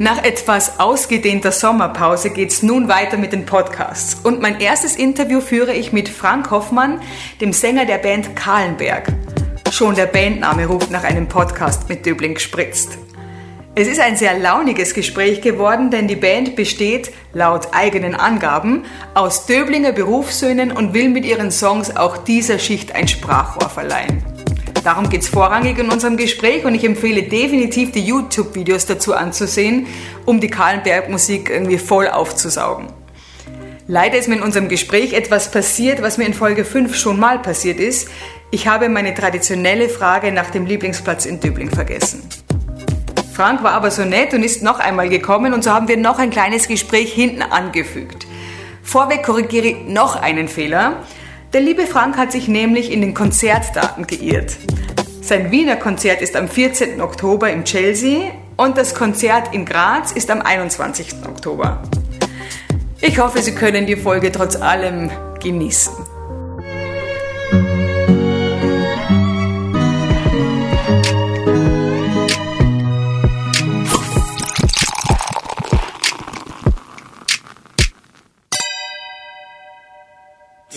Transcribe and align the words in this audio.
Nach 0.00 0.22
etwas 0.22 0.78
ausgedehnter 0.78 1.50
Sommerpause 1.50 2.30
geht's 2.30 2.62
nun 2.62 2.86
weiter 2.86 3.16
mit 3.16 3.32
den 3.32 3.46
Podcasts. 3.46 4.14
Und 4.22 4.40
mein 4.40 4.60
erstes 4.60 4.94
Interview 4.94 5.40
führe 5.40 5.74
ich 5.74 5.92
mit 5.92 6.08
Frank 6.08 6.52
Hoffmann, 6.52 7.00
dem 7.40 7.52
Sänger 7.52 7.84
der 7.84 7.98
Band 7.98 8.36
Kahlenberg. 8.36 9.08
Schon 9.72 9.96
der 9.96 10.06
Bandname 10.06 10.66
ruft 10.66 10.92
nach 10.92 11.02
einem 11.02 11.26
Podcast 11.26 11.88
mit 11.88 12.06
Döbling 12.06 12.34
gespritzt. 12.34 12.96
Es 13.74 13.88
ist 13.88 13.98
ein 13.98 14.16
sehr 14.16 14.38
launiges 14.38 14.94
Gespräch 14.94 15.40
geworden, 15.40 15.90
denn 15.90 16.06
die 16.06 16.16
Band 16.16 16.54
besteht, 16.54 17.12
laut 17.32 17.68
eigenen 17.72 18.14
Angaben, 18.14 18.84
aus 19.14 19.46
Döblinger 19.46 19.90
Berufssöhnen 19.90 20.70
und 20.70 20.94
will 20.94 21.08
mit 21.08 21.24
ihren 21.24 21.50
Songs 21.50 21.96
auch 21.96 22.18
dieser 22.18 22.60
Schicht 22.60 22.94
ein 22.94 23.08
Sprachrohr 23.08 23.68
verleihen. 23.68 24.22
Darum 24.88 25.10
geht 25.10 25.20
es 25.20 25.28
vorrangig 25.28 25.76
in 25.78 25.90
unserem 25.90 26.16
Gespräch 26.16 26.64
und 26.64 26.74
ich 26.74 26.82
empfehle 26.82 27.22
definitiv 27.22 27.92
die 27.92 28.00
YouTube-Videos 28.00 28.86
dazu 28.86 29.12
anzusehen, 29.12 29.86
um 30.24 30.40
die 30.40 30.48
Kahlenberg-Musik 30.48 31.50
irgendwie 31.50 31.76
voll 31.76 32.08
aufzusaugen. 32.08 32.86
Leider 33.86 34.16
ist 34.16 34.28
mir 34.28 34.36
in 34.36 34.42
unserem 34.42 34.70
Gespräch 34.70 35.12
etwas 35.12 35.50
passiert, 35.50 36.00
was 36.00 36.16
mir 36.16 36.24
in 36.24 36.32
Folge 36.32 36.64
5 36.64 36.96
schon 36.96 37.20
mal 37.20 37.38
passiert 37.38 37.80
ist. 37.80 38.08
Ich 38.50 38.66
habe 38.66 38.88
meine 38.88 39.12
traditionelle 39.12 39.90
Frage 39.90 40.32
nach 40.32 40.48
dem 40.48 40.64
Lieblingsplatz 40.64 41.26
in 41.26 41.38
Döbling 41.38 41.68
vergessen. 41.68 42.22
Frank 43.34 43.62
war 43.62 43.72
aber 43.72 43.90
so 43.90 44.06
nett 44.06 44.32
und 44.32 44.42
ist 44.42 44.62
noch 44.62 44.78
einmal 44.78 45.10
gekommen 45.10 45.52
und 45.52 45.64
so 45.64 45.70
haben 45.70 45.88
wir 45.88 45.98
noch 45.98 46.18
ein 46.18 46.30
kleines 46.30 46.66
Gespräch 46.66 47.12
hinten 47.12 47.42
angefügt. 47.42 48.26
Vorweg 48.82 49.22
korrigiere 49.22 49.66
ich 49.66 49.76
noch 49.86 50.16
einen 50.16 50.48
Fehler. 50.48 51.02
Der 51.54 51.62
liebe 51.62 51.86
Frank 51.86 52.18
hat 52.18 52.30
sich 52.30 52.46
nämlich 52.46 52.92
in 52.92 53.00
den 53.00 53.14
Konzertdaten 53.14 54.06
geirrt. 54.06 54.58
Sein 55.22 55.50
Wiener 55.50 55.76
Konzert 55.76 56.20
ist 56.20 56.36
am 56.36 56.46
14. 56.46 57.00
Oktober 57.00 57.50
im 57.50 57.64
Chelsea 57.64 58.32
und 58.58 58.76
das 58.76 58.94
Konzert 58.94 59.54
in 59.54 59.64
Graz 59.64 60.12
ist 60.12 60.30
am 60.30 60.42
21. 60.42 61.14
Oktober. 61.26 61.82
Ich 63.00 63.18
hoffe, 63.18 63.40
Sie 63.40 63.54
können 63.54 63.86
die 63.86 63.96
Folge 63.96 64.30
trotz 64.30 64.56
allem 64.56 65.10
genießen. 65.42 65.94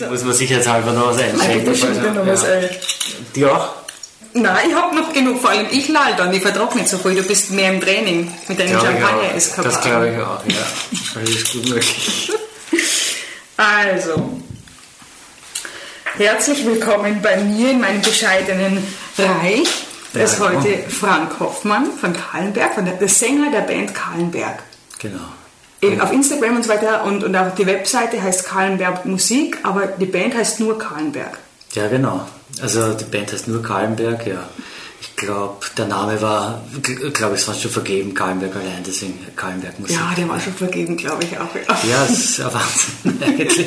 So. 0.02 0.08
Muss 0.10 0.24
man 0.24 0.34
sicherheitshalber 0.34 0.92
noch 0.92 1.08
was 1.08 1.18
einschenken. 1.18 1.64
Nein, 1.64 1.76
schon 1.76 2.14
noch 2.14 2.26
was 2.26 2.44
ein. 2.44 2.68
Die 3.36 3.46
auch? 3.46 3.68
Nein, 4.34 4.70
ich 4.70 4.74
habe 4.74 4.96
noch 4.96 5.12
genug, 5.12 5.40
vor 5.40 5.50
allem 5.50 5.66
ich 5.70 5.88
lall 5.88 6.16
dann, 6.16 6.32
ich 6.32 6.42
vertrag 6.42 6.74
nicht 6.74 6.88
so 6.88 6.98
viel, 6.98 7.14
du 7.14 7.22
bist 7.22 7.50
mehr 7.50 7.70
im 7.70 7.80
Training 7.80 8.32
mit 8.48 8.58
deinem 8.58 8.80
champagner 8.80 9.34
eskapade 9.34 9.68
Das 9.68 9.80
glaube 9.82 10.08
ich 10.08 10.18
auch, 10.18 10.40
ja. 10.46 11.20
Das 11.20 11.30
ist 11.30 11.52
gut 11.52 11.68
möglich. 11.68 12.32
Also, 13.54 14.40
herzlich 16.16 16.64
willkommen 16.64 17.20
bei 17.22 17.36
mir 17.36 17.70
in 17.70 17.80
meinem 17.80 18.00
bescheidenen 18.00 18.82
Reich. 19.16 19.68
Das 20.14 20.32
ist 20.32 20.40
heute 20.40 20.78
Frank 20.88 21.38
Hoffmann 21.38 21.92
von 21.92 22.12
Kahlenberg, 22.12 22.74
von 22.74 22.86
der, 22.86 22.94
der 22.94 23.08
Sänger 23.08 23.52
der 23.52 23.60
Band 23.60 23.94
Kahlenberg. 23.94 24.58
Genau 24.98 25.20
auf 26.00 26.12
Instagram 26.12 26.56
und 26.56 26.64
so 26.64 26.68
weiter 26.68 27.04
und, 27.04 27.24
und 27.24 27.34
auch 27.34 27.54
die 27.54 27.66
Webseite 27.66 28.22
heißt 28.22 28.44
Kahlenberg 28.46 29.04
Musik, 29.04 29.58
aber 29.64 29.86
die 29.86 30.06
Band 30.06 30.36
heißt 30.36 30.60
nur 30.60 30.78
Kahlenberg. 30.78 31.38
Ja, 31.72 31.88
genau. 31.88 32.26
Also 32.60 32.92
die 32.92 33.04
Band 33.04 33.32
heißt 33.32 33.48
nur 33.48 33.62
Kahlenberg, 33.62 34.26
ja. 34.26 34.48
Ich 35.00 35.16
glaube, 35.16 35.66
der 35.76 35.86
Name 35.86 36.20
war, 36.22 36.62
glaube 37.12 37.34
ich, 37.34 37.42
fast 37.42 37.62
schon 37.62 37.70
vergeben, 37.70 38.14
Kahlenberg 38.14 38.54
allein, 38.54 38.82
deswegen 38.86 39.18
Kahlenberg 39.34 39.78
Musik. 39.80 39.96
Ja, 39.96 40.12
der 40.16 40.28
war 40.28 40.38
schon 40.38 40.54
vergeben, 40.54 40.96
glaube 40.96 41.24
ich 41.24 41.36
auch. 41.38 41.54
Ja, 41.54 41.88
ja 41.88 42.06
das 42.06 42.18
ist 42.18 42.40
ein 42.40 42.54
Wahnsinn 42.54 43.22
eigentlich. 43.40 43.66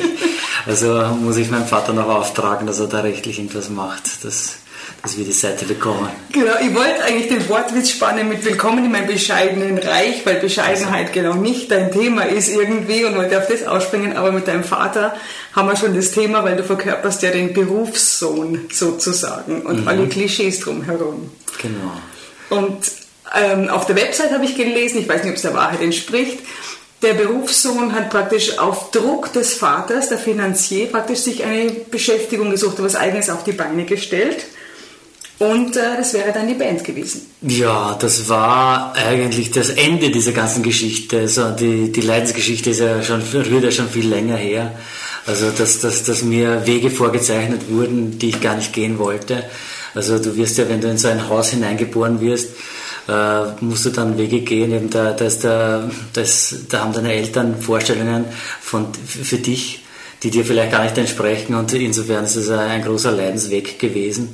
Also 0.66 1.16
muss 1.20 1.36
ich 1.36 1.50
meinem 1.50 1.66
Vater 1.66 1.92
noch 1.92 2.08
auftragen, 2.08 2.66
dass 2.66 2.80
er 2.80 2.86
da 2.86 3.00
rechtlich 3.00 3.38
irgendwas 3.38 3.68
macht. 3.68 4.24
Das 4.24 4.56
dass 5.02 5.16
wir 5.16 5.24
die 5.24 5.32
Seite 5.32 5.64
bekommen. 5.64 6.08
Genau, 6.32 6.52
ich 6.60 6.74
wollte 6.74 7.04
eigentlich 7.04 7.28
den 7.28 7.48
Wortwitz 7.48 7.90
spannen 7.90 8.28
mit 8.28 8.44
Willkommen 8.44 8.84
in 8.84 8.90
meinem 8.90 9.06
bescheidenen 9.06 9.78
Reich, 9.78 10.26
weil 10.26 10.40
Bescheidenheit 10.40 11.12
genau 11.12 11.34
nicht 11.34 11.70
dein 11.70 11.92
Thema 11.92 12.22
ist 12.22 12.48
irgendwie 12.48 13.04
und 13.04 13.16
wollte 13.16 13.38
auf 13.38 13.46
das 13.46 13.64
ausspringen, 13.64 14.16
aber 14.16 14.32
mit 14.32 14.48
deinem 14.48 14.64
Vater 14.64 15.14
haben 15.52 15.68
wir 15.68 15.76
schon 15.76 15.94
das 15.94 16.10
Thema, 16.10 16.42
weil 16.44 16.56
du 16.56 16.64
verkörperst 16.64 17.22
ja 17.22 17.30
den 17.30 17.54
Berufssohn 17.54 18.66
sozusagen 18.72 19.62
und 19.62 19.82
mhm. 19.82 19.88
alle 19.88 20.08
Klischees 20.08 20.60
drumherum. 20.60 21.30
Genau. 21.62 21.92
Und 22.50 22.78
ähm, 23.34 23.68
auf 23.68 23.86
der 23.86 23.96
Website 23.96 24.32
habe 24.32 24.44
ich 24.44 24.56
gelesen, 24.56 24.98
ich 24.98 25.08
weiß 25.08 25.22
nicht, 25.22 25.30
ob 25.30 25.36
es 25.36 25.42
der 25.42 25.54
Wahrheit 25.54 25.82
entspricht, 25.82 26.38
der 27.02 27.14
Berufssohn 27.14 27.92
hat 27.92 28.10
praktisch 28.10 28.58
auf 28.58 28.90
Druck 28.90 29.32
des 29.32 29.54
Vaters, 29.54 30.08
der 30.08 30.18
Finanzier, 30.18 30.86
praktisch 30.86 31.20
sich 31.20 31.44
eine 31.44 31.70
Beschäftigung 31.70 32.50
gesucht, 32.50 32.76
was 32.78 32.96
eigenes 32.96 33.28
auf 33.28 33.44
die 33.44 33.52
Beine 33.52 33.84
gestellt 33.84 34.46
und 35.38 35.76
äh, 35.76 35.96
das 35.98 36.14
wäre 36.14 36.32
dann 36.32 36.48
die 36.48 36.54
Band 36.54 36.82
gewesen. 36.82 37.26
Ja, 37.42 37.96
das 38.00 38.28
war 38.28 38.94
eigentlich 38.94 39.50
das 39.50 39.68
Ende 39.68 40.10
dieser 40.10 40.32
ganzen 40.32 40.62
Geschichte. 40.62 41.20
Also 41.20 41.50
die, 41.50 41.92
die 41.92 42.00
Leidensgeschichte 42.00 42.70
ist 42.70 42.80
ja 42.80 43.02
schon, 43.02 43.20
rührt 43.20 43.64
ja 43.64 43.70
schon 43.70 43.88
viel 43.88 44.08
länger 44.08 44.36
her. 44.36 44.72
Also 45.26 45.50
dass, 45.50 45.80
dass, 45.80 46.04
dass 46.04 46.22
mir 46.22 46.66
Wege 46.66 46.90
vorgezeichnet 46.90 47.68
wurden, 47.68 48.18
die 48.18 48.30
ich 48.30 48.40
gar 48.40 48.56
nicht 48.56 48.72
gehen 48.72 48.98
wollte. 48.98 49.44
Also 49.94 50.18
du 50.18 50.36
wirst 50.36 50.56
ja, 50.56 50.68
wenn 50.68 50.80
du 50.80 50.88
in 50.88 50.98
so 50.98 51.08
ein 51.08 51.28
Haus 51.28 51.50
hineingeboren 51.50 52.20
wirst, 52.20 52.50
äh, 53.08 53.44
musst 53.60 53.84
du 53.84 53.90
dann 53.90 54.16
Wege 54.16 54.40
gehen. 54.40 54.72
Eben 54.72 54.88
da, 54.88 55.12
da, 55.12 55.24
ist 55.26 55.44
der, 55.44 55.90
das, 56.14 56.54
da 56.70 56.80
haben 56.80 56.94
deine 56.94 57.12
Eltern 57.12 57.60
Vorstellungen 57.60 58.24
von, 58.60 58.86
für 58.94 59.38
dich, 59.38 59.82
die 60.22 60.30
dir 60.30 60.44
vielleicht 60.46 60.72
gar 60.72 60.84
nicht 60.84 60.96
entsprechen. 60.96 61.54
Und 61.54 61.74
insofern 61.74 62.24
ist 62.24 62.36
es 62.36 62.48
ein 62.48 62.82
großer 62.82 63.12
Leidensweg 63.12 63.78
gewesen. 63.78 64.30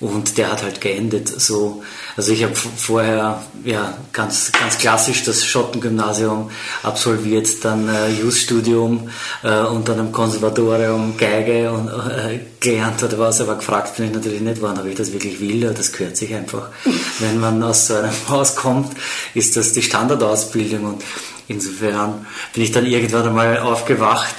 Und 0.00 0.38
der 0.38 0.50
hat 0.50 0.62
halt 0.62 0.80
geendet 0.80 1.28
so. 1.28 1.82
Also 2.16 2.32
ich 2.32 2.42
habe 2.42 2.54
vorher 2.54 3.42
ja 3.64 3.98
ganz, 4.12 4.50
ganz 4.50 4.78
klassisch 4.78 5.24
das 5.24 5.44
Schottengymnasium 5.44 6.50
absolviert, 6.82 7.48
dann 7.62 7.86
äh, 7.86 8.08
Jus-Studium 8.08 9.10
äh, 9.42 9.60
und 9.60 9.88
dann 9.88 9.98
im 9.98 10.10
Konservatorium 10.10 11.18
Geige 11.18 11.70
und 11.70 11.88
äh, 11.88 12.40
gelernt 12.60 13.02
oder 13.02 13.18
was, 13.18 13.42
aber 13.42 13.56
gefragt 13.56 13.96
bin 13.96 14.06
ich 14.06 14.14
natürlich 14.14 14.40
nicht, 14.40 14.62
wann 14.62 14.78
ob 14.78 14.86
ich 14.86 14.94
das 14.94 15.12
wirklich 15.12 15.38
will. 15.38 15.60
Das 15.74 15.92
gehört 15.92 16.16
sich 16.16 16.34
einfach. 16.34 16.70
Wenn 17.18 17.38
man 17.38 17.62
aus 17.62 17.88
so 17.88 17.94
einem 17.94 18.10
Haus 18.28 18.56
kommt, 18.56 18.96
ist 19.34 19.56
das 19.58 19.72
die 19.72 19.82
Standardausbildung 19.82 20.84
und 20.84 21.04
insofern 21.46 22.26
bin 22.54 22.62
ich 22.62 22.72
dann 22.72 22.86
irgendwann 22.86 23.28
einmal 23.28 23.58
aufgewacht 23.58 24.34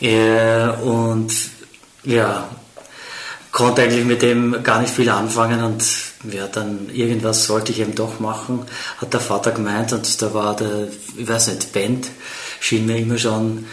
äh, 0.00 0.68
und 0.84 1.32
ja, 2.04 2.48
konnte 3.56 3.80
eigentlich 3.80 4.04
mit 4.04 4.20
dem 4.20 4.62
gar 4.62 4.82
nicht 4.82 4.92
viel 4.92 5.08
anfangen 5.08 5.64
und 5.64 5.82
ja, 6.30 6.46
dann 6.46 6.90
irgendwas 6.92 7.46
sollte 7.46 7.72
ich 7.72 7.80
eben 7.80 7.94
doch 7.94 8.20
machen, 8.20 8.66
hat 8.98 9.14
der 9.14 9.20
Vater 9.20 9.50
gemeint 9.50 9.94
und 9.94 10.20
da 10.20 10.34
war 10.34 10.54
der, 10.54 10.88
ich 11.16 11.26
weiß 11.26 11.48
nicht, 11.48 11.72
Band 11.72 12.06
schien 12.60 12.84
mir 12.84 12.98
immer 12.98 13.16
schon 13.16 13.64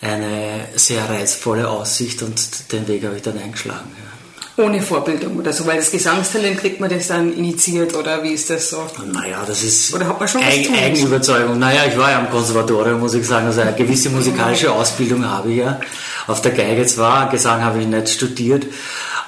eine 0.00 0.68
sehr 0.76 1.10
reizvolle 1.10 1.68
Aussicht 1.68 2.22
und 2.22 2.70
den 2.70 2.86
Weg 2.86 3.04
habe 3.04 3.16
ich 3.16 3.22
dann 3.22 3.36
eingeschlagen. 3.36 3.90
Ja. 3.98 4.64
Ohne 4.64 4.80
Vorbildung 4.80 5.36
oder 5.36 5.52
so, 5.52 5.66
weil 5.66 5.78
das 5.78 5.90
Gesangstalent 5.90 6.60
kriegt 6.60 6.78
man 6.78 6.88
das 6.88 7.08
dann 7.08 7.32
initiiert 7.32 7.96
oder 7.96 8.22
wie 8.22 8.34
ist 8.34 8.48
das 8.48 8.70
so? 8.70 8.86
Naja, 9.12 9.42
das 9.44 9.64
ist 9.64 9.92
oder 9.92 10.06
hat 10.06 10.20
man 10.20 10.28
schon 10.28 10.40
Eig 10.40 10.70
Eigenüberzeugung. 10.70 11.58
Naja, 11.58 11.80
ich 11.88 11.98
war 11.98 12.12
ja 12.12 12.20
am 12.20 12.30
Konservatorium, 12.30 13.00
muss 13.00 13.14
ich 13.14 13.26
sagen, 13.26 13.46
also 13.46 13.62
eine 13.62 13.72
gewisse 13.72 14.10
musikalische 14.10 14.70
Ausbildung 14.70 15.28
habe 15.28 15.50
ich 15.50 15.56
ja. 15.56 15.80
Auf 16.28 16.42
der 16.42 16.52
Geige 16.52 16.86
zwar, 16.86 17.28
Gesang 17.28 17.64
habe 17.64 17.80
ich 17.80 17.88
nicht 17.88 18.08
studiert, 18.08 18.66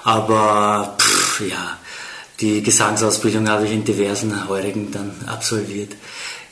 aber 0.04 0.96
pff, 0.98 1.40
ja, 1.48 1.78
die 2.40 2.62
Gesangsausbildung 2.62 3.48
habe 3.48 3.66
ich 3.66 3.72
in 3.72 3.84
diversen 3.84 4.48
Heurigen 4.48 4.92
dann 4.92 5.12
absolviert. 5.26 5.94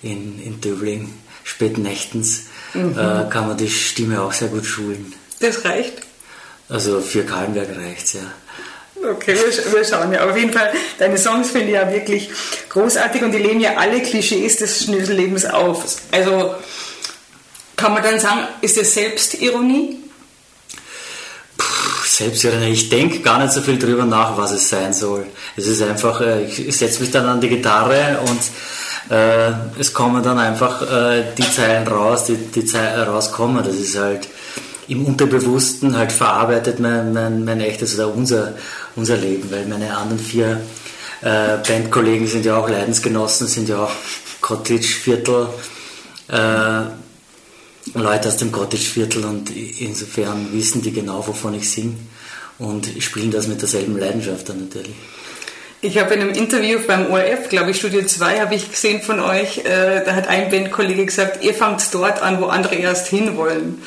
In, 0.02 0.42
in 0.42 0.60
Döbling, 0.60 1.12
spätnächtens, 1.44 2.44
mhm. 2.74 2.92
äh, 2.92 3.30
kann 3.30 3.46
man 3.46 3.56
die 3.56 3.68
Stimme 3.70 4.22
auch 4.22 4.32
sehr 4.32 4.48
gut 4.48 4.64
schulen. 4.64 5.12
Das 5.38 5.64
reicht? 5.64 5.94
Also 6.68 7.00
für 7.00 7.24
Kahlenberg 7.24 7.68
reicht 7.76 8.06
es, 8.06 8.12
ja. 8.14 8.20
Okay, 9.10 9.34
wir, 9.34 9.72
wir, 9.72 9.84
schauen 9.84 10.12
ja. 10.12 10.28
auf 10.28 10.36
jeden 10.36 10.52
Fall, 10.52 10.72
deine 10.98 11.18
Songs 11.18 11.50
finde 11.50 11.68
ich 11.68 11.74
ja 11.74 11.90
wirklich 11.90 12.30
großartig 12.68 13.22
und 13.22 13.32
die 13.32 13.38
leben 13.38 13.60
ja 13.60 13.76
alle 13.76 14.00
Klischees 14.00 14.56
des 14.56 14.84
Schnitellebens 14.84 15.44
auf. 15.44 15.96
Also 16.12 16.54
kann 17.76 17.94
man 17.94 18.02
dann 18.02 18.20
sagen, 18.20 18.46
ist 18.60 18.78
das 18.78 18.94
Selbstironie? 18.94 20.01
Selbstironie. 22.22 22.72
Ich 22.72 22.88
denke 22.88 23.20
gar 23.20 23.38
nicht 23.38 23.52
so 23.52 23.60
viel 23.60 23.78
drüber 23.78 24.04
nach, 24.04 24.36
was 24.36 24.52
es 24.52 24.68
sein 24.68 24.92
soll. 24.92 25.26
Es 25.56 25.66
ist 25.66 25.82
einfach, 25.82 26.20
äh, 26.20 26.44
ich 26.44 26.76
setze 26.76 27.00
mich 27.00 27.10
dann 27.10 27.26
an 27.26 27.40
die 27.40 27.48
Gitarre 27.48 28.20
und 28.28 29.12
äh, 29.14 29.52
es 29.78 29.92
kommen 29.92 30.22
dann 30.22 30.38
einfach 30.38 30.82
äh, 30.82 31.24
die 31.36 31.50
Zeilen 31.50 31.86
raus, 31.88 32.24
die, 32.26 32.36
die 32.36 32.64
Zeilen 32.64 33.08
rauskommen. 33.08 33.64
Das 33.64 33.74
ist 33.74 33.98
halt 33.98 34.28
im 34.88 35.04
Unterbewussten 35.04 35.96
halt 35.96 36.12
verarbeitet 36.12 36.78
mein, 36.78 37.12
mein, 37.12 37.44
mein 37.44 37.60
echtes 37.60 37.94
oder 37.96 38.14
unser, 38.14 38.54
unser 38.94 39.16
Leben, 39.16 39.50
weil 39.50 39.66
meine 39.66 39.96
anderen 39.96 40.18
vier 40.18 40.60
äh, 41.22 41.56
Bandkollegen 41.66 42.26
sind 42.26 42.44
ja 42.44 42.56
auch 42.56 42.68
Leidensgenossen, 42.68 43.46
sind 43.46 43.68
ja 43.68 43.84
auch 43.84 43.92
Cottage-Viertel, 44.40 45.48
äh, 46.28 46.82
Leute 47.94 48.28
aus 48.28 48.36
dem 48.36 48.52
Cottage-Viertel 48.52 49.24
und 49.24 49.50
insofern 49.50 50.52
wissen 50.52 50.82
die 50.82 50.92
genau, 50.92 51.26
wovon 51.26 51.54
ich 51.54 51.68
singe 51.68 51.96
und 52.58 52.88
spielen 53.00 53.30
das 53.30 53.46
mit 53.48 53.60
derselben 53.60 53.98
Leidenschaft 53.98 54.48
dann 54.48 54.60
natürlich. 54.60 54.94
Ich 55.84 55.98
habe 55.98 56.14
in 56.14 56.20
einem 56.20 56.30
Interview 56.30 56.78
beim 56.86 57.10
ORF, 57.10 57.48
glaube 57.48 57.72
ich, 57.72 57.78
Studio 57.78 58.04
2, 58.04 58.40
habe 58.40 58.54
ich 58.54 58.70
gesehen 58.70 59.02
von 59.02 59.18
euch, 59.18 59.58
äh, 59.58 60.04
da 60.04 60.14
hat 60.14 60.28
ein 60.28 60.48
Bandkollege 60.48 61.04
gesagt, 61.04 61.42
ihr 61.42 61.54
fangt 61.54 61.82
dort 61.92 62.22
an, 62.22 62.40
wo 62.40 62.46
andere 62.46 62.76
erst 62.76 63.08
hinwollen. 63.08 63.82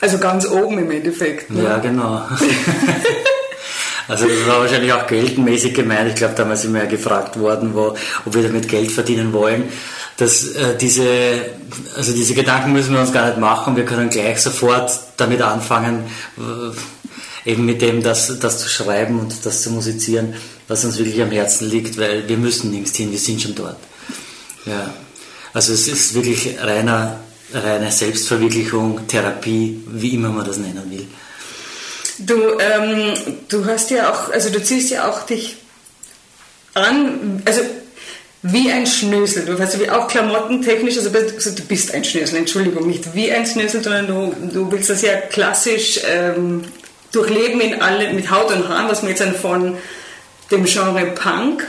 Also 0.00 0.18
ganz 0.18 0.46
oben 0.46 0.78
im 0.78 0.90
Endeffekt. 0.92 1.50
Ne? 1.50 1.64
Ja, 1.64 1.78
genau. 1.78 2.22
also 4.08 4.26
das 4.28 4.46
war 4.46 4.60
wahrscheinlich 4.60 4.92
auch 4.92 5.08
geldmäßig 5.08 5.74
gemeint. 5.74 6.08
Ich 6.08 6.14
glaube, 6.14 6.34
damals 6.34 6.62
sind 6.62 6.72
wir 6.72 6.84
ja 6.84 6.88
gefragt 6.88 7.38
worden, 7.38 7.74
wo, 7.74 7.96
ob 8.24 8.34
wir 8.34 8.44
damit 8.44 8.68
Geld 8.68 8.92
verdienen 8.92 9.32
wollen. 9.32 9.64
Dass, 10.16 10.54
äh, 10.54 10.76
diese, 10.78 11.04
also 11.96 12.12
diese 12.12 12.34
Gedanken 12.34 12.72
müssen 12.72 12.94
wir 12.94 13.00
uns 13.00 13.12
gar 13.12 13.26
nicht 13.26 13.38
machen. 13.38 13.76
Wir 13.76 13.84
können 13.84 14.08
gleich 14.08 14.40
sofort 14.40 14.92
damit 15.16 15.42
anfangen, 15.42 16.04
äh, 16.38 16.99
eben 17.44 17.64
mit 17.64 17.82
dem 17.82 18.02
das, 18.02 18.38
das 18.38 18.60
zu 18.60 18.68
schreiben 18.68 19.20
und 19.20 19.44
das 19.44 19.62
zu 19.62 19.70
musizieren, 19.70 20.34
was 20.68 20.84
uns 20.84 20.98
wirklich 20.98 21.20
am 21.22 21.30
Herzen 21.30 21.68
liegt, 21.68 21.98
weil 21.98 22.28
wir 22.28 22.36
müssen 22.36 22.70
nirgends 22.70 22.96
hin, 22.96 23.10
wir 23.10 23.18
sind 23.18 23.40
schon 23.42 23.54
dort. 23.54 23.76
Ja. 24.66 24.94
Also 25.52 25.72
es 25.72 25.88
ist 25.88 26.14
wirklich 26.14 26.56
reiner 26.60 27.20
reine 27.52 27.90
Selbstverwirklichung, 27.90 29.06
Therapie, 29.06 29.82
wie 29.88 30.14
immer 30.14 30.30
man 30.30 30.46
das 30.46 30.58
nennen 30.58 30.90
will. 30.90 31.06
Du, 32.18 32.58
ähm, 32.58 33.14
du 33.48 33.64
hast 33.64 33.90
ja 33.90 34.12
auch, 34.12 34.30
also 34.30 34.50
du 34.50 34.62
ziehst 34.62 34.90
ja 34.90 35.08
auch 35.08 35.24
dich 35.24 35.56
an, 36.74 37.42
also 37.44 37.62
wie 38.42 38.70
ein 38.70 38.86
Schnösel. 38.86 39.44
Du 39.44 39.58
hast 39.58 39.76
ja 39.78 39.98
auch 39.98 40.08
klamottentechnisch, 40.08 40.96
also, 40.96 41.10
also 41.10 41.50
du 41.50 41.62
bist 41.62 41.92
ein 41.94 42.04
Schnösel, 42.04 42.38
Entschuldigung, 42.38 42.86
nicht 42.86 43.14
wie 43.14 43.30
ein 43.32 43.46
Schnösel, 43.46 43.82
sondern 43.82 44.06
du, 44.06 44.34
du 44.52 44.70
willst 44.70 44.90
das 44.90 45.02
ja 45.02 45.16
klassisch 45.16 46.00
ähm, 46.06 46.64
durchleben 47.12 47.60
in 47.60 47.80
alle, 47.80 48.12
mit 48.12 48.30
Haut 48.30 48.52
und 48.52 48.68
Haaren, 48.68 48.88
was 48.88 49.02
man 49.02 49.10
jetzt 49.10 49.20
dann 49.20 49.34
von 49.34 49.76
dem 50.50 50.64
Genre 50.64 51.06
Punk 51.06 51.66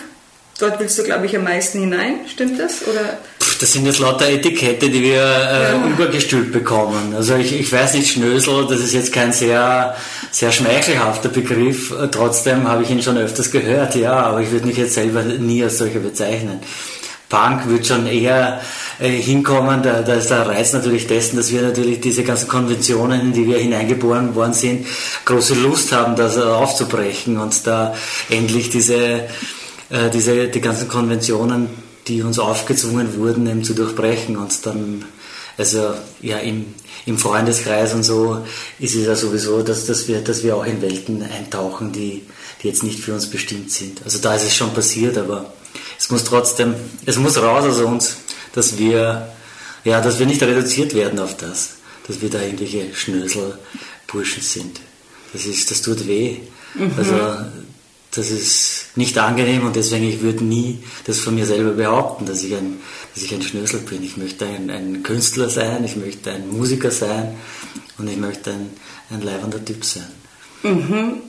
Dort 0.62 0.80
willst 0.80 1.00
du, 1.00 1.04
glaube 1.04 1.26
ich, 1.26 1.36
am 1.36 1.44
meisten 1.44 1.80
hinein, 1.80 2.20
stimmt 2.32 2.60
das? 2.60 2.88
Oder? 2.88 3.18
Das 3.60 3.74
sind 3.74 3.84
jetzt 3.88 3.98
lauter 3.98 4.30
Etikette, 4.30 4.92
die 4.92 5.02
wir 5.02 5.24
äh, 5.24 5.72
ja. 5.72 5.88
übergestülpt 5.88 6.52
bekommen. 6.52 7.16
Also 7.16 7.36
ich, 7.36 7.60
ich 7.60 7.72
weiß 7.72 7.96
nicht, 7.96 8.12
Schnösel, 8.12 8.68
das 8.70 8.80
ist 8.80 8.94
jetzt 8.94 9.12
kein 9.12 9.34
sehr, 9.34 9.96
sehr 10.30 10.52
schmeichelhafter 10.52 11.30
Begriff. 11.30 11.92
Trotzdem 12.12 12.68
habe 12.68 12.84
ich 12.84 12.92
ihn 12.92 13.02
schon 13.02 13.18
öfters 13.18 13.50
gehört, 13.50 13.96
ja, 13.96 14.14
aber 14.14 14.42
ich 14.42 14.52
würde 14.52 14.68
mich 14.68 14.78
jetzt 14.78 14.94
selber 14.94 15.24
nie 15.24 15.64
als 15.64 15.80
solcher 15.80 16.00
bezeichnen. 16.00 16.60
Punk 17.32 17.68
wird 17.68 17.88
schon 17.88 18.06
eher 18.06 18.62
äh, 19.00 19.10
hinkommen, 19.10 19.82
da, 19.82 20.04
da 20.04 20.14
ist 20.14 20.30
der 20.30 20.46
Reiz 20.46 20.74
natürlich 20.74 21.08
dessen, 21.08 21.38
dass 21.38 21.52
wir 21.52 21.64
natürlich 21.64 22.02
diese 22.02 22.24
ganzen 22.24 22.48
Konventionen, 22.48 23.22
in 23.22 23.34
die 23.34 23.48
wir 23.48 23.58
hineingeboren 23.58 24.36
worden 24.36 24.54
sind, 24.54 24.86
große 25.26 25.56
Lust 25.56 25.92
haben, 25.92 26.16
das 26.16 26.38
aufzubrechen 26.38 27.38
und 27.38 27.66
da 27.66 27.96
endlich 28.30 28.70
diese 28.70 29.22
äh, 29.92 30.10
diese, 30.10 30.48
die 30.48 30.62
ganzen 30.62 30.88
Konventionen, 30.88 31.70
die 32.08 32.22
uns 32.24 32.40
aufgezwungen 32.40 33.18
wurden, 33.18 33.46
eben 33.48 33.64
zu 33.64 33.74
durchbrechen 33.74 34.38
und 34.38 34.66
dann, 34.66 35.04
also 35.58 35.94
ja, 36.22 36.38
im, 36.38 36.74
im 37.06 37.18
Freundeskreis 37.18 37.94
und 37.94 38.04
so 38.04 38.46
ist 38.80 38.96
es 38.96 39.06
ja 39.06 39.16
sowieso, 39.16 39.62
dass, 39.62 39.86
dass, 39.86 40.08
wir, 40.08 40.22
dass 40.22 40.44
wir 40.44 40.56
auch 40.56 40.66
in 40.66 40.82
Welten 40.82 41.22
eintauchen, 41.24 41.92
die, 41.92 42.24
die 42.64 42.68
jetzt 42.68 42.84
nicht 42.84 43.00
für 43.00 43.14
uns 43.14 43.30
bestimmt 43.30 43.70
sind. 43.72 44.02
Also 44.06 44.20
da 44.20 44.34
ist 44.34 44.44
es 44.44 44.56
schon 44.56 44.74
passiert, 44.74 45.18
aber 45.18 45.54
muss 46.12 46.24
trotzdem, 46.24 46.76
es 47.06 47.18
muss 47.18 47.38
raus 47.38 47.66
aus 47.66 47.80
uns, 47.80 48.18
dass 48.54 48.78
wir, 48.78 49.32
ja, 49.84 50.02
dass 50.02 50.20
wir 50.20 50.26
nicht 50.26 50.44
reduziert 50.44 50.94
werden 50.94 51.20
auf 51.20 51.38
das, 51.38 51.76
dass 52.08 52.22
wir 52.22 52.30
da 52.30 52.42
irgendwelche 52.42 52.94
Schnöselburschen 52.94 54.44
sind. 54.44 54.80
Das 55.34 55.46
ist, 55.46 55.72
das 55.72 55.82
tut 55.82 56.08
weh. 56.08 56.38
Mhm. 56.76 56.92
Also 56.98 57.16
das 58.12 58.30
ist 58.30 58.88
nicht 58.96 59.18
angenehm 59.18 59.66
und 59.66 59.76
deswegen 59.76 60.08
ich 60.08 60.22
würde 60.22 60.44
nie 60.44 60.84
das 61.06 61.20
von 61.20 61.34
mir 61.34 61.46
selber 61.46 61.72
behaupten, 61.72 62.26
dass 62.26 62.44
ich 62.44 62.54
ein, 62.54 62.80
dass 63.14 63.24
ich 63.24 63.34
ein 63.34 63.42
Schnösel 63.42 63.80
bin. 63.80 64.04
Ich 64.04 64.18
möchte 64.18 64.46
ein, 64.46 64.70
ein 64.70 65.04
Künstler 65.04 65.50
sein, 65.50 65.84
ich 65.86 65.96
möchte 65.96 66.32
ein 66.32 66.50
Musiker 66.50 66.92
sein 66.92 67.38
und 67.98 68.10
ich 68.10 68.18
möchte 68.18 68.52
ein, 68.52 68.72
ein 69.10 69.22
leibender 69.22 69.64
Typ 69.64 69.86
sein. 69.86 70.08
Mhm. 70.64 71.22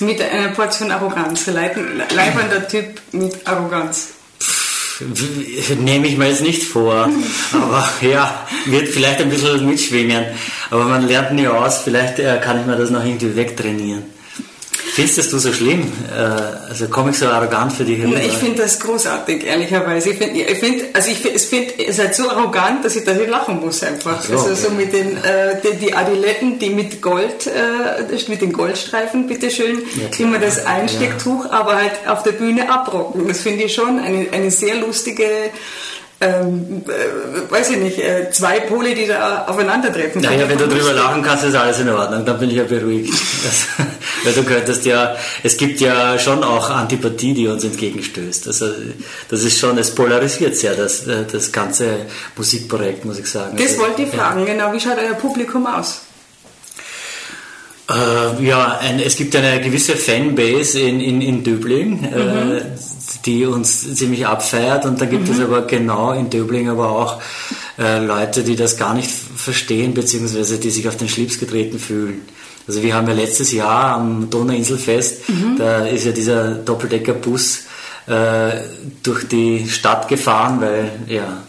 Mit 0.00 0.20
einer 0.20 0.48
Portion 0.48 0.90
Arroganz, 0.90 1.46
leibender 1.46 2.68
Typ 2.68 3.00
mit 3.12 3.46
Arroganz. 3.46 4.08
Nehme 5.78 6.06
ich 6.06 6.16
mir 6.16 6.28
jetzt 6.28 6.42
nicht 6.42 6.64
vor, 6.64 7.08
aber 7.52 7.88
ja, 8.00 8.46
wird 8.66 8.88
vielleicht 8.88 9.20
ein 9.20 9.28
bisschen 9.28 9.66
mitschwingen. 9.66 10.24
Aber 10.70 10.84
man 10.84 11.06
lernt 11.06 11.32
nie 11.32 11.46
aus, 11.46 11.82
vielleicht 11.82 12.18
äh, 12.18 12.38
kann 12.42 12.60
ich 12.60 12.66
mir 12.66 12.76
das 12.76 12.90
noch 12.90 13.04
irgendwie 13.04 13.36
wegtrainieren. 13.36 14.15
Findest 14.96 15.30
du 15.30 15.38
so 15.38 15.52
schlimm? 15.52 15.92
Äh, 16.10 16.70
also 16.70 16.88
komme 16.88 17.10
ich 17.10 17.18
so 17.18 17.26
arrogant 17.26 17.70
für 17.70 17.84
dich 17.84 18.02
rüber? 18.02 18.18
Ich 18.18 18.32
finde 18.32 18.62
das 18.62 18.80
großartig, 18.80 19.44
ehrlicherweise. 19.44 20.08
Ich 20.08 20.16
finde, 20.16 20.40
ich 20.40 20.58
find, 20.58 20.84
also 20.94 21.10
ich 21.10 21.18
find, 21.18 21.38
find, 21.38 21.78
ihr 21.78 21.92
seid 21.92 22.14
so 22.14 22.30
arrogant, 22.30 22.82
dass 22.82 22.96
ich, 22.96 23.06
ich 23.06 23.28
lachen 23.28 23.60
muss 23.60 23.82
einfach. 23.82 24.22
So, 24.22 24.32
also 24.32 24.46
okay. 24.46 24.54
so 24.54 24.70
mit 24.70 24.94
den 24.94 25.18
äh, 25.18 25.60
die, 25.62 25.76
die, 25.76 25.92
Adiletten, 25.92 26.58
die 26.58 26.70
mit 26.70 27.02
Gold, 27.02 27.46
äh, 27.46 28.30
mit 28.30 28.40
den 28.40 28.54
Goldstreifen, 28.54 29.26
bitteschön, 29.26 29.82
ja, 29.96 30.18
immer 30.18 30.38
das 30.38 30.64
Einstecktuch, 30.64 31.44
ja. 31.44 31.50
aber 31.50 31.76
halt 31.76 31.92
auf 32.06 32.22
der 32.22 32.32
Bühne 32.32 32.70
abrocken. 32.70 33.28
Das 33.28 33.40
finde 33.40 33.64
ich 33.64 33.74
schon 33.74 33.98
eine, 33.98 34.28
eine 34.32 34.50
sehr 34.50 34.76
lustige 34.76 35.26
ähm, 36.22 36.82
äh, 36.88 37.52
weiß 37.52 37.72
ich 37.72 37.76
nicht, 37.76 37.98
äh, 37.98 38.30
zwei 38.30 38.60
Pole, 38.60 38.94
die 38.94 39.06
da 39.06 39.44
aufeinandertreffen. 39.46 40.22
Naja, 40.22 40.48
wenn 40.48 40.56
du 40.56 40.66
drüber 40.66 40.94
lachen 40.94 41.22
kannst, 41.22 41.44
ist 41.44 41.54
alles 41.54 41.80
in 41.80 41.90
Ordnung, 41.90 42.24
dann 42.24 42.38
bin 42.38 42.48
ich 42.48 42.56
ja 42.56 42.64
beruhigt. 42.64 43.12
Weil 44.26 44.34
du 44.34 44.42
könntest 44.42 44.84
ja, 44.84 45.16
es 45.44 45.56
gibt 45.56 45.80
ja 45.80 46.18
schon 46.18 46.42
auch 46.42 46.68
Antipathie, 46.68 47.32
die 47.32 47.46
uns 47.46 47.62
entgegenstößt. 47.62 48.48
Also, 48.48 48.66
das 49.28 49.44
ist 49.44 49.58
schon, 49.58 49.78
es 49.78 49.94
polarisiert 49.94 50.56
sehr, 50.56 50.74
das, 50.74 51.04
das 51.30 51.52
ganze 51.52 52.06
Musikprojekt, 52.36 53.04
muss 53.04 53.20
ich 53.20 53.26
sagen. 53.26 53.56
Das 53.56 53.72
also, 53.72 53.82
wollte 53.82 54.02
ich 54.02 54.08
fragen, 54.08 54.40
ja. 54.40 54.46
genau, 54.46 54.72
wie 54.72 54.80
schaut 54.80 54.98
euer 54.98 55.14
Publikum 55.14 55.64
aus? 55.66 56.00
Äh, 57.88 58.44
ja, 58.44 58.78
ein, 58.78 58.98
es 58.98 59.14
gibt 59.14 59.36
eine 59.36 59.60
gewisse 59.60 59.94
Fanbase 59.94 60.80
in, 60.80 61.00
in, 61.00 61.20
in 61.20 61.44
Döbling, 61.44 62.02
äh, 62.02 62.18
mhm. 62.18 62.56
äh, 62.56 62.62
die 63.24 63.46
uns 63.46 63.94
ziemlich 63.94 64.26
abfeiert 64.26 64.86
und 64.86 65.00
da 65.00 65.06
gibt 65.06 65.28
mhm. 65.28 65.34
es 65.34 65.40
aber 65.40 65.62
genau 65.62 66.12
in 66.12 66.28
Döbling 66.28 66.68
aber 66.68 66.90
auch 66.90 67.22
äh, 67.78 68.04
Leute, 68.04 68.42
die 68.42 68.56
das 68.56 68.76
gar 68.76 68.92
nicht 68.92 69.08
verstehen, 69.08 69.94
beziehungsweise 69.94 70.58
die 70.58 70.70
sich 70.70 70.88
auf 70.88 70.96
den 70.96 71.08
Schlips 71.08 71.38
getreten 71.38 71.78
fühlen. 71.78 72.22
Also 72.66 72.82
wir 72.82 72.94
haben 72.94 73.06
ja 73.06 73.14
letztes 73.14 73.52
Jahr 73.52 73.96
am 73.96 74.28
Donauinselfest, 74.28 75.28
mhm. 75.28 75.56
da 75.58 75.86
ist 75.86 76.04
ja 76.04 76.12
dieser 76.12 76.54
Doppeldeckerbus 76.54 77.64
äh, 78.06 78.50
durch 79.02 79.28
die 79.28 79.68
Stadt 79.68 80.08
gefahren, 80.08 80.60
weil 80.60 80.90
ja 81.06 81.42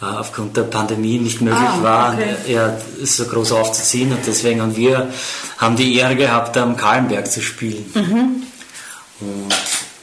äh, 0.00 0.04
aufgrund 0.04 0.56
der 0.56 0.62
Pandemie 0.62 1.18
nicht 1.18 1.40
möglich 1.40 1.60
ah, 1.60 1.82
war, 1.82 2.14
okay. 2.14 2.36
ja, 2.46 2.76
so 3.02 3.24
groß 3.24 3.52
aufzuziehen. 3.52 4.12
Und 4.12 4.20
deswegen, 4.26 4.60
und 4.60 4.76
wir 4.76 5.08
haben 5.56 5.74
die 5.74 5.96
Ehre 5.96 6.14
gehabt, 6.14 6.56
am 6.56 6.76
Kahlenberg 6.76 7.30
zu 7.30 7.42
spielen. 7.42 7.84
Mhm. 7.94 8.42
Und 9.20 9.54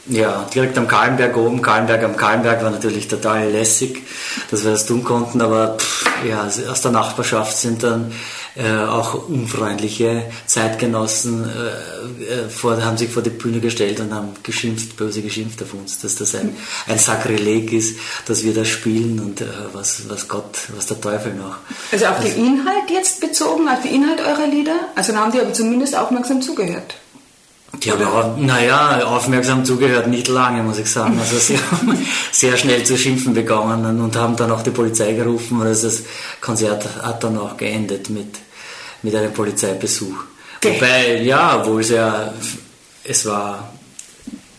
ja, 0.08 0.46
direkt 0.54 0.78
am 0.78 0.88
Kahlenberg 0.88 1.36
oben, 1.36 1.62
Kahlenberg 1.62 2.02
am 2.04 2.16
Kahlenberg 2.16 2.62
war 2.62 2.70
natürlich 2.70 3.08
total 3.08 3.50
lässig, 3.50 4.02
dass 4.50 4.64
wir 4.64 4.72
das 4.72 4.86
tun 4.86 5.02
konnten, 5.02 5.40
aber 5.40 5.76
pff, 5.78 6.06
ja, 6.28 6.46
aus 6.70 6.80
der 6.80 6.92
Nachbarschaft 6.92 7.56
sind 7.56 7.82
dann 7.82 8.12
äh, 8.56 8.72
auch 8.72 9.28
unfreundliche 9.28 10.24
Zeitgenossen 10.46 11.44
äh, 11.44 12.46
äh, 12.46 12.48
vor, 12.48 12.82
haben 12.82 12.96
sich 12.96 13.10
vor 13.10 13.22
die 13.22 13.30
Bühne 13.30 13.60
gestellt 13.60 14.00
und 14.00 14.14
haben 14.14 14.28
geschimpft, 14.42 14.96
böse 14.96 15.20
geschimpft 15.20 15.62
auf 15.62 15.74
uns, 15.74 16.00
dass 16.00 16.16
das 16.16 16.34
ein, 16.34 16.56
ein 16.86 16.98
Sakrileg 16.98 17.72
ist, 17.72 17.98
dass 18.26 18.44
wir 18.44 18.54
das 18.54 18.68
spielen 18.68 19.20
und 19.20 19.42
äh, 19.42 19.46
was, 19.72 20.08
was 20.08 20.28
Gott, 20.28 20.56
was 20.74 20.86
der 20.86 21.00
Teufel 21.00 21.34
noch. 21.34 21.58
Also 21.92 22.06
auf 22.06 22.18
also, 22.18 22.28
den 22.28 22.46
Inhalt 22.46 22.90
jetzt 22.90 23.20
bezogen, 23.20 23.68
auf 23.68 23.82
den 23.82 23.94
Inhalt 23.94 24.20
eurer 24.20 24.46
Lieder? 24.46 24.76
Also 24.94 25.12
dann 25.12 25.20
haben 25.20 25.32
die 25.32 25.40
aber 25.40 25.52
zumindest 25.52 25.96
aufmerksam 25.96 26.40
zugehört. 26.40 26.94
Die 27.82 27.92
haben 27.92 28.04
auch, 28.04 28.36
naja, 28.36 29.04
aufmerksam 29.04 29.64
zugehört, 29.64 30.06
nicht 30.06 30.28
lange, 30.28 30.62
muss 30.62 30.78
ich 30.78 30.90
sagen. 30.90 31.18
Also 31.18 31.38
sie 31.38 31.58
haben 31.70 32.06
sehr 32.32 32.56
schnell 32.56 32.84
zu 32.84 32.96
schimpfen 32.96 33.34
begonnen 33.34 34.00
und 34.00 34.16
haben 34.16 34.36
dann 34.36 34.50
auch 34.50 34.62
die 34.62 34.70
Polizei 34.70 35.12
gerufen. 35.12 35.60
Also 35.62 35.88
das 35.88 36.02
Konzert 36.40 36.86
hat 37.02 37.22
dann 37.24 37.38
auch 37.38 37.56
geendet 37.56 38.10
mit, 38.10 38.38
mit 39.02 39.14
einem 39.14 39.32
Polizeibesuch. 39.32 40.16
Okay. 40.58 40.74
Wobei, 40.74 41.22
ja, 41.22 41.60
obwohl 41.60 41.80
es 41.80 41.90
ja, 41.90 42.32
es 43.04 43.26
war 43.26 43.72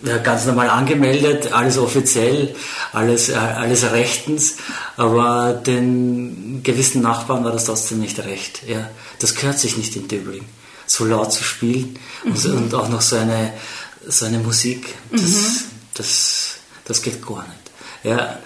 ja, 0.04 0.18
ganz 0.18 0.46
normal 0.46 0.70
angemeldet, 0.70 1.52
alles 1.52 1.78
offiziell, 1.78 2.56
alles, 2.94 3.32
alles 3.32 3.92
rechtens, 3.92 4.58
aber 4.96 5.54
den 5.54 6.62
gewissen 6.64 7.02
Nachbarn 7.02 7.44
war 7.44 7.52
das 7.52 7.66
trotzdem 7.66 8.00
nicht 8.00 8.20
recht. 8.20 8.62
Ja, 8.68 8.90
das 9.20 9.34
gehört 9.34 9.58
sich 9.58 9.76
nicht 9.76 9.96
in 9.96 10.08
Döbling 10.08 10.46
so 10.88 11.06
laut 11.06 11.32
zu 11.32 11.44
spielen 11.44 12.00
mhm. 12.24 12.32
und, 12.32 12.46
und, 12.46 12.74
auch 12.74 12.90
noch 12.90 13.02
so 13.02 13.18
eine, 13.18 13.54
so 14.08 14.26
eine 14.26 14.40
Musik, 14.40 14.96
das, 15.12 15.22
mhm. 15.22 15.46
das, 15.94 16.56
das 16.86 17.02
geht 17.02 17.26
gar 17.26 17.46
nicht. 17.48 17.60
Ja, 18.04 18.40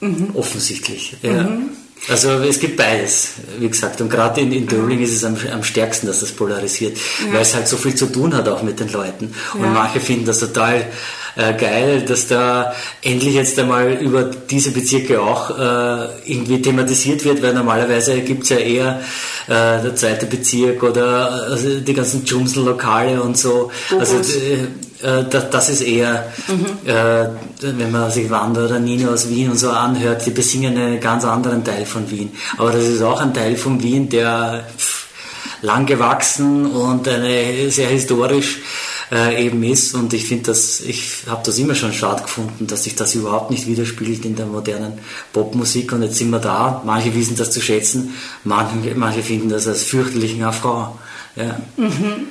mhm. 0.00 0.36
offensichtlich. 0.36 1.16
Ja. 1.22 1.44
Mhm. 1.44 1.70
Also 2.08 2.30
es 2.40 2.58
gibt 2.58 2.76
beides, 2.76 3.34
wie 3.58 3.68
gesagt. 3.68 4.00
Und 4.00 4.10
gerade 4.10 4.40
in, 4.40 4.52
in 4.52 4.66
Dublin 4.66 5.00
ist 5.00 5.14
es 5.14 5.24
am, 5.24 5.36
am 5.52 5.62
stärksten, 5.62 6.08
dass 6.08 6.20
das 6.20 6.32
polarisiert, 6.32 6.96
ja. 6.96 7.34
weil 7.34 7.42
es 7.42 7.54
halt 7.54 7.68
so 7.68 7.76
viel 7.76 7.94
zu 7.94 8.06
tun 8.06 8.34
hat 8.34 8.48
auch 8.48 8.62
mit 8.62 8.80
den 8.80 8.90
Leuten. 8.90 9.32
Und 9.54 9.62
ja. 9.62 9.70
manche 9.70 10.00
finden 10.00 10.26
das 10.26 10.40
total 10.40 10.90
äh, 11.36 11.54
geil, 11.54 12.02
dass 12.02 12.26
da 12.26 12.74
endlich 13.02 13.34
jetzt 13.34 13.58
einmal 13.58 13.92
über 13.92 14.24
diese 14.24 14.70
Bezirke 14.70 15.20
auch 15.20 15.50
äh, 15.50 16.30
irgendwie 16.30 16.60
thematisiert 16.60 17.24
wird, 17.24 17.42
weil 17.42 17.54
normalerweise 17.54 18.20
gibt 18.20 18.44
es 18.44 18.50
ja 18.50 18.56
eher 18.56 19.00
äh, 19.46 19.82
der 19.82 19.96
zweite 19.96 20.26
Bezirk 20.26 20.82
oder 20.82 21.48
also 21.50 21.80
die 21.80 21.94
ganzen 21.94 22.24
Jumsel-Lokale 22.24 23.22
und 23.22 23.38
so. 23.38 23.70
Also 23.98 24.16
äh, 24.16 24.64
äh 25.02 25.24
das 25.28 25.68
ist 25.70 25.82
eher, 25.82 26.26
mhm. 26.48 26.88
äh, 26.88 27.28
wenn 27.60 27.90
man 27.90 28.10
sich 28.10 28.28
Wander 28.30 28.66
oder 28.66 28.78
Nino 28.78 29.10
aus 29.10 29.28
Wien 29.28 29.50
und 29.50 29.58
so 29.58 29.70
anhört, 29.70 30.26
die 30.26 30.30
besingen 30.30 30.76
einen 30.76 31.00
ganz 31.00 31.24
anderen 31.24 31.64
Teil 31.64 31.86
von 31.86 32.10
Wien. 32.10 32.30
Aber 32.58 32.72
das 32.72 32.84
ist 32.84 33.02
auch 33.02 33.20
ein 33.20 33.32
Teil 33.32 33.56
von 33.56 33.82
Wien, 33.82 34.08
der 34.08 34.64
pff, 34.78 35.06
lang 35.62 35.86
gewachsen 35.86 36.66
und 36.66 37.08
eine 37.08 37.70
sehr 37.70 37.88
historisch 37.88 38.60
äh, 39.12 39.46
eben 39.46 39.62
ist. 39.62 39.94
Und 39.94 40.14
ich 40.14 40.26
finde 40.26 40.44
das, 40.44 40.80
ich 40.80 41.24
habe 41.28 41.42
das 41.44 41.58
immer 41.58 41.74
schon 41.74 41.92
schade 41.92 42.22
gefunden, 42.22 42.66
dass 42.66 42.84
sich 42.84 42.94
das 42.94 43.14
überhaupt 43.14 43.50
nicht 43.50 43.66
widerspiegelt 43.66 44.24
in 44.24 44.36
der 44.36 44.46
modernen 44.46 44.98
Popmusik. 45.32 45.92
Und 45.92 46.02
jetzt 46.02 46.16
sind 46.16 46.30
wir 46.30 46.38
da. 46.38 46.82
Manche 46.84 47.14
wissen 47.14 47.36
das 47.36 47.50
zu 47.50 47.60
schätzen, 47.60 48.14
manche, 48.42 48.94
manche 48.94 49.22
finden 49.22 49.50
das 49.50 49.68
als 49.68 49.84
fürchterlichen 49.84 50.42
Affront. 50.42 50.96
Ja. 51.36 51.60
Mhm. 51.76 52.28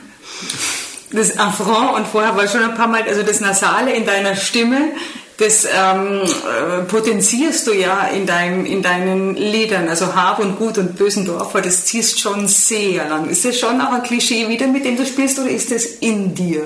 Das 1.13 1.37
Affront 1.37 1.97
und 1.97 2.07
vorher 2.07 2.35
war 2.35 2.47
schon 2.47 2.63
ein 2.63 2.73
paar 2.73 2.87
Mal, 2.87 3.03
also 3.03 3.21
das 3.21 3.41
Nasale 3.41 3.93
in 3.93 4.05
deiner 4.05 4.35
Stimme, 4.35 4.93
das 5.41 5.65
ähm, 5.65 6.21
äh, 6.21 6.83
potenzierst 6.83 7.65
du 7.65 7.73
ja 7.73 8.07
in, 8.07 8.27
dein, 8.27 8.65
in 8.65 8.83
deinen 8.83 9.35
Liedern, 9.35 9.89
also 9.89 10.13
Hab 10.15 10.37
und 10.37 10.57
Gut 10.57 10.77
und 10.77 10.97
Bösendorfer, 10.97 11.61
das 11.61 11.85
ziehst 11.85 12.19
schon 12.19 12.47
sehr 12.47 13.09
lang. 13.09 13.27
Ist 13.27 13.43
das 13.43 13.59
schon 13.59 13.81
auch 13.81 13.91
ein 13.91 14.03
Klischee 14.03 14.47
wieder, 14.47 14.67
mit 14.67 14.85
dem 14.85 14.97
du 14.97 15.05
spielst, 15.05 15.39
oder 15.39 15.49
ist 15.49 15.71
das 15.71 15.85
in 15.85 16.35
dir? 16.35 16.63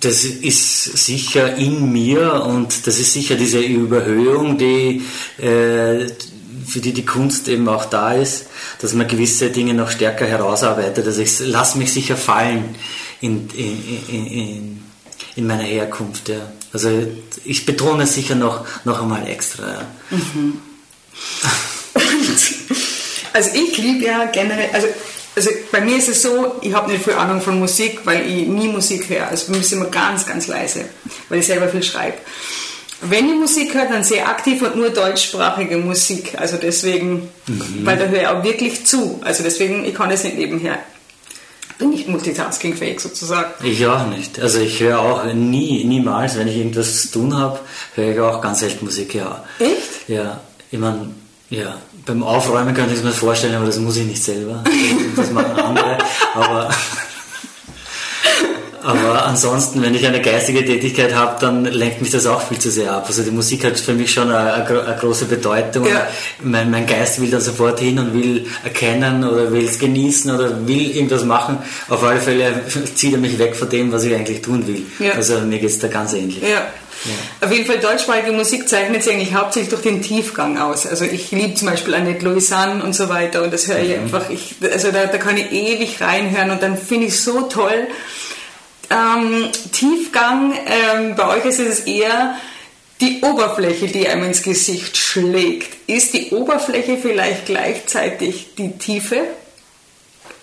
Das 0.00 0.24
ist 0.24 0.84
sicher 0.84 1.56
in 1.56 1.92
mir 1.92 2.44
und 2.44 2.86
das 2.86 2.98
ist 2.98 3.12
sicher 3.12 3.34
diese 3.34 3.60
Überhöhung, 3.60 4.56
die, 4.56 5.02
äh, 5.38 6.06
für 6.66 6.80
die 6.80 6.92
die 6.92 7.04
Kunst 7.04 7.48
eben 7.48 7.68
auch 7.68 7.86
da 7.86 8.12
ist, 8.12 8.46
dass 8.80 8.94
man 8.94 9.08
gewisse 9.08 9.50
Dinge 9.50 9.74
noch 9.74 9.90
stärker 9.90 10.26
herausarbeitet. 10.26 11.06
Also 11.06 11.22
ich 11.22 11.38
lasse 11.40 11.78
mich 11.78 11.92
sicher 11.92 12.16
fallen 12.16 12.76
in, 13.20 13.48
in, 13.56 14.26
in, 14.26 14.82
in 15.34 15.46
meiner 15.46 15.62
Herkunft. 15.62 16.28
Ja. 16.28 16.52
Also 16.76 16.90
ich 17.46 17.64
betone 17.64 18.02
es 18.02 18.12
sicher 18.12 18.34
noch, 18.34 18.66
noch 18.84 19.00
einmal 19.00 19.26
extra. 19.26 19.66
Ja. 19.66 19.86
Mhm. 20.10 20.60
also 23.32 23.50
ich 23.54 23.78
liebe 23.78 24.04
ja 24.04 24.26
generell, 24.26 24.68
also, 24.74 24.88
also 25.34 25.48
bei 25.72 25.80
mir 25.80 25.96
ist 25.96 26.10
es 26.10 26.20
so, 26.20 26.56
ich 26.60 26.74
habe 26.74 26.92
nicht 26.92 27.02
viel 27.02 27.14
Ahnung 27.14 27.40
von 27.40 27.58
Musik, 27.58 28.00
weil 28.04 28.26
ich 28.26 28.46
nie 28.46 28.68
Musik 28.68 29.08
höre. 29.08 29.28
Also 29.28 29.46
bei 29.46 29.52
mir 29.52 29.60
ist 29.60 29.72
immer 29.72 29.86
ganz, 29.86 30.26
ganz 30.26 30.48
leise, 30.48 30.84
weil 31.30 31.38
ich 31.38 31.46
selber 31.46 31.68
viel 31.70 31.82
schreibe. 31.82 32.18
Wenn 33.00 33.26
ich 33.26 33.36
Musik 33.36 33.72
höre, 33.72 33.86
dann 33.86 34.04
sehr 34.04 34.28
aktiv 34.28 34.60
und 34.60 34.76
nur 34.76 34.90
deutschsprachige 34.90 35.78
Musik. 35.78 36.34
Also 36.36 36.58
deswegen, 36.58 37.30
mhm. 37.46 37.80
weil 37.84 37.96
da 37.96 38.04
höre 38.04 38.20
ich 38.20 38.26
auch 38.26 38.44
wirklich 38.44 38.84
zu. 38.84 39.18
Also 39.24 39.42
deswegen, 39.42 39.86
ich 39.86 39.94
kann 39.94 40.10
das 40.10 40.24
nicht 40.24 40.36
nebenher 40.36 40.78
bin 41.78 41.90
nicht 41.90 42.08
multitaskingfähig 42.08 43.00
sozusagen. 43.00 43.52
Ich 43.64 43.86
auch 43.86 44.06
nicht. 44.06 44.40
Also 44.40 44.60
ich 44.60 44.80
höre 44.80 44.98
auch 44.98 45.24
nie, 45.32 45.84
niemals, 45.84 46.38
wenn 46.38 46.48
ich 46.48 46.56
irgendwas 46.56 47.02
zu 47.02 47.12
tun 47.12 47.36
habe, 47.36 47.60
höre 47.94 48.12
ich 48.12 48.20
auch 48.20 48.40
ganz 48.40 48.60
selten 48.60 48.84
Musik, 48.84 49.14
ja. 49.14 49.44
Echt? 49.58 50.08
Ja, 50.08 50.40
ich 50.70 50.78
meine, 50.78 51.10
ja, 51.50 51.76
beim 52.04 52.22
Aufräumen 52.22 52.74
könnte 52.74 52.92
ich 52.92 52.98
es 52.98 53.04
mir 53.04 53.12
vorstellen, 53.12 53.54
aber 53.54 53.66
das 53.66 53.78
muss 53.78 53.96
ich 53.96 54.06
nicht 54.06 54.22
selber. 54.22 54.64
Das 55.16 55.30
machen 55.30 55.56
andere. 55.56 55.98
aber 56.34 56.70
aber 58.86 59.26
ansonsten, 59.26 59.82
wenn 59.82 59.96
ich 59.96 60.06
eine 60.06 60.20
geistige 60.20 60.64
Tätigkeit 60.64 61.12
habe, 61.12 61.40
dann 61.40 61.64
lenkt 61.64 62.00
mich 62.00 62.12
das 62.12 62.24
auch 62.26 62.40
viel 62.40 62.60
zu 62.60 62.70
sehr 62.70 62.92
ab. 62.92 63.06
Also 63.08 63.24
die 63.24 63.32
Musik 63.32 63.64
hat 63.64 63.76
für 63.80 63.94
mich 63.94 64.12
schon 64.12 64.30
eine, 64.30 64.54
eine 64.54 64.96
große 65.00 65.24
Bedeutung. 65.24 65.86
Ja. 65.86 66.06
Mein, 66.40 66.70
mein, 66.70 66.86
Geist 66.86 67.20
will 67.20 67.28
da 67.28 67.40
sofort 67.40 67.80
hin 67.80 67.98
und 67.98 68.14
will 68.14 68.46
erkennen 68.62 69.24
oder 69.24 69.50
will 69.50 69.64
es 69.64 69.80
genießen 69.80 70.32
oder 70.32 70.68
will 70.68 70.96
irgendwas 70.96 71.24
machen. 71.24 71.58
Auf 71.88 72.04
alle 72.04 72.20
Fälle 72.20 72.62
zieht 72.94 73.12
er 73.12 73.18
mich 73.18 73.40
weg 73.40 73.56
von 73.56 73.68
dem, 73.68 73.90
was 73.90 74.04
ich 74.04 74.14
eigentlich 74.14 74.40
tun 74.40 74.68
will. 74.68 74.86
Ja. 75.00 75.14
Also 75.14 75.40
mir 75.40 75.58
geht 75.58 75.70
es 75.70 75.80
da 75.80 75.88
ganz 75.88 76.12
ähnlich. 76.12 76.40
Ja. 76.42 76.66
Ja. 77.04 77.46
Auf 77.46 77.52
jeden 77.52 77.66
Fall 77.66 77.78
deutschsprachige 77.78 78.32
Musik 78.32 78.68
zeichnet 78.68 79.02
sich 79.02 79.12
eigentlich 79.12 79.34
hauptsächlich 79.34 79.70
durch 79.70 79.82
den 79.82 80.00
Tiefgang 80.00 80.58
aus. 80.58 80.86
Also 80.86 81.04
ich 81.04 81.30
liebe 81.30 81.54
zum 81.54 81.68
Beispiel 81.68 81.94
Annette 81.94 82.24
Louisanne 82.24 82.82
und 82.82 82.94
so 82.94 83.08
weiter 83.08 83.42
und 83.42 83.52
das 83.52 83.68
höre 83.68 83.80
ich 83.80 83.96
mhm. 83.96 84.04
einfach, 84.04 84.30
ich, 84.30 84.54
also 84.72 84.90
da, 84.92 85.06
da 85.06 85.18
kann 85.18 85.36
ich 85.36 85.52
ewig 85.52 86.00
reinhören 86.00 86.50
und 86.50 86.62
dann 86.62 86.78
finde 86.78 87.06
ich 87.06 87.12
es 87.12 87.24
so 87.24 87.42
toll, 87.42 87.88
ähm, 88.90 89.50
Tiefgang, 89.72 90.52
ähm, 90.52 91.14
bei 91.16 91.36
euch 91.36 91.44
ist 91.44 91.60
es 91.60 91.80
eher 91.80 92.36
die 93.00 93.20
Oberfläche, 93.22 93.88
die 93.88 94.08
einem 94.08 94.24
ins 94.24 94.42
Gesicht 94.42 94.96
schlägt. 94.96 95.88
Ist 95.88 96.14
die 96.14 96.30
Oberfläche 96.30 96.96
vielleicht 96.96 97.46
gleichzeitig 97.46 98.54
die 98.56 98.78
Tiefe? 98.78 99.24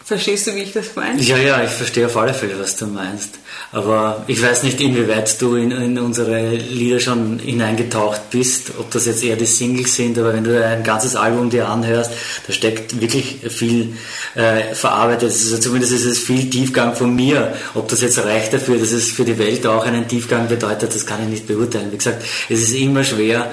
Verstehst 0.05 0.47
du, 0.47 0.55
wie 0.55 0.63
ich 0.63 0.73
das 0.73 0.97
meine? 0.97 1.21
Ja, 1.21 1.37
ja, 1.37 1.63
ich 1.63 1.69
verstehe 1.69 2.07
auf 2.07 2.17
alle 2.17 2.33
Fälle, 2.33 2.59
was 2.59 2.75
du 2.75 2.87
meinst. 2.87 3.39
Aber 3.71 4.25
ich 4.27 4.41
weiß 4.41 4.63
nicht, 4.63 4.81
inwieweit 4.81 5.41
du 5.41 5.55
in, 5.55 5.71
in, 5.71 5.97
unsere 5.97 6.55
Lieder 6.55 6.99
schon 6.99 7.39
hineingetaucht 7.39 8.29
bist, 8.29 8.71
ob 8.77 8.91
das 8.91 9.05
jetzt 9.05 9.23
eher 9.23 9.37
die 9.37 9.45
Singles 9.45 9.95
sind, 9.95 10.17
aber 10.17 10.33
wenn 10.33 10.43
du 10.43 10.61
ein 10.61 10.83
ganzes 10.83 11.15
Album 11.15 11.49
dir 11.49 11.69
anhörst, 11.69 12.11
da 12.45 12.51
steckt 12.51 12.99
wirklich 12.99 13.37
viel 13.47 13.95
äh, 14.35 14.75
verarbeitet. 14.75 15.29
Also 15.29 15.57
zumindest 15.57 15.93
ist 15.93 16.05
es 16.05 16.19
viel 16.19 16.49
Tiefgang 16.49 16.95
von 16.95 17.15
mir. 17.15 17.55
Ob 17.73 17.87
das 17.87 18.01
jetzt 18.01 18.17
reicht 18.17 18.51
dafür, 18.51 18.79
dass 18.79 18.91
es 18.91 19.09
für 19.09 19.23
die 19.23 19.39
Welt 19.39 19.65
auch 19.65 19.85
einen 19.85 20.05
Tiefgang 20.09 20.49
bedeutet, 20.49 20.93
das 20.93 21.05
kann 21.05 21.23
ich 21.23 21.29
nicht 21.29 21.47
beurteilen. 21.47 21.93
Wie 21.93 21.97
gesagt, 21.97 22.23
es 22.49 22.61
ist 22.61 22.75
immer 22.75 23.05
schwer, 23.05 23.49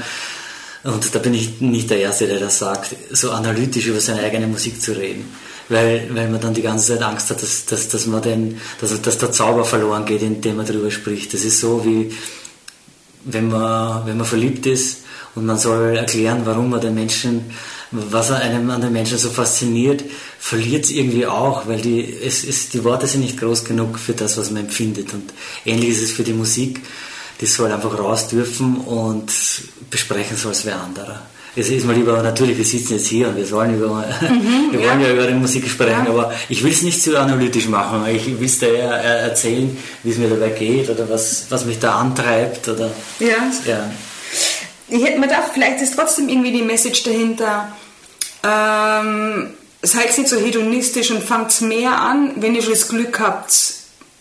und 0.83 1.15
da 1.15 1.19
bin 1.21 1.35
ich 1.35 1.61
nicht 1.61 1.91
der 1.91 1.99
Erste, 1.99 2.27
der 2.27 2.41
das 2.41 2.59
sagt, 2.59 2.97
so 3.11 3.31
analytisch 3.31 3.87
über 3.87 4.01
seine 4.01 4.23
eigene 4.23 4.47
Musik 4.49 4.83
zu 4.83 4.93
reden 4.93 5.31
weil, 5.71 6.11
weil 6.13 6.29
man 6.29 6.41
dann 6.41 6.53
die 6.53 6.63
ganze 6.63 6.93
Zeit 6.93 7.03
Angst 7.03 7.31
hat, 7.31 7.43
dass, 7.43 7.65
dass, 7.65 7.89
dass, 7.89 8.07
man 8.07 8.21
den, 8.21 8.61
dass, 8.81 9.01
dass 9.01 9.19
der 9.19 9.33
Zauber 9.33 9.65
verloren 9.65 10.05
geht, 10.05 10.21
indem 10.21 10.57
man 10.57 10.67
darüber 10.67 10.91
spricht. 10.91 11.33
Das 11.33 11.45
ist 11.45 11.61
so 11.61 11.85
wie 11.85 12.13
wenn 13.25 13.49
man, 13.49 14.07
wenn 14.07 14.17
man 14.17 14.27
verliebt 14.27 14.67
ist 14.67 15.05
und 15.35 15.47
man 15.47 15.59
soll 15.59 15.97
erklären, 15.97 16.43
warum 16.45 16.71
man 16.71 16.81
den 16.81 16.95
Menschen, 16.95 17.51
was 17.93 18.31
einem 18.33 18.71
an 18.71 18.81
den 18.81 18.93
Menschen 18.93 19.19
so 19.19 19.31
fasziniert, 19.31 20.05
verliert 20.39 20.87
es 20.87 20.91
irgendwie 20.91 21.27
auch, 21.27 21.69
weil 21.69 21.81
die, 21.81 22.01
es, 22.01 22.45
es, 22.45 22.71
die 22.71 22.83
Worte 22.83 23.07
sind 23.07 23.21
nicht 23.21 23.39
groß 23.39 23.65
genug 23.65 23.99
für 23.99 24.15
das, 24.15 24.39
was 24.39 24.51
man 24.51 24.65
empfindet. 24.65 25.13
Und 25.13 25.33
ähnlich 25.65 25.91
ist 25.91 26.03
es 26.03 26.13
für 26.13 26.25
die 26.25 26.33
Musik, 26.33 26.81
die 27.41 27.47
soll 27.47 27.71
einfach 27.71 27.97
raus 27.97 28.29
dürfen 28.29 28.79
und 28.79 29.33
besprechen 29.91 30.37
soll 30.37 30.53
es 30.53 30.65
wer 30.65 30.81
anderer 30.81 31.23
es 31.57 31.69
ist 31.69 31.85
mal 31.85 31.95
lieber, 31.95 32.23
natürlich, 32.23 32.57
wir 32.57 32.65
sitzen 32.65 32.95
jetzt 32.95 33.09
hier 33.09 33.29
und 33.29 33.37
wir 33.37 33.51
wollen, 33.51 33.77
über, 33.77 33.87
mhm, 34.21 34.69
wir 34.71 34.81
wollen 34.81 35.01
ja. 35.01 35.09
ja. 35.09 35.13
über 35.13 35.27
die 35.27 35.35
Musik 35.35 35.69
sprechen, 35.69 36.05
ja. 36.05 36.11
aber 36.11 36.33
ich 36.49 36.63
will 36.63 36.73
es 36.73 36.83
nicht 36.83 37.03
zu 37.03 37.19
analytisch 37.19 37.69
machen. 37.69 38.07
Ich 38.15 38.27
will 38.27 38.47
es 38.47 38.59
dir 38.59 38.79
erzählen, 38.79 39.77
wie 40.03 40.11
es 40.11 40.19
mir 40.19 40.29
dabei 40.29 40.51
geht 40.51 40.89
oder 40.91 41.09
was, 41.09 41.47
was 41.51 41.65
mich 41.65 41.79
da 41.79 41.97
antreibt. 41.97 42.69
Oder, 42.69 42.91
ja. 43.19 43.51
ja. 43.67 43.91
Ich 44.89 45.05
hätte 45.05 45.19
mir 45.19 45.27
gedacht, 45.27 45.51
vielleicht 45.53 45.81
ist 45.81 45.95
trotzdem 45.97 46.29
irgendwie 46.29 46.53
die 46.53 46.63
Message 46.63 47.03
dahinter, 47.03 47.73
ähm, 48.45 49.51
seid 49.83 50.17
nicht 50.17 50.29
so 50.29 50.37
hedonistisch 50.37 51.11
und 51.11 51.23
fangt 51.23 51.61
mehr 51.63 52.01
an, 52.01 52.33
wenn 52.37 52.55
ihr 52.55 52.63
schon 52.63 52.73
das 52.73 52.89
Glück 52.89 53.19
habt, 53.21 53.53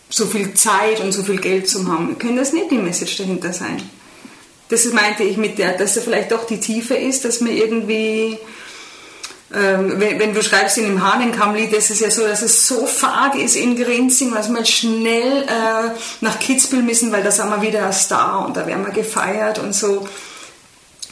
so 0.08 0.26
viel 0.26 0.54
Zeit 0.54 1.00
und 1.00 1.12
so 1.12 1.22
viel 1.22 1.40
Geld 1.40 1.68
zu 1.68 1.86
haben. 1.86 2.18
Könnte 2.18 2.40
das 2.40 2.52
nicht 2.52 2.70
die 2.70 2.78
Message 2.78 3.16
dahinter 3.16 3.52
sein? 3.52 3.80
Das 4.70 4.84
meinte 4.86 5.24
ich 5.24 5.36
mit 5.36 5.58
der, 5.58 5.76
dass 5.76 5.96
er 5.96 6.02
vielleicht 6.02 6.32
doch 6.32 6.46
die 6.46 6.60
Tiefe 6.60 6.94
ist, 6.94 7.24
dass 7.24 7.40
man 7.40 7.52
irgendwie, 7.52 8.38
ähm, 9.52 9.94
wenn, 9.98 10.18
wenn, 10.20 10.32
du 10.32 10.42
schreibst 10.42 10.78
in 10.78 10.84
dem 10.84 11.04
Hahnenkammlied, 11.04 11.72
ist 11.72 11.90
es 11.90 12.00
ja 12.00 12.10
so, 12.10 12.22
dass 12.22 12.42
es 12.42 12.68
so 12.68 12.86
fad 12.86 13.34
ist 13.34 13.56
in 13.56 13.76
Grenzing, 13.76 14.32
dass 14.32 14.48
man 14.48 14.64
schnell 14.64 15.42
äh, 15.42 15.90
nach 16.20 16.38
Kitzbühel 16.38 16.82
müssen, 16.82 17.10
weil 17.10 17.24
da 17.24 17.32
sind 17.32 17.50
wir 17.50 17.60
wieder 17.62 17.84
ein 17.84 17.92
Star 17.92 18.46
und 18.46 18.56
da 18.56 18.66
werden 18.66 18.86
wir 18.86 18.92
gefeiert 18.92 19.58
und 19.58 19.74
so. 19.74 20.08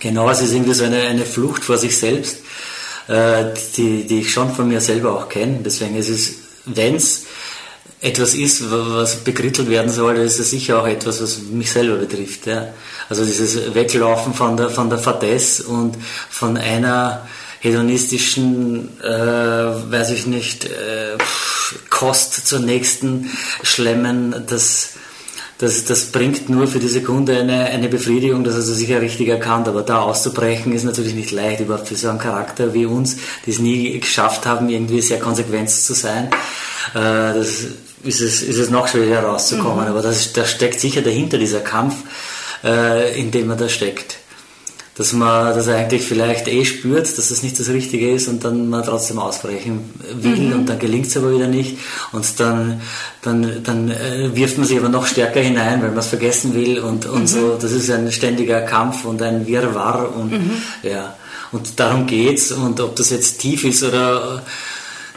Genau, 0.01 0.31
es 0.31 0.41
ist 0.41 0.53
irgendwie 0.53 0.75
so 0.75 0.85
eine, 0.85 1.03
eine 1.03 1.25
Flucht 1.25 1.65
vor 1.65 1.77
sich 1.77 1.99
selbst, 1.99 2.37
äh, 3.09 3.47
die, 3.77 4.07
die 4.07 4.21
ich 4.21 4.33
schon 4.33 4.55
von 4.55 4.69
mir 4.69 4.81
selber 4.81 5.17
auch 5.17 5.29
kenne. 5.29 5.59
Deswegen 5.65 5.97
ist 5.97 6.09
es, 6.09 6.35
wenn 6.65 6.95
es 6.95 7.25
etwas 8.01 8.35
ist, 8.35 8.71
was 8.71 9.17
bekrittelt 9.17 9.69
werden 9.69 9.91
soll, 9.91 10.17
ist 10.17 10.39
es 10.39 10.51
sicher 10.51 10.81
auch 10.81 10.87
etwas, 10.87 11.21
was 11.21 11.39
mich 11.39 11.71
selber 11.71 11.97
betrifft. 11.97 12.47
Ja. 12.47 12.69
Also 13.09 13.25
dieses 13.25 13.75
Weglaufen 13.75 14.35
von 14.35 14.57
der, 14.57 14.71
von 14.71 14.89
der 14.89 14.99
Fadesse 14.99 15.65
und 15.65 15.97
von 16.31 16.57
einer 16.57 17.27
hedonistischen, 17.61 19.01
äh, 19.03 19.09
weiß 19.09 20.11
ich 20.11 20.27
nicht, 20.27 20.67
äh, 20.67 21.19
Kost 21.91 22.47
zur 22.47 22.61
nächsten 22.61 23.31
schlemmen, 23.65 24.45
das, 24.47 24.91
das, 25.59 25.85
das 25.85 26.07
bringt 26.13 26.49
nur 26.49 26.69
für 26.69 26.79
die 26.79 26.89
Sekunde 26.89 27.37
eine, 27.37 27.65
eine 27.65 27.89
Befriedigung, 27.89 28.45
das 28.45 28.55
hast 28.55 28.69
du 28.69 28.75
sicher 28.75 29.01
richtig 29.01 29.27
erkannt, 29.27 29.67
aber 29.67 29.83
da 29.83 30.03
auszubrechen 30.03 30.73
ist 30.73 30.85
natürlich 30.85 31.15
nicht 31.15 31.33
leicht, 31.33 31.61
überhaupt 31.61 31.89
für 31.89 31.97
so 31.97 32.09
einen 32.09 32.21
Charakter 32.21 32.75
wie 32.75 32.87
uns, 32.87 33.17
die 33.45 33.51
es 33.51 33.59
nie 33.59 33.99
geschafft 33.99 34.47
haben, 34.47 34.69
irgendwie 34.69 35.01
sehr 35.01 35.19
konsequent 35.19 35.69
zu 35.69 35.95
sein. 35.95 36.31
Äh, 36.95 37.35
das 37.35 37.65
ist 38.05 38.21
es, 38.21 38.43
ist 38.43 38.59
es 38.59 38.71
noch 38.71 38.89
schwieriger 38.89 39.23
herauszukommen, 39.23 39.85
mhm. 39.85 39.91
aber 39.91 40.03
das, 40.03 40.33
da 40.33 40.45
steckt 40.45 40.81
sicher 40.81 41.03
dahinter 41.03 41.39
dieser 41.39 41.61
Kampf, 41.61 41.95
äh, 42.65 43.19
in 43.21 43.31
dem 43.31 43.49
man 43.49 43.59
da 43.59 43.69
steckt 43.69 44.19
dass 44.99 45.13
man 45.13 45.55
das 45.55 45.69
eigentlich 45.69 46.03
vielleicht 46.03 46.49
eh 46.49 46.65
spürt, 46.65 47.07
dass 47.07 47.29
das 47.29 47.45
nicht 47.45 47.59
das 47.61 47.69
Richtige 47.69 48.11
ist 48.11 48.27
und 48.27 48.45
dann 48.45 48.69
man 48.69 48.83
trotzdem 48.83 49.21
ausbrechen 49.21 49.95
will 50.13 50.49
mhm. 50.49 50.53
und 50.55 50.69
dann 50.69 50.81
gelingt 50.81 51.07
es 51.07 51.17
aber 51.17 51.33
wieder 51.33 51.47
nicht 51.47 51.79
und 52.11 52.27
dann, 52.41 52.81
dann, 53.23 53.63
dann 53.63 53.91
äh, 53.91 54.35
wirft 54.35 54.59
man 54.59 54.67
sich 54.67 54.77
aber 54.77 54.89
noch 54.89 55.07
stärker 55.07 55.41
hinein, 55.41 55.81
weil 55.83 55.91
man 55.91 56.01
es 56.01 56.09
vergessen 56.09 56.53
will 56.53 56.81
und, 56.81 57.07
und 57.07 57.23
mhm. 57.23 57.27
so. 57.29 57.59
Das 57.61 57.71
ist 57.71 57.89
ein 57.91 58.11
ständiger 58.11 58.63
Kampf 58.63 59.05
und 59.05 59.23
ein 59.23 59.47
Wirrwarr 59.47 60.17
und 60.17 60.33
mhm. 60.33 60.51
ja. 60.83 61.15
Und 61.53 61.79
darum 61.79 62.07
geht's 62.09 62.51
und 62.51 62.81
ob 62.81 62.97
das 62.97 63.11
jetzt 63.11 63.39
tief 63.39 63.65
ist 63.65 63.85
oder 63.85 64.43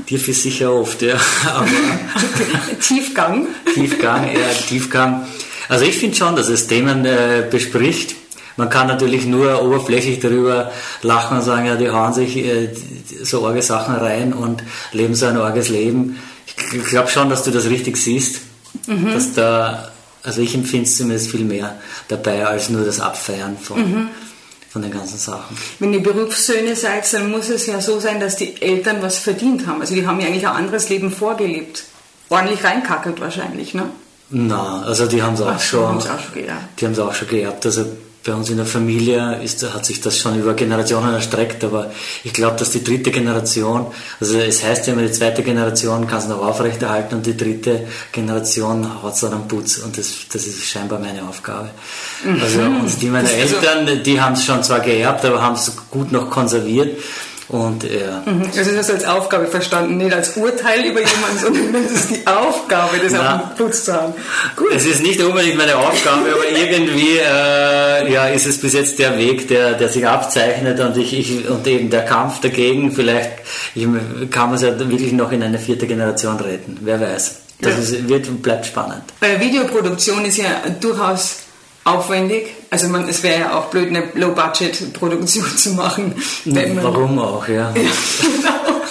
tief 0.06 0.28
ist 0.28 0.44
sicher 0.44 0.74
oft, 0.74 1.02
ja. 1.02 1.16
Tiefgang. 2.88 3.48
Tiefgang, 3.74 4.28
ja, 4.28 4.54
Tiefgang. 4.68 5.26
Also 5.70 5.86
ich 5.86 5.98
finde 5.98 6.18
schon, 6.18 6.36
dass 6.36 6.50
es 6.50 6.68
Themen 6.68 7.06
äh, 7.06 7.46
bespricht, 7.50 8.16
man 8.58 8.70
kann 8.70 8.88
natürlich 8.88 9.26
nur 9.26 9.64
oberflächlich 9.64 10.20
darüber 10.20 10.72
lachen 11.02 11.38
und 11.38 11.44
sagen, 11.44 11.66
ja, 11.66 11.76
die 11.76 11.90
hauen 11.90 12.14
sich 12.14 12.38
äh, 12.38 12.70
so 13.24 13.48
arge 13.48 13.62
Sachen 13.62 13.96
rein 13.96 14.34
und 14.34 14.64
leben 14.92 15.16
so 15.16 15.28
ein 15.28 15.38
arges 15.38 15.70
Leben. 15.70 16.20
Ich 16.74 16.84
glaube 16.86 17.10
schon, 17.10 17.30
dass 17.30 17.44
du 17.44 17.52
das 17.52 17.66
richtig 17.66 17.98
siehst, 17.98 18.42
mhm. 18.88 19.14
dass 19.14 19.34
da, 19.34 19.92
also 20.24 20.42
ich 20.42 20.54
empfinde 20.54 20.86
es 20.86 20.98
zumindest 20.98 21.32
viel 21.32 21.46
mehr 21.46 21.80
dabei 22.08 22.46
als 22.46 22.70
nur 22.70 22.84
das 22.84 23.00
Abfeiern 23.00 23.58
von, 23.58 23.80
mhm. 23.80 24.08
Von 24.72 24.82
den 24.82 24.92
ganzen 24.92 25.18
Sachen. 25.18 25.58
Wenn 25.80 25.94
ihr 25.94 26.02
Berufssöhne 26.02 26.78
seid, 26.78 27.12
dann 27.14 27.30
muss 27.30 27.50
es 27.50 27.66
ja 27.66 27.82
so 27.82 28.00
sein, 28.00 28.22
dass 28.22 28.38
die 28.38 28.62
Eltern 28.62 29.02
was 29.02 29.18
verdient 29.18 29.68
haben. 29.68 29.82
Also 29.82 29.96
die 29.96 30.08
haben 30.08 30.20
ja 30.22 30.28
eigentlich 30.28 30.48
ein 30.48 30.56
anderes 30.56 30.88
Leben 30.88 31.12
vorgelebt. 31.12 31.84
Ordentlich 32.30 32.64
reinkackelt 32.64 33.20
wahrscheinlich, 33.20 33.74
ne? 33.74 33.90
Na, 34.30 34.84
also 34.84 35.08
die 35.08 35.22
haben 35.22 35.34
es 35.34 35.42
auch, 35.42 35.60
schon, 35.60 35.98
auch 35.98 36.02
schon 36.02 36.34
geerbt. 36.34 36.80
Die 36.80 36.86
haben 36.86 36.94
es 36.94 37.00
auch 37.00 37.14
schon 37.14 37.28
geerbt. 37.28 37.66
Also 37.66 37.86
bei 38.24 38.34
uns 38.34 38.50
in 38.50 38.58
der 38.58 38.66
Familie 38.66 39.40
ist, 39.44 39.64
hat 39.74 39.86
sich 39.86 40.00
das 40.00 40.18
schon 40.18 40.40
über 40.40 40.54
Generationen 40.54 41.14
erstreckt, 41.14 41.64
aber 41.64 41.92
ich 42.24 42.34
glaube, 42.34 42.56
dass 42.58 42.72
die 42.72 42.84
dritte 42.84 43.10
Generation, 43.12 43.88
also 44.20 44.38
es 44.38 44.64
heißt 44.64 44.88
ja 44.88 44.94
immer, 44.94 45.02
die 45.02 45.12
zweite 45.12 45.42
Generation 45.42 46.06
kann 46.08 46.20
es 46.20 46.28
noch 46.28 46.46
aufrechterhalten 46.46 47.16
und 47.16 47.26
die 47.26 47.36
dritte 47.36 47.88
Generation 48.12 49.04
hat 49.04 49.14
es 49.16 49.22
dann 49.22 49.34
am 49.34 49.48
Putz 49.48 49.80
und 49.80 49.98
das, 49.98 50.14
das 50.32 50.46
ist 50.46 50.64
scheinbar 50.66 51.00
meine 51.00 51.28
Aufgabe. 51.28 51.72
Mhm. 52.24 52.42
Also, 52.42 52.60
und 52.62 53.02
die 53.02 53.08
meiner 53.08 53.30
also 53.30 53.56
Eltern, 53.56 54.04
die 54.04 54.22
haben 54.22 54.34
es 54.34 54.46
schon 54.46 54.64
zwar 54.64 54.82
geerbt, 54.82 55.26
aber 55.26 55.42
haben 55.42 55.56
es 55.56 55.72
gut 55.90 56.12
noch 56.12 56.30
konserviert 56.30 56.98
und 57.52 57.84
ja. 57.84 58.24
Mhm. 58.26 58.50
Also 58.58 58.72
das 58.72 58.90
als 58.90 59.04
Aufgabe 59.04 59.46
verstanden, 59.46 59.98
nicht 59.98 60.14
als 60.14 60.38
Urteil 60.38 60.86
über 60.86 61.02
jemanden, 61.02 61.38
sondern 61.38 61.84
das 61.84 61.92
ist 61.92 62.12
die 62.12 62.26
Aufgabe, 62.26 62.98
das 63.04 63.12
Na, 63.12 63.36
auf 63.36 63.42
dem 63.42 63.66
Putz 63.66 63.84
zu 63.84 63.94
haben. 63.94 64.14
Gut. 64.56 64.72
Es 64.74 64.86
ist 64.86 65.02
nicht 65.02 65.22
unbedingt 65.22 65.58
meine 65.58 65.76
Aufgabe, 65.76 66.30
aber 66.34 66.50
irgendwie 66.50 67.18
äh, 67.18 68.14
ja, 68.14 68.28
ist 68.28 68.46
es 68.46 68.58
bis 68.62 68.72
jetzt 68.74 69.00
der 69.00 69.18
Weg, 69.18 69.50
der, 69.50 69.74
der 69.74 69.90
sich 69.90 70.08
abzeichnet 70.08 70.80
und, 70.80 70.96
ich, 70.96 71.14
ich, 71.14 71.50
und 71.50 71.68
eben 71.68 71.90
der 71.90 72.06
Kampf 72.06 72.40
dagegen, 72.40 72.94
vielleicht 72.94 73.32
ich, 73.76 73.86
kann 74.32 74.48
man 74.48 74.56
es 74.56 74.62
ja 74.62 74.80
wirklich 74.80 75.12
noch 75.12 75.34
in 75.34 75.44
eine 75.44 75.60
vierte 75.60 75.88
Generation 75.88 76.38
retten, 76.38 76.78
wer 76.82 77.02
weiß. 77.02 77.36
Das 77.60 77.74
ja. 77.74 77.80
ist, 77.80 78.08
wird 78.08 78.42
bleibt 78.42 78.66
spannend. 78.66 79.04
Bei 79.20 79.40
Videoproduktion 79.40 80.24
ist 80.24 80.38
ja 80.38 80.64
durchaus 80.80 81.41
aufwendig. 81.84 82.48
Also 82.70 82.88
man, 82.88 83.08
es 83.08 83.24
wäre 83.24 83.40
ja 83.40 83.58
auch 83.58 83.66
blöd, 83.66 83.90
eine 83.90 84.04
Low-Budget-Produktion 84.14 85.58
zu 85.58 85.72
machen. 85.72 86.16
Man, 86.46 86.84
Warum 86.84 87.20
auch, 87.20 87.48
ja. 87.48 87.74
ja 87.76 87.92
genau. 88.22 88.82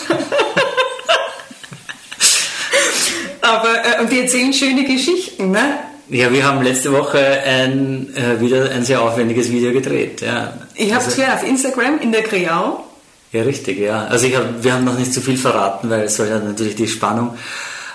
Aber 3.42 3.68
äh, 3.84 4.00
und 4.00 4.12
die 4.12 4.20
erzählen 4.20 4.52
schöne 4.52 4.84
Geschichten, 4.84 5.50
ne? 5.50 5.78
Ja, 6.08 6.32
wir 6.32 6.44
haben 6.44 6.62
letzte 6.62 6.92
Woche 6.92 7.18
ein, 7.18 8.14
äh, 8.16 8.40
wieder 8.40 8.70
ein 8.70 8.84
sehr 8.84 9.00
aufwendiges 9.00 9.50
Video 9.50 9.72
gedreht. 9.72 10.20
Ja. 10.20 10.54
Ich 10.74 10.92
habe 10.92 11.04
es 11.04 11.18
also, 11.18 11.32
auf 11.32 11.46
Instagram 11.46 12.00
in 12.00 12.10
der 12.10 12.22
Kreau. 12.22 12.84
Ja, 13.32 13.42
richtig, 13.42 13.78
ja. 13.78 14.06
Also 14.06 14.26
ich 14.26 14.36
hab, 14.36 14.64
wir 14.64 14.74
haben 14.74 14.84
noch 14.84 14.98
nicht 14.98 15.14
zu 15.14 15.20
viel 15.20 15.36
verraten, 15.36 15.88
weil 15.88 16.02
es 16.02 16.16
soll 16.16 16.28
ja 16.28 16.40
natürlich 16.40 16.74
die 16.74 16.88
Spannung 16.88 17.36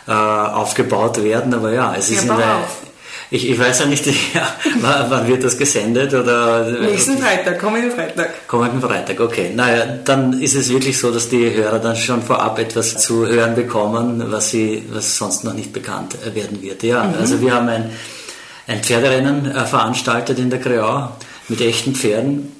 äh, 0.08 0.12
aufgebaut 0.12 1.22
werden, 1.22 1.54
aber 1.54 1.74
ja, 1.74 1.93
es 1.98 2.10
ist 2.10 2.26
ja, 2.26 2.34
in 2.34 2.38
der, 2.38 2.56
auf. 2.56 2.78
Ich, 3.32 3.50
ich 3.50 3.60
weiß 3.60 3.80
ja 3.80 3.86
nicht, 3.88 4.06
ja, 4.34 4.56
wann 4.82 5.28
wird 5.28 5.44
das 5.44 5.58
gesendet? 5.58 6.14
Oder, 6.14 6.70
Nächsten 6.82 7.18
Freitag, 7.18 7.60
kommenden 7.60 7.92
Freitag. 7.92 8.48
Kommenden 8.48 8.82
Freitag, 8.82 9.20
okay. 9.20 9.52
Naja, 9.54 9.98
dann 10.04 10.40
ist 10.40 10.56
es 10.56 10.70
wirklich 10.70 10.98
so, 10.98 11.12
dass 11.12 11.30
die 11.30 11.54
Hörer 11.54 11.80
dann 11.80 11.96
schon 11.96 12.22
vorab 12.22 12.60
etwas 12.60 12.98
zu 12.98 13.28
hören 13.28 13.56
bekommen, 13.56 14.24
was, 14.32 14.52
sie, 14.52 14.84
was 14.92 15.18
sonst 15.18 15.44
noch 15.44 15.54
nicht 15.54 15.74
bekannt 15.74 16.16
werden 16.34 16.62
wird. 16.62 16.84
Ja, 16.84 17.04
mhm. 17.04 17.16
also 17.20 17.42
wir 17.42 17.54
haben 17.54 17.70
ein, 17.70 17.90
ein 18.68 18.84
Pferderennen 18.84 19.52
äh, 19.52 19.66
veranstaltet 19.66 20.38
in 20.40 20.50
der 20.50 20.60
Kreau 20.60 21.10
mit 21.48 21.62
echten 21.62 21.96
Pferden 21.96 22.56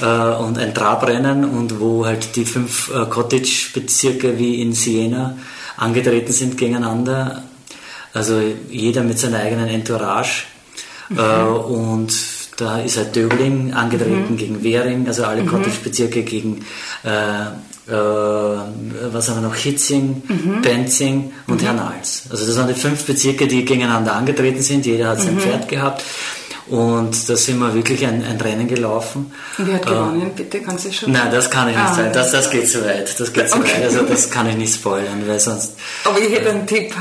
äh, 0.00 0.04
und 0.04 0.58
ein 0.58 0.74
Trabrennen 0.74 1.44
und 1.44 1.80
wo 1.80 2.06
halt 2.06 2.36
die 2.36 2.44
fünf 2.44 2.90
äh, 2.90 3.04
Cottage-Bezirke 3.06 4.38
wie 4.38 4.62
in 4.62 4.72
Siena 4.72 5.36
angetreten 5.76 6.32
sind 6.32 6.56
gegeneinander 6.56 7.42
also 8.16 8.40
jeder 8.70 9.02
mit 9.02 9.18
seiner 9.18 9.40
eigenen 9.40 9.68
Entourage. 9.68 10.44
Mhm. 11.08 11.18
Äh, 11.18 11.42
und 11.42 12.12
da 12.56 12.80
ist 12.80 12.96
halt 12.96 13.14
Döbling 13.14 13.74
angetreten 13.74 14.32
mhm. 14.32 14.36
gegen 14.36 14.62
Währing, 14.62 15.06
also 15.06 15.24
alle 15.24 15.42
mhm. 15.42 15.48
Cottage-Bezirke 15.48 16.22
gegen 16.22 16.64
äh, 17.04 17.46
äh, 17.88 17.92
was 17.92 19.28
haben 19.28 19.42
wir 19.42 19.48
noch, 19.48 19.54
Hitzing, 19.54 20.22
mhm. 20.26 20.62
Benzing 20.62 21.32
und 21.46 21.60
mhm. 21.60 21.66
Hernals. 21.66 22.24
Also 22.30 22.46
das 22.46 22.56
waren 22.56 22.68
die 22.68 22.74
fünf 22.74 23.04
Bezirke, 23.04 23.46
die 23.46 23.64
gegeneinander 23.64 24.14
angetreten 24.14 24.62
sind. 24.62 24.86
Jeder 24.86 25.08
hat 25.08 25.20
sein 25.20 25.34
mhm. 25.34 25.40
Pferd 25.40 25.68
gehabt. 25.68 26.02
Und 26.68 27.28
da 27.28 27.36
sind 27.36 27.60
wir 27.60 27.74
wirklich 27.74 28.04
ein, 28.04 28.24
ein 28.24 28.40
Rennen 28.40 28.66
gelaufen. 28.66 29.30
Und 29.56 29.68
wer 29.68 29.76
hat 29.76 29.86
gewonnen, 29.86 30.22
äh, 30.22 30.30
bitte? 30.34 30.60
Kannst 30.62 30.86
du 30.86 30.92
schon? 30.92 31.12
Nein, 31.12 31.30
das 31.30 31.48
kann 31.48 31.68
ich 31.68 31.76
nicht 31.76 31.86
ah, 31.86 31.94
sagen. 31.94 32.10
Das, 32.12 32.32
das 32.32 32.50
geht 32.50 32.68
zu 32.68 32.84
weit. 32.84 33.20
Das 33.20 33.32
geht 33.32 33.48
zu 33.50 33.58
okay. 33.58 33.74
weit. 33.74 33.84
Also 33.84 34.02
das 34.02 34.30
kann 34.30 34.48
ich 34.48 34.56
nicht 34.56 34.74
spoilern, 34.74 35.22
weil 35.28 35.38
sonst. 35.38 35.74
Aber 36.04 36.18
ich 36.18 36.32
hätte 36.32 36.50
einen 36.50 36.66
Tipp. 36.66 36.92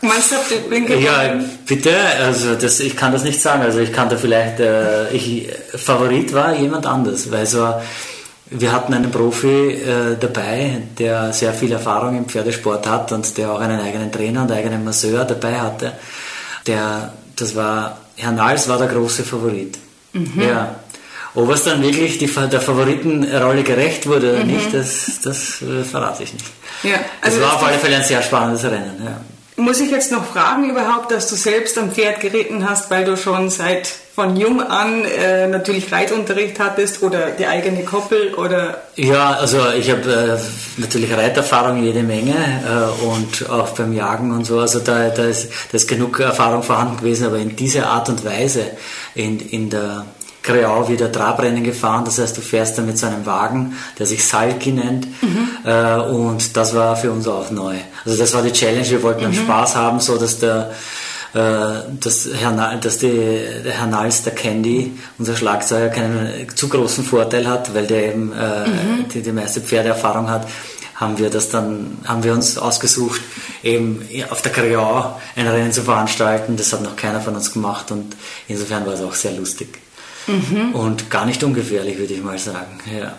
Meinst 0.00 0.32
du, 0.32 0.36
du 0.54 0.68
bin 0.68 1.00
Ja, 1.00 1.34
bitte. 1.66 1.94
Also 2.22 2.54
das, 2.54 2.80
ich 2.80 2.96
kann 2.96 3.12
das 3.12 3.24
nicht 3.24 3.40
sagen. 3.40 3.62
Also 3.62 3.78
ich 3.78 3.92
kann 3.92 4.08
da 4.08 4.16
vielleicht, 4.16 4.60
äh, 4.60 5.10
ich, 5.10 5.48
Favorit 5.74 6.32
war 6.32 6.54
jemand 6.54 6.86
anders, 6.86 7.30
weil 7.30 7.46
so 7.46 7.74
wir 8.50 8.72
hatten 8.72 8.92
einen 8.94 9.10
Profi 9.10 9.72
äh, 9.72 10.16
dabei, 10.18 10.82
der 10.98 11.32
sehr 11.32 11.52
viel 11.52 11.72
Erfahrung 11.72 12.16
im 12.16 12.26
Pferdesport 12.26 12.86
hat 12.86 13.10
und 13.12 13.36
der 13.38 13.50
auch 13.50 13.60
einen 13.60 13.80
eigenen 13.80 14.12
Trainer 14.12 14.42
und 14.42 14.52
eigenen 14.52 14.84
Masseur 14.84 15.24
dabei 15.24 15.60
hatte. 15.60 15.92
Der, 16.66 17.12
das 17.36 17.56
war, 17.56 17.98
Herr 18.16 18.32
Nals 18.32 18.68
war 18.68 18.78
der 18.78 18.88
große 18.88 19.24
Favorit. 19.24 19.78
Mhm. 20.12 20.42
Ja. 20.42 20.76
Ob 21.34 21.50
es 21.50 21.64
dann 21.64 21.82
wirklich 21.82 22.18
die, 22.18 22.26
der 22.26 22.60
Favoritenrolle 22.60 23.64
gerecht 23.64 24.06
wurde 24.06 24.34
oder 24.34 24.44
mhm. 24.44 24.52
nicht, 24.52 24.72
das, 24.72 25.20
das 25.22 25.62
äh, 25.62 25.82
verrate 25.82 26.22
ich 26.22 26.32
nicht. 26.32 26.46
Ja, 26.84 26.96
also 27.20 27.40
das 27.40 27.48
war 27.48 27.56
auf 27.56 27.64
alle 27.64 27.78
Fälle 27.78 27.96
ein 27.96 28.04
sehr 28.04 28.22
spannendes 28.22 28.62
Rennen. 28.64 29.02
Ja. 29.04 29.20
Muss 29.56 29.80
ich 29.80 29.90
jetzt 29.90 30.10
noch 30.10 30.24
fragen 30.24 30.68
überhaupt, 30.68 31.12
dass 31.12 31.28
du 31.28 31.36
selbst 31.36 31.78
am 31.78 31.92
Pferd 31.92 32.20
geritten 32.20 32.68
hast, 32.68 32.90
weil 32.90 33.04
du 33.04 33.16
schon 33.16 33.50
seit 33.50 33.86
von 34.14 34.36
jung 34.36 34.60
an 34.60 35.04
äh, 35.04 35.48
natürlich 35.48 35.92
Reitunterricht 35.92 36.60
hattest 36.60 37.02
oder 37.02 37.32
die 37.32 37.46
eigene 37.46 37.84
Koppel 37.84 38.34
oder? 38.34 38.82
Ja, 38.94 39.32
also 39.32 39.58
ich 39.76 39.90
habe 39.90 40.38
äh, 40.40 40.80
natürlich 40.80 41.12
Reiterfahrung 41.12 41.82
jede 41.82 42.02
Menge 42.02 42.32
äh, 42.32 43.04
und 43.04 43.50
auch 43.50 43.70
beim 43.70 43.92
Jagen 43.92 44.32
und 44.32 44.44
so. 44.44 44.58
Also 44.60 44.78
da, 44.78 45.08
da, 45.08 45.24
ist, 45.24 45.50
da 45.70 45.76
ist 45.76 45.88
genug 45.88 46.20
Erfahrung 46.20 46.62
vorhanden 46.62 46.98
gewesen, 46.98 47.26
aber 47.26 47.38
in 47.38 47.56
dieser 47.56 47.88
Art 47.88 48.08
und 48.08 48.24
Weise 48.24 48.62
in, 49.14 49.40
in 49.40 49.70
der 49.70 50.04
Kreau 50.44 50.88
wieder 50.88 51.10
Trabrennen 51.10 51.64
gefahren. 51.64 52.04
Das 52.04 52.18
heißt, 52.18 52.36
du 52.36 52.42
fährst 52.42 52.78
dann 52.78 52.86
mit 52.86 52.98
so 52.98 53.06
einem 53.06 53.26
Wagen, 53.26 53.76
der 53.98 54.06
sich 54.06 54.24
Salki 54.24 54.72
nennt. 54.72 55.08
Mhm. 55.22 55.48
Äh, 55.64 55.96
und 55.96 56.56
das 56.56 56.74
war 56.74 56.96
für 56.96 57.10
uns 57.10 57.26
auch 57.26 57.50
neu. 57.50 57.74
Also 58.04 58.18
das 58.18 58.32
war 58.34 58.42
die 58.42 58.52
Challenge. 58.52 58.88
Wir 58.88 59.02
wollten 59.02 59.20
mhm. 59.20 59.26
einen 59.26 59.34
Spaß 59.34 59.74
haben, 59.74 59.98
so 60.00 60.16
dass 60.18 60.38
der 60.38 60.70
äh, 61.32 61.38
dass, 61.98 62.28
Herr, 62.32 62.76
dass 62.76 62.98
die, 62.98 63.10
der 63.64 63.72
Herr 63.72 63.88
Nals, 63.88 64.22
der 64.22 64.34
Candy, 64.34 64.92
unser 65.18 65.34
Schlagzeuger, 65.34 65.88
keinen 65.88 66.46
zu 66.54 66.68
großen 66.68 67.04
Vorteil 67.04 67.48
hat, 67.48 67.74
weil 67.74 67.86
der 67.86 68.08
eben 68.08 68.32
äh, 68.32 68.68
mhm. 68.68 69.08
die, 69.12 69.22
die 69.22 69.32
meiste 69.32 69.60
Pferdeerfahrung 69.60 70.30
hat 70.30 70.46
haben 70.94 71.18
wir 71.18 71.28
das 71.28 71.48
dann, 71.48 71.98
haben 72.04 72.22
wir 72.22 72.32
uns 72.32 72.56
ausgesucht, 72.56 73.20
eben 73.64 74.06
auf 74.30 74.42
der 74.42 74.52
Kreau 74.52 75.20
ein 75.34 75.48
Rennen 75.48 75.72
zu 75.72 75.82
veranstalten. 75.82 76.56
Das 76.56 76.72
hat 76.72 76.82
noch 76.82 76.94
keiner 76.94 77.20
von 77.20 77.34
uns 77.34 77.52
gemacht 77.52 77.90
und 77.90 78.14
insofern 78.46 78.86
war 78.86 78.94
es 78.94 79.00
auch 79.00 79.14
sehr 79.14 79.32
lustig. 79.32 79.83
Mhm. 80.26 80.74
Und 80.74 81.10
gar 81.10 81.26
nicht 81.26 81.42
ungefährlich, 81.44 81.98
würde 81.98 82.14
ich 82.14 82.22
mal 82.22 82.38
sagen. 82.38 82.80
Ja. 82.98 83.14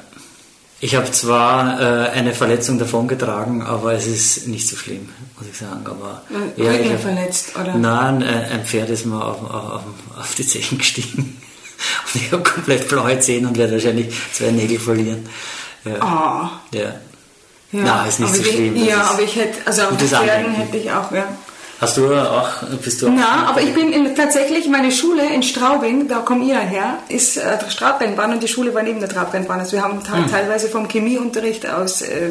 Ich 0.81 0.95
habe 0.95 1.09
zwar 1.11 1.79
äh, 1.79 2.09
eine 2.09 2.33
Verletzung 2.33 2.77
davongetragen, 2.77 3.63
aber 3.63 3.93
es 3.93 4.07
ist 4.07 4.47
nicht 4.47 4.67
so 4.67 4.75
schlimm, 4.75 5.09
muss 5.37 5.47
ich 5.49 5.57
sagen. 5.57 5.85
Aber 5.85 6.21
ja, 6.57 6.73
ich 6.73 6.91
hab, 6.91 6.99
verletzt, 6.99 7.55
oder? 7.55 7.75
Nein, 7.75 8.21
ein 8.21 8.65
Pferd 8.65 8.89
ist 8.89 9.05
mir 9.05 9.23
auf, 9.23 9.41
auf, 9.49 9.81
auf 10.17 10.35
die 10.35 10.45
Zehen 10.45 10.77
gestiegen. 10.77 11.41
Und 12.13 12.21
ich 12.21 12.31
habe 12.31 12.43
komplett 12.43 12.87
blaue 12.87 13.19
Zähne 13.19 13.49
und 13.49 13.57
werde 13.57 13.73
wahrscheinlich 13.73 14.07
zwei 14.31 14.51
Nägel 14.51 14.79
verlieren. 14.79 15.27
Ja. 15.83 15.95
Oh. 16.71 16.75
ja. 16.77 16.95
Ja, 17.71 17.81
Nein, 17.83 18.07
ist 18.07 18.19
nicht 18.19 18.33
so 18.33 18.43
schlimm. 18.43 18.75
Ich, 18.75 18.85
ja, 18.85 19.01
aber 19.01 19.21
ich 19.21 19.35
hätte, 19.35 19.67
also 19.67 19.81
auf 19.83 19.97
Pferden 19.97 20.53
hätte 20.53 20.77
ich 20.77 20.89
auch, 20.89 21.11
ja. 21.11 21.27
Hast 21.81 21.97
du 21.97 22.13
auch, 22.13 22.63
bist 22.83 23.01
du 23.01 23.07
auch? 23.07 23.11
Na, 23.13 23.47
aber 23.47 23.61
ich 23.61 23.73
bin 23.73 23.91
in, 23.91 24.15
tatsächlich, 24.15 24.67
meine 24.67 24.91
Schule 24.91 25.25
in 25.33 25.43
Straubing, 25.43 26.07
da 26.07 26.19
komme 26.19 26.43
ich 26.43 26.49
ja 26.51 26.59
her, 26.59 26.99
ist 27.09 27.37
äh, 27.37 27.41
der 27.41 27.69
Trabrennbahn 27.69 28.33
und 28.33 28.43
die 28.43 28.47
Schule 28.47 28.73
war 28.73 28.81
neben 28.81 28.99
der 28.99 29.09
Trabrennbahn. 29.09 29.59
Also 29.59 29.73
wir 29.73 29.83
haben 29.83 30.01
hm. 30.07 30.31
teilweise 30.31 30.69
vom 30.69 30.87
Chemieunterricht 30.87 31.67
aus 31.67 32.01
äh, 32.01 32.29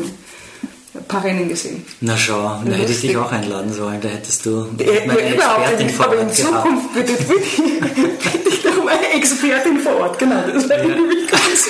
ein 0.94 1.04
paar 1.04 1.24
Rennen 1.24 1.48
gesehen. 1.48 1.84
Na 2.00 2.16
schau, 2.16 2.60
da 2.64 2.72
hätte 2.72 2.92
ich 2.92 3.00
dich 3.00 3.16
auch 3.16 3.32
einladen 3.32 3.72
sollen, 3.72 4.00
da 4.00 4.08
hättest 4.08 4.46
du 4.46 4.68
ja, 4.78 4.86
meine 5.06 5.34
überhaupt 5.34 5.78
nicht, 5.78 6.00
aber 6.00 6.18
in 6.18 6.32
Zukunft 6.32 6.94
bitte, 6.94 7.12
bitte 7.12 8.48
ich 8.48 8.62
doch 8.62 8.84
meine 8.84 9.08
Expertin 9.14 9.80
vor 9.80 9.96
Ort, 9.96 10.18
genau, 10.18 10.40
das 10.52 10.68
wäre 10.68 10.88
ja. 10.88 10.94
nämlich 10.94 11.28
ganz 11.28 11.68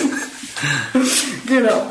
Genau. 1.46 1.90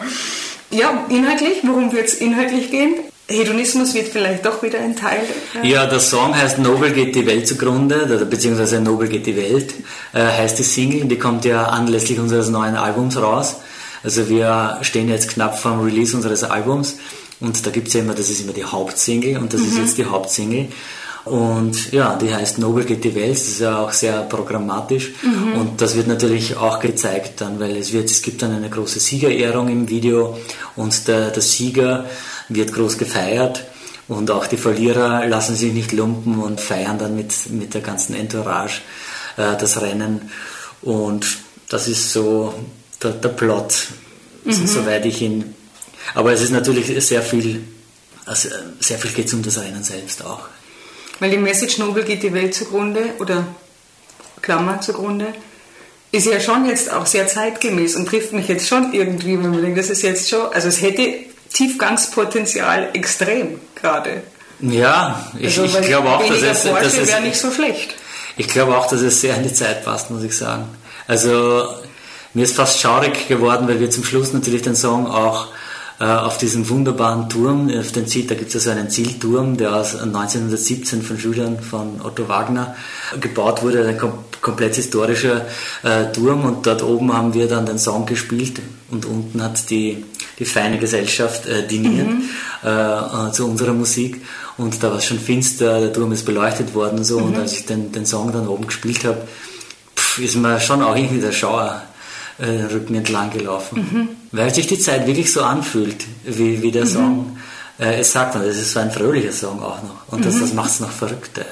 Ja, 0.70 1.06
inhaltlich, 1.10 1.60
worum 1.64 1.92
wird 1.92 2.08
es 2.08 2.16
inhaltlich 2.16 2.72
gehen? 2.72 2.96
Hedonismus 3.28 3.94
wird 3.94 4.10
vielleicht 4.10 4.46
doch 4.46 4.62
wieder 4.64 4.80
ein 4.80 4.96
Teil. 4.96 5.22
Ja, 5.56 5.64
ja 5.64 5.86
der 5.86 6.00
Song 6.00 6.36
heißt 6.36 6.60
Nobel 6.60 6.92
geht 6.92 7.16
die 7.16 7.26
Welt 7.26 7.48
zugrunde, 7.48 8.28
beziehungsweise 8.30 8.82
Nobel 8.82 9.08
geht 9.08 9.26
die 9.26 9.38
Welt, 9.38 9.74
äh, 10.14 10.20
heißt 10.20 10.60
die 10.60 10.64
Single, 10.64 11.06
die 11.06 11.18
kommt 11.18 11.46
ja 11.46 11.68
anlässlich 11.68 12.20
unseres 12.20 12.50
neuen 12.50 12.76
Albums 12.76 13.18
raus. 13.18 13.56
Also 14.04 14.28
wir 14.28 14.80
stehen 14.82 15.08
jetzt 15.08 15.30
knapp 15.30 15.58
vor 15.58 15.72
dem 15.72 15.82
Release 15.82 16.16
unseres 16.16 16.44
Albums 16.44 16.98
und 17.40 17.66
da 17.66 17.72
gibt 17.72 17.88
es 17.88 17.94
ja 17.94 18.02
immer, 18.02 18.14
das 18.14 18.30
ist 18.30 18.42
immer 18.42 18.52
die 18.52 18.66
Hauptsingle 18.66 19.40
und 19.40 19.54
das 19.54 19.62
mhm. 19.62 19.68
ist 19.68 19.78
jetzt 19.78 19.98
die 19.98 20.06
Hauptsingle. 20.06 20.68
Und 21.26 21.94
ja, 21.94 22.18
die 22.18 22.36
heißt 22.36 22.58
Nobel 22.58 22.84
geht 22.84 23.06
die 23.06 23.16
Welt, 23.16 23.32
das 23.32 23.48
ist 23.48 23.62
ja 23.62 23.80
auch 23.80 23.94
sehr 23.94 24.24
programmatisch 24.24 25.14
mhm. 25.22 25.54
und 25.54 25.82
das 25.82 25.96
wird 25.96 26.08
natürlich 26.08 26.58
auch 26.58 26.82
gezeigt 26.82 27.40
dann, 27.40 27.62
weil 27.62 27.78
es 27.78 27.94
wird, 27.94 28.10
es 28.10 28.22
gibt 28.22 28.42
dann 28.42 28.52
eine 28.52 28.70
große 28.70 29.00
Siegerehrung 29.00 29.70
im 29.70 29.88
Video 29.88 30.38
und 30.76 31.08
der, 31.08 31.30
der 31.30 31.42
Sieger 31.42 32.06
wird 32.50 32.74
groß 32.74 32.98
gefeiert 32.98 33.66
und 34.08 34.32
auch 34.32 34.48
die 34.48 34.58
Verlierer 34.58 35.26
lassen 35.28 35.56
sich 35.56 35.74
nicht 35.74 35.92
lumpen 35.92 36.40
und 36.40 36.60
feiern 36.60 36.98
dann 36.98 37.16
mit, 37.16 37.50
mit 37.50 37.74
der 37.74 37.82
ganzen 37.82 38.16
Entourage 38.16 38.82
äh, 39.38 39.56
das 39.58 39.82
Rennen. 39.82 40.30
Und 40.82 41.26
das 41.70 41.88
ist 41.88 42.12
so 42.12 42.54
der, 43.02 43.12
der 43.12 43.30
Plot, 43.30 43.88
mhm. 44.44 44.68
soweit 44.68 45.06
ich 45.06 45.22
ihn. 45.22 45.56
Aber 46.14 46.34
es 46.34 46.42
ist 46.42 46.52
natürlich 46.52 46.88
sehr 47.06 47.22
viel, 47.22 47.64
also 48.26 48.50
sehr 48.80 49.00
viel 49.00 49.12
geht 49.12 49.28
es 49.28 49.34
um 49.34 49.42
das 49.42 49.58
Rennen 49.60 49.84
selbst 49.84 50.24
auch. 50.26 50.50
Weil 51.20 51.32
die 51.32 51.38
Message 51.38 51.78
Nobel 51.78 52.04
geht 52.04 52.24
die 52.24 52.34
Welt 52.34 52.54
zugrunde 52.54 53.14
oder 53.20 53.48
Klammer 54.42 54.82
zugrunde 54.82 55.34
ist 56.14 56.28
ja 56.28 56.40
schon 56.40 56.68
jetzt 56.68 56.92
auch 56.94 57.08
sehr 57.08 57.28
zeitgemäß 57.28 57.96
und 57.96 58.06
trifft 58.08 58.34
mich 58.34 58.48
jetzt 58.48 58.68
schon 58.68 58.94
irgendwie, 58.94 59.34
wenn 59.34 59.50
man 59.50 59.64
denkt, 59.64 59.80
das 59.80 59.90
ist 59.90 60.04
jetzt 60.04 60.30
schon, 60.30 60.54
also 60.54 60.68
es 60.68 60.80
hätte 60.80 61.16
Tiefgangspotenzial 61.54 62.90
extrem 62.94 63.60
gerade. 63.76 64.24
Ja, 64.60 65.28
ich, 65.40 65.60
also, 65.60 65.80
ich 65.80 65.86
glaube 65.88 66.10
auch, 66.10 66.28
dass 66.28 66.42
es, 66.42 66.66
es 66.66 67.08
wäre 67.08 67.22
nicht 67.22 67.38
so 67.38 67.52
schlecht. 67.52 67.96
Ich 68.38 68.48
glaube 68.48 68.78
auch, 68.78 68.88
dass 68.88 69.02
es 69.02 69.22
sehr 69.22 69.36
in 69.36 69.44
die 69.44 69.54
Zeit 69.54 69.86
passt, 69.86 70.10
muss 70.10 70.24
ich 70.24 70.36
sagen. 70.36 70.66
Also 71.08 71.68
mir 72.34 72.44
ist 72.44 72.56
fast 72.56 72.80
schaurig 72.80 73.28
geworden, 73.28 73.68
weil 73.68 73.80
wir 73.80 73.92
zum 73.92 74.04
Schluss 74.04 74.34
natürlich 74.34 74.64
den 74.64 74.76
Song 74.76 75.08
auch 75.08 75.50
äh, 76.00 76.06
auf 76.06 76.38
diesem 76.38 76.68
wunderbaren 76.70 77.30
Turm, 77.30 77.70
auf 77.78 77.92
den 77.92 78.08
Ziel, 78.08 78.26
da 78.26 78.36
gibt 78.36 78.50
es 78.50 78.56
also 78.56 78.72
einen 78.72 78.90
Zielturm, 78.90 79.58
der 79.58 79.76
aus 79.76 79.96
1917 79.96 81.04
von 81.04 81.20
Schülern 81.20 81.60
von 81.62 82.02
Otto 82.02 82.28
Wagner 82.28 82.76
gebaut 83.20 83.62
wurde, 83.62 83.88
ein 83.88 83.98
komplett 84.44 84.76
historischer 84.76 85.48
äh, 85.82 86.12
Turm 86.14 86.46
und 86.46 86.68
dort 86.68 86.84
oben 86.84 87.12
haben 87.12 87.34
wir 87.34 87.48
dann 87.48 87.66
den 87.66 87.80
Song 87.80 88.06
gespielt 88.06 88.62
und 88.92 89.06
unten 89.06 89.42
hat 89.42 89.72
die 89.72 90.06
die 90.40 90.46
feine 90.46 90.80
Gesellschaft 90.80 91.46
äh, 91.48 91.68
diniert 91.68 92.08
mhm. 92.08 92.24
äh, 92.64 93.32
zu 93.32 93.46
unserer 93.46 93.74
Musik. 93.74 94.22
Und 94.58 94.84
da 94.84 94.90
war 94.90 94.98
es 94.98 95.06
schon 95.06 95.20
finster, 95.20 95.80
der 95.80 95.94
Turm 95.94 96.12
ist 96.12 96.26
beleuchtet 96.26 96.74
worden 96.74 97.00
und 97.00 97.04
so. 97.04 97.20
Mhm. 97.20 97.26
Und 97.26 97.36
als 97.38 97.54
ich 97.54 97.66
den, 97.66 97.92
den 97.92 98.06
Song 98.06 98.32
dann 98.32 98.48
oben 98.48 98.68
gespielt 98.68 99.04
habe, 99.06 99.28
ist 100.18 100.36
mir 100.36 100.60
schon 100.60 100.82
auch 100.82 100.96
irgendwie 100.96 101.22
der 101.22 101.32
Schauer 101.32 101.84
äh, 102.40 102.46
den 102.46 102.66
Rücken 102.68 102.96
entlang 102.96 103.32
gelaufen. 103.32 103.88
Mhm. 103.92 104.10
Weil 104.32 104.54
sich 104.54 104.68
die 104.68 104.80
Zeit 104.80 105.08
wirklich 105.08 105.32
so 105.32 105.44
anfühlt, 105.44 106.06
wie, 106.26 106.62
wie 106.62 106.72
der 106.72 106.86
mhm. 106.86 106.90
Song 106.90 107.38
äh, 107.80 108.00
es 108.00 108.12
sagt. 108.12 108.36
Und 108.36 108.42
es 108.42 108.58
ist 108.58 108.74
so 108.74 108.80
ein 108.80 108.92
fröhlicher 108.92 109.32
Song 109.32 109.62
auch 109.62 109.82
noch. 109.84 110.08
Und 110.12 110.26
das, 110.26 110.36
mhm. 110.36 110.42
das 110.42 110.54
macht 110.54 110.70
es 110.72 110.80
noch 110.80 110.92
verrückter. 110.92 111.46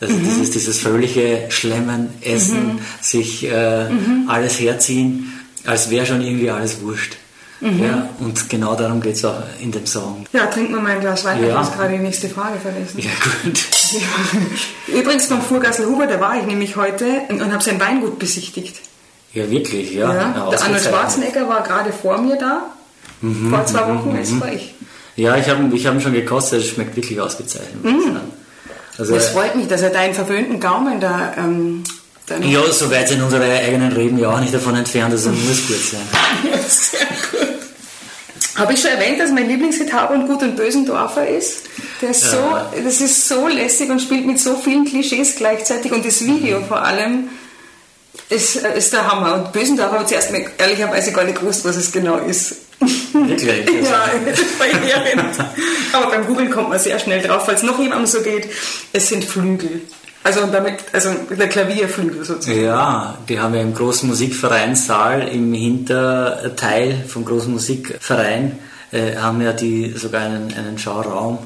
Also 0.00 0.14
mhm. 0.14 0.24
dieses, 0.24 0.50
dieses 0.52 0.78
fröhliche 0.78 1.46
Schlemmen, 1.50 2.10
Essen, 2.20 2.74
mhm. 2.74 2.78
sich 3.00 3.44
äh, 3.50 3.88
mhm. 3.88 4.28
alles 4.28 4.60
herziehen, 4.60 5.32
als 5.66 5.90
wäre 5.90 6.06
schon 6.06 6.20
irgendwie 6.20 6.50
alles 6.50 6.80
wurscht. 6.82 7.16
Mhm. 7.60 7.82
Ja, 7.82 8.08
und 8.20 8.48
genau 8.48 8.76
darum 8.76 9.00
geht 9.00 9.16
es 9.16 9.24
auch 9.24 9.42
in 9.60 9.72
dem 9.72 9.84
Song. 9.84 10.24
Ja, 10.32 10.46
trinken 10.46 10.74
wir 10.74 10.80
mal 10.80 10.92
ein 10.92 11.00
Glas 11.00 11.24
Wein, 11.24 11.42
ja. 11.42 11.48
ich 11.48 11.54
habe 11.54 11.76
gerade 11.76 11.96
die 11.96 12.02
nächste 12.02 12.28
Frage 12.28 12.60
vergessen. 12.60 13.00
Ja, 13.00 13.10
gut. 13.42 13.60
Übrigens 14.86 15.28
beim 15.28 15.42
Fuhrgassel 15.42 15.86
Huber, 15.86 16.06
da 16.06 16.20
war 16.20 16.38
ich 16.38 16.46
nämlich 16.46 16.76
heute 16.76 17.22
und 17.28 17.52
habe 17.52 17.62
sein 17.62 17.80
Weingut 17.80 18.20
besichtigt. 18.20 18.76
Ja, 19.34 19.50
wirklich, 19.50 19.92
ja. 19.92 20.14
ja 20.14 20.48
der 20.50 20.62
Arnold 20.62 20.82
Schwarzenegger 20.82 21.48
war 21.48 21.62
gerade 21.64 21.92
vor 21.92 22.18
mir 22.18 22.36
da. 22.36 22.70
Mhm, 23.20 23.50
vor 23.50 23.66
zwei 23.66 23.88
Wochen, 23.88 24.12
mhm, 24.12 24.20
ist 24.20 24.40
war 24.40 24.52
ich. 24.52 24.74
Ja, 25.16 25.36
ich 25.36 25.48
habe 25.48 25.74
ich 25.74 25.86
hab 25.86 25.94
ihn 25.94 26.00
schon 26.00 26.12
gekostet, 26.12 26.60
es 26.60 26.68
schmeckt 26.68 26.94
wirklich 26.94 27.20
ausgezeichnet. 27.20 27.84
Mhm. 27.84 28.20
Also, 28.98 29.14
es 29.14 29.28
freut 29.28 29.54
mich, 29.54 29.68
dass 29.68 29.82
er 29.82 29.90
deinen 29.90 30.14
verwöhnten 30.14 30.60
Gaumen 30.60 31.00
da 31.00 31.34
ähm, 31.36 31.84
ja, 32.42 32.60
so 32.70 32.90
weit 32.90 33.08
sind 33.08 33.22
unsere 33.22 33.44
eigenen 33.44 33.92
Reden 33.92 34.18
ja 34.18 34.30
auch 34.30 34.40
nicht 34.40 34.52
davon 34.52 34.76
entfernt, 34.76 35.14
dass 35.14 35.24
er 35.24 35.32
muss 35.32 35.66
gut 35.66 35.82
sein. 35.82 36.00
ja, 36.50 36.58
sehr 36.68 37.06
gut. 37.30 37.48
Habe 38.56 38.72
ich 38.72 38.80
schon 38.82 38.90
erwähnt, 38.90 39.20
dass 39.20 39.30
mein 39.30 39.48
Lieblingshit 39.48 39.92
und 40.10 40.26
Gut 40.26 40.42
und 40.42 40.56
Bösendorfer 40.56 41.28
ist? 41.28 41.62
Der 42.02 42.10
ist 42.10 42.22
so, 42.22 42.56
das 42.84 43.00
ist 43.00 43.28
so 43.28 43.46
lässig 43.46 43.88
und 43.88 44.00
spielt 44.00 44.26
mit 44.26 44.40
so 44.40 44.56
vielen 44.56 44.84
Klischees 44.84 45.36
gleichzeitig 45.36 45.92
und 45.92 46.04
das 46.04 46.24
Video 46.24 46.60
vor 46.64 46.82
allem 46.82 47.28
ist, 48.28 48.56
ist 48.56 48.92
der 48.92 49.10
Hammer. 49.10 49.34
Und 49.34 49.52
Bösendorfer 49.52 49.92
habe 49.92 50.02
ich 50.02 50.08
zuerst 50.08 50.32
mal 50.32 50.44
ehrlicherweise 50.58 51.12
gar 51.12 51.24
nicht 51.24 51.38
gewusst, 51.38 51.64
was 51.64 51.76
es 51.76 51.92
genau 51.92 52.16
ist. 52.18 52.56
Wirklich? 52.80 53.66
ja, 53.84 54.08
verheerend. 54.58 55.38
Aber 55.92 56.10
beim 56.10 56.26
Googlen 56.26 56.50
kommt 56.50 56.68
man 56.68 56.78
sehr 56.78 56.98
schnell 56.98 57.20
drauf, 57.22 57.46
falls 57.46 57.62
noch 57.62 57.78
jemandem 57.78 58.06
so 58.06 58.20
geht. 58.22 58.48
Es 58.92 59.08
sind 59.08 59.24
Flügel. 59.24 59.82
Also 60.24 60.46
damit, 60.46 60.80
also 60.92 61.10
der 61.30 61.48
Klavierflügel 61.48 62.24
sozusagen. 62.24 62.64
Ja, 62.64 63.18
die 63.28 63.40
haben 63.40 63.54
ja 63.54 63.62
im 63.62 63.74
großen 63.74 64.08
Musikvereinssaal 64.08 65.28
im 65.28 65.52
Hinterteil 65.52 67.04
vom 67.06 67.24
großen 67.24 67.52
Musikverein 67.52 68.58
äh, 68.90 69.16
haben 69.16 69.40
ja 69.40 69.52
die 69.52 69.92
sogar 69.96 70.22
einen, 70.22 70.52
einen 70.52 70.78
Schauraum 70.78 71.38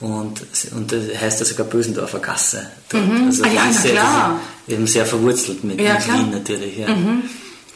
und, 0.00 0.40
und 0.74 0.92
das 0.92 1.20
heißt 1.20 1.40
ja 1.40 1.46
sogar 1.46 1.66
Bösendorfer 1.66 2.18
Gasse. 2.18 2.66
Mhm. 2.92 3.26
Also 3.26 3.44
ah, 3.44 3.48
ja, 3.48 3.62
na 3.72 3.90
klar. 3.90 4.40
eben 4.68 4.86
sehr 4.86 5.06
verwurzelt 5.06 5.64
mit, 5.64 5.80
ja, 5.80 5.94
mit 5.94 6.06
Wien 6.06 6.30
natürlich. 6.30 6.78
Ja. 6.78 6.88
Mhm. 6.88 7.22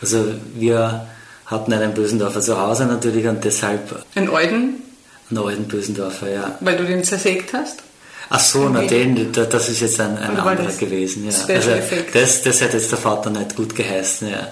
Also 0.01 0.25
wir 0.55 1.08
hatten 1.49 1.73
einen 1.73 1.95
Bösendorfer 1.95 2.41
zu 2.41 2.61
Hause 2.61 2.87
natürlich 2.87 3.27
und 3.27 3.45
deshalb. 3.45 4.05
In 4.15 4.29
Euden? 4.29 4.83
Einen 5.31 5.39
Euden 5.39 5.69
Bösendorfer, 5.69 6.31
ja. 6.31 6.59
Weil 6.61 6.77
du 6.77 6.85
den 6.85 7.03
zersägt 7.05 7.53
hast? 7.53 7.83
Ach 8.31 8.41
so, 8.41 8.69
na 8.69 8.83
den, 8.83 9.33
das 9.33 9.69
ist 9.69 9.81
jetzt 9.81 10.01
ein, 10.01 10.19
ein 10.19 10.37
anderer 10.39 10.73
gewesen. 10.73 11.27
Ja. 11.27 11.55
Also, 11.55 11.71
das, 12.13 12.43
das 12.43 12.63
hat 12.63 12.75
jetzt 12.75 12.91
der 12.91 12.99
Vater 12.99 13.31
nicht 13.31 13.57
gut 13.57 13.75
geheißen. 13.75 14.29
Ja. 14.29 14.49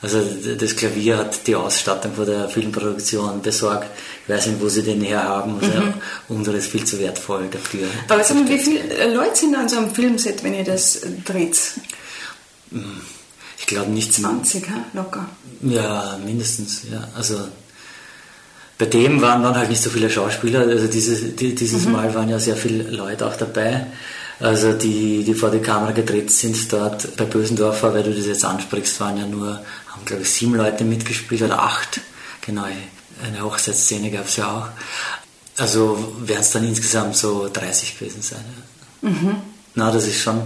Also 0.00 0.22
das 0.54 0.76
Klavier 0.76 1.18
hat 1.18 1.44
die 1.48 1.56
Ausstattung 1.56 2.14
von 2.14 2.24
der 2.24 2.48
Filmproduktion 2.48 3.42
besorgt. 3.42 3.88
Ich 4.22 4.32
weiß 4.32 4.46
nicht, 4.46 4.60
wo 4.60 4.68
sie 4.68 4.84
den 4.84 5.00
herhaben. 5.00 5.58
Also 5.60 5.80
mhm. 5.80 5.94
Unsere 6.28 6.58
ist 6.58 6.70
viel 6.70 6.84
zu 6.84 7.00
wertvoll 7.00 7.48
dafür. 7.50 7.88
Aber 8.08 8.22
sag 8.22 8.36
mal, 8.36 8.48
wie 8.48 8.58
viele 8.60 9.12
Leute 9.12 9.34
sind 9.34 9.56
an 9.56 9.68
so 9.68 9.78
einem 9.78 9.92
Filmset, 9.92 10.44
wenn 10.44 10.54
ihr 10.54 10.62
das 10.62 11.00
dreht? 11.24 11.58
Ich 13.58 13.66
glaube 13.66 13.90
nicht 13.90 14.14
20, 14.14 14.66
locker. 14.94 15.26
Ja, 15.62 16.18
mindestens. 16.24 16.82
Ja. 16.90 17.08
Also 17.16 17.36
bei 18.78 18.86
dem 18.86 19.20
waren 19.20 19.42
dann 19.42 19.56
halt 19.56 19.70
nicht 19.70 19.82
so 19.82 19.90
viele 19.90 20.08
Schauspieler, 20.08 20.60
also 20.60 20.86
dieses, 20.86 21.34
die, 21.34 21.54
dieses 21.54 21.86
mhm. 21.86 21.92
Mal 21.92 22.14
waren 22.14 22.28
ja 22.28 22.38
sehr 22.38 22.56
viele 22.56 22.84
Leute 22.84 23.26
auch 23.26 23.36
dabei, 23.36 23.86
also 24.38 24.72
die, 24.72 25.24
die 25.24 25.34
vor 25.34 25.50
die 25.50 25.58
Kamera 25.58 25.90
gedreht 25.90 26.30
sind 26.30 26.72
dort 26.72 27.16
bei 27.16 27.24
Bösendorfer, 27.24 27.92
weil 27.92 28.04
du 28.04 28.14
das 28.14 28.26
jetzt 28.26 28.44
ansprichst, 28.44 29.00
waren 29.00 29.18
ja 29.18 29.26
nur, 29.26 29.48
haben 29.88 30.04
glaube 30.04 30.22
ich 30.22 30.30
sieben 30.30 30.54
Leute 30.54 30.84
mitgespielt 30.84 31.42
oder 31.42 31.60
acht, 31.60 32.00
genau, 32.40 32.66
eine 33.26 33.42
Hochzeitsszene 33.42 34.12
gab 34.12 34.28
es 34.28 34.36
ja 34.36 34.48
auch. 34.48 34.68
Also 35.60 36.14
werden 36.20 36.42
es 36.42 36.50
dann 36.50 36.62
insgesamt 36.62 37.16
so 37.16 37.50
30 37.52 37.98
gewesen 37.98 38.22
sein. 38.22 38.44
Ja. 39.02 39.10
Mhm. 39.10 39.36
Na, 39.74 39.90
das 39.90 40.06
ist 40.06 40.20
schon, 40.20 40.40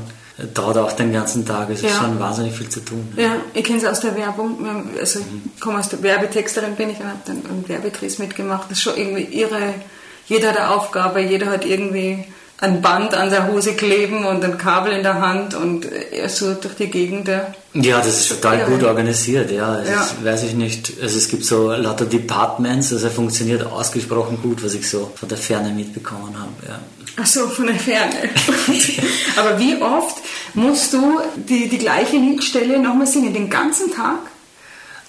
dauert 0.54 0.78
auch 0.78 0.92
den 0.92 1.12
ganzen 1.12 1.44
Tag. 1.46 1.68
Es 1.70 1.82
Ja. 1.82 1.88
ist 1.88 1.96
schon 1.96 2.18
wahnsinnig 2.18 2.54
viel 2.54 2.68
zu 2.68 2.80
tun. 2.80 3.12
Ja, 3.16 3.36
ich 3.54 3.64
kenne 3.64 3.78
es 3.78 3.84
aus 3.84 4.00
der 4.00 4.16
Werbung. 4.16 4.58
Also 4.98 5.20
ich 5.20 5.60
komme 5.60 5.78
aus 5.78 5.88
der 5.88 6.02
Werbetexterin 6.02 6.74
bin 6.76 6.90
ich 6.90 6.98
und 7.00 7.06
habe 7.06 7.18
dann 7.26 7.36
einen 7.46 7.68
Werbedrehs 7.68 8.18
mitgemacht. 8.18 8.70
Das 8.70 8.78
ist 8.78 8.82
schon 8.84 8.96
irgendwie 8.96 9.24
ihre. 9.24 9.74
Jeder 10.26 10.50
hat 10.50 10.56
eine 10.58 10.70
Aufgabe, 10.70 11.20
jeder 11.20 11.46
hat 11.46 11.64
irgendwie 11.64 12.24
ein 12.62 12.80
Band 12.80 13.12
an 13.14 13.28
der 13.28 13.48
Hose 13.48 13.74
kleben 13.74 14.24
und 14.24 14.44
ein 14.44 14.56
Kabel 14.56 14.92
in 14.92 15.02
der 15.02 15.20
Hand 15.20 15.54
und 15.54 15.84
so 16.28 16.54
durch 16.54 16.74
die 16.76 16.86
Gegend. 16.86 17.28
ja. 17.28 17.98
Das 17.98 18.06
ist 18.06 18.28
total 18.28 18.60
Ja. 18.60 18.66
gut 18.66 18.84
organisiert, 18.84 19.50
ja. 19.50 19.80
Es 19.80 19.88
Ja. 19.88 20.00
Ist, 20.02 20.24
weiß 20.24 20.42
ich 20.44 20.54
nicht. 20.54 20.92
Also 21.02 21.18
es 21.18 21.28
gibt 21.28 21.44
so 21.44 21.72
lauter 21.72 22.04
Departments, 22.06 22.92
also 22.92 23.06
er 23.06 23.12
funktioniert 23.12 23.66
ausgesprochen 23.66 24.38
gut, 24.40 24.62
was 24.64 24.74
ich 24.74 24.88
so 24.88 25.10
von 25.16 25.28
der 25.28 25.38
Ferne 25.38 25.70
mitbekommen 25.70 26.34
habe. 26.38 26.52
Ja. 26.68 26.78
Ach 27.20 27.26
so, 27.26 27.48
von 27.48 27.66
der 27.66 27.74
Ferne. 27.76 28.14
Aber 29.36 29.58
wie 29.58 29.82
oft 29.82 30.18
musst 30.54 30.92
du 30.92 31.18
die, 31.36 31.68
die 31.68 31.78
gleiche 31.78 32.16
Liedstelle 32.16 32.78
nochmal 32.78 33.08
singen? 33.08 33.34
Den 33.34 33.50
ganzen 33.50 33.92
Tag? 33.92 34.20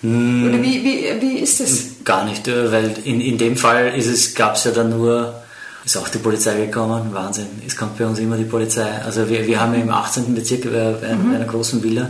Hm. 0.01 0.49
Oder 0.49 0.61
wie, 0.61 0.83
wie, 0.83 1.21
wie 1.21 1.37
ist 1.39 1.59
das? 1.59 1.83
Gar 2.03 2.25
nicht, 2.25 2.47
äh, 2.47 2.71
weil 2.71 2.95
in, 3.05 3.21
in 3.21 3.37
dem 3.37 3.55
Fall 3.55 3.93
gab 4.35 4.55
es 4.55 4.63
ja 4.65 4.71
dann 4.71 4.89
nur, 4.89 5.42
ist 5.85 5.97
auch 5.97 6.07
die 6.09 6.17
Polizei 6.19 6.65
gekommen, 6.65 7.13
Wahnsinn, 7.13 7.47
es 7.67 7.75
kommt 7.75 7.97
bei 7.97 8.05
uns 8.05 8.17
immer 8.19 8.37
die 8.37 8.45
Polizei. 8.45 8.89
Also 9.05 9.27
wir, 9.29 9.45
wir 9.45 9.59
haben 9.59 9.73
ja 9.73 9.81
im 9.81 9.89
18. 9.89 10.33
Bezirk 10.33 10.65
äh, 10.65 10.93
bei 11.01 11.13
Mhm. 11.15 11.35
einer 11.35 11.45
großen 11.45 11.83
Villa 11.83 12.09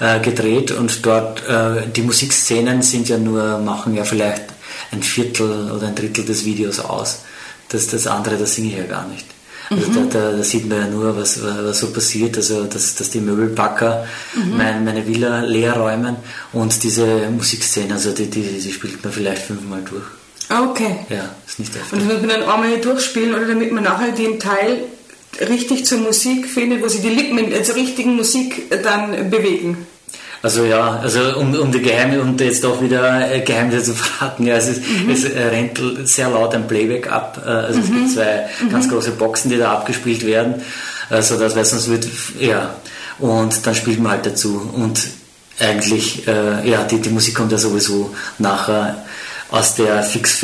äh, 0.00 0.18
gedreht 0.20 0.72
und 0.72 1.04
dort, 1.06 1.46
äh, 1.48 1.82
die 1.94 2.02
Musikszenen 2.02 2.82
sind 2.82 3.08
ja 3.08 3.18
nur, 3.18 3.58
machen 3.58 3.94
ja 3.94 4.04
vielleicht 4.04 4.42
ein 4.90 5.02
Viertel 5.02 5.70
oder 5.70 5.86
ein 5.88 5.94
Drittel 5.94 6.24
des 6.24 6.44
Videos 6.44 6.80
aus. 6.80 7.20
Das, 7.68 7.86
das 7.86 8.06
andere, 8.06 8.36
das 8.36 8.54
singe 8.54 8.68
ich 8.72 8.76
ja 8.78 8.84
gar 8.84 9.06
nicht. 9.08 9.26
Also 9.70 9.88
Mhm. 9.88 10.10
da, 10.10 10.18
da, 10.18 10.32
da 10.36 10.42
sieht 10.42 10.68
man 10.68 10.78
ja 10.80 10.86
nur, 10.88 11.16
was, 11.16 11.40
was 11.42 11.78
so 11.78 11.92
passiert, 11.92 12.36
also 12.36 12.64
dass, 12.64 12.94
dass 12.96 13.08
die 13.10 13.20
Möbelpacker 13.20 14.04
Mhm. 14.34 14.56
mein, 14.56 14.84
meine 14.84 15.06
Villa 15.06 15.40
leer 15.42 15.74
räumen 15.74 16.16
und 16.52 16.82
diese 16.82 17.30
Musikszene, 17.30 17.94
also 17.94 18.10
die, 18.12 18.28
die, 18.28 18.42
die 18.60 18.72
spielt 18.72 19.02
man 19.02 19.12
vielleicht 19.12 19.42
fünfmal 19.42 19.80
durch. 19.88 20.04
Okay. 20.48 20.96
Ja, 21.08 21.30
ist 21.46 21.58
nicht 21.58 21.74
öfter. 21.76 21.92
Und 21.94 22.00
das 22.00 22.12
muss 22.12 22.20
man 22.20 22.30
dann 22.30 22.42
einmal 22.48 22.68
hier 22.68 22.80
durchspielen, 22.80 23.34
oder 23.34 23.46
damit 23.46 23.72
man 23.72 23.84
nachher 23.84 24.12
den 24.12 24.38
Teil 24.38 24.84
richtig 25.48 25.86
zur 25.86 25.98
Musik 25.98 26.46
findet, 26.46 26.82
wo 26.82 26.88
sie 26.88 27.00
die 27.00 27.08
Lippen 27.08 27.38
in 27.38 27.64
zur 27.64 27.74
richtigen 27.74 28.16
Musik 28.16 28.70
dann 28.82 29.30
bewegen. 29.30 29.86
Also 30.42 30.64
ja, 30.64 30.98
also 30.98 31.36
um, 31.36 31.54
um 31.54 31.70
die 31.70 31.80
Geheime 31.80 32.20
und 32.20 32.40
jetzt 32.40 32.66
auch 32.66 32.82
wieder 32.82 33.32
äh, 33.32 33.40
Geheimnisse 33.42 33.84
zu 33.84 33.94
verraten, 33.94 34.44
ja, 34.44 34.56
es, 34.56 34.68
ist, 34.68 34.82
es 35.08 35.24
äh, 35.24 35.40
rennt 35.40 35.80
sehr 36.04 36.30
laut 36.30 36.52
ein 36.52 36.66
Playback 36.66 37.10
ab. 37.10 37.40
Äh, 37.46 37.48
also 37.48 37.80
es 37.80 37.86
gibt 37.86 38.10
zwei 38.10 38.48
ganz 38.70 38.88
große 38.88 39.12
Boxen, 39.12 39.52
die 39.52 39.58
da 39.58 39.72
abgespielt 39.72 40.26
werden, 40.26 40.60
äh, 41.10 41.22
so 41.22 41.38
dass 41.38 41.54
weil 41.54 41.64
sonst 41.64 41.88
wird 41.88 42.08
ja 42.40 42.74
und 43.20 43.64
dann 43.64 43.74
spielt 43.76 44.00
man 44.00 44.12
halt 44.12 44.26
dazu 44.26 44.68
und 44.74 45.00
eigentlich 45.60 46.26
äh, 46.26 46.68
ja 46.68 46.82
die, 46.82 47.00
die 47.00 47.10
Musik 47.10 47.36
kommt 47.36 47.52
ja 47.52 47.58
sowieso 47.58 48.12
nachher 48.38 49.04
aus 49.52 49.74
der 49.74 50.02
fix 50.02 50.42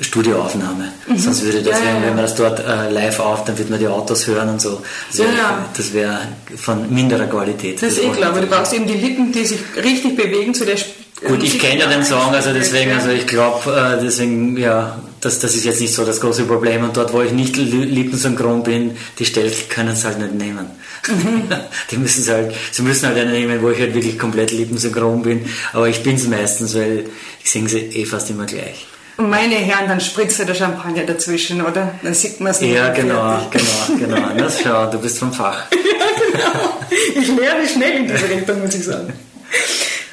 äh, 0.00 0.04
Studioaufnahme. 0.04 0.92
Sonst 1.16 1.42
würde 1.42 1.62
das, 1.62 1.78
Ja, 1.80 1.86
wenn, 1.86 1.94
ja. 1.96 2.02
wenn 2.02 2.14
man 2.16 2.24
das 2.24 2.34
dort 2.34 2.60
äh, 2.60 2.90
live 2.90 3.20
auf, 3.20 3.44
dann 3.44 3.58
wird 3.58 3.70
man 3.70 3.78
die 3.78 3.88
Autos 3.88 4.26
hören 4.26 4.48
und 4.48 4.60
so. 4.60 4.82
Das 5.10 5.18
wäre 5.18 5.36
ja. 5.36 5.66
das 5.76 5.92
wäre 5.92 6.18
von 6.56 6.92
minderer 6.94 7.26
Qualität. 7.26 7.82
Das 7.82 7.92
ist 7.92 8.02
eh 8.02 8.08
klar, 8.10 8.30
aber 8.30 8.40
du 8.40 8.46
brauchst 8.46 8.72
eben 8.72 8.86
die 8.86 8.94
Lippen, 8.94 9.32
die 9.32 9.44
sich 9.44 9.58
richtig 9.76 10.16
bewegen 10.16 10.54
zu 10.54 10.64
der 10.64 10.74
Sp- 10.76 11.00
Gut, 11.24 11.40
ich 11.44 11.56
kenne 11.60 11.78
ja 11.78 11.86
den 11.86 12.02
Song, 12.04 12.34
also 12.34 12.52
deswegen, 12.52 12.90
also 12.90 13.10
ich 13.10 13.28
glaube, 13.28 13.70
äh, 13.70 14.02
deswegen, 14.04 14.56
ja, 14.56 15.00
das, 15.20 15.38
das 15.38 15.54
ist 15.54 15.64
jetzt 15.64 15.80
nicht 15.80 15.94
so 15.94 16.04
das 16.04 16.20
große 16.20 16.42
Problem. 16.46 16.82
Und 16.82 16.96
dort, 16.96 17.12
wo 17.12 17.22
ich 17.22 17.30
nicht 17.30 17.56
li- 17.56 17.84
lippensynchron 17.84 18.64
bin, 18.64 18.96
die 19.20 19.24
Stelle 19.24 19.52
können 19.68 19.90
es 19.90 20.04
halt 20.04 20.18
nicht 20.18 20.34
nehmen. 20.34 20.66
Mhm. 21.06 21.44
die 21.92 21.96
müssen 21.98 22.26
halt, 22.28 22.52
sie 22.72 22.82
müssen 22.82 23.06
halt 23.06 23.18
eine 23.18 23.30
nehmen, 23.30 23.62
wo 23.62 23.70
ich 23.70 23.78
halt 23.78 23.94
wirklich 23.94 24.18
komplett 24.18 24.50
lippensynchron 24.50 25.22
bin. 25.22 25.44
Aber 25.72 25.88
ich 25.88 26.02
bin 26.02 26.16
es 26.16 26.26
meistens, 26.26 26.74
weil 26.74 27.06
ich 27.44 27.48
singe 27.52 27.68
sie 27.68 27.78
eh 27.78 28.04
fast 28.04 28.28
immer 28.30 28.46
gleich. 28.46 28.88
Und 29.16 29.28
meine 29.28 29.54
Herren, 29.56 29.88
dann 29.88 30.00
spritzt 30.00 30.38
der 30.38 30.54
Champagner 30.54 31.04
dazwischen, 31.04 31.60
oder? 31.62 31.94
Dann 32.02 32.14
sieht 32.14 32.40
man 32.40 32.52
es 32.52 32.60
nicht. 32.60 32.74
Ja, 32.74 32.92
genau, 32.92 33.38
fertig. 33.50 33.66
genau, 33.98 34.16
genau. 34.16 34.28
Das 34.38 34.60
schau, 34.62 34.90
du 34.90 34.98
bist 34.98 35.18
vom 35.18 35.32
Fach. 35.32 35.66
Ich 37.14 37.28
lerne 37.28 37.66
schnell 37.66 37.98
in 37.98 38.06
diese 38.06 38.28
Richtung, 38.28 38.60
muss 38.60 38.74
ich 38.74 38.84
sagen. 38.84 39.12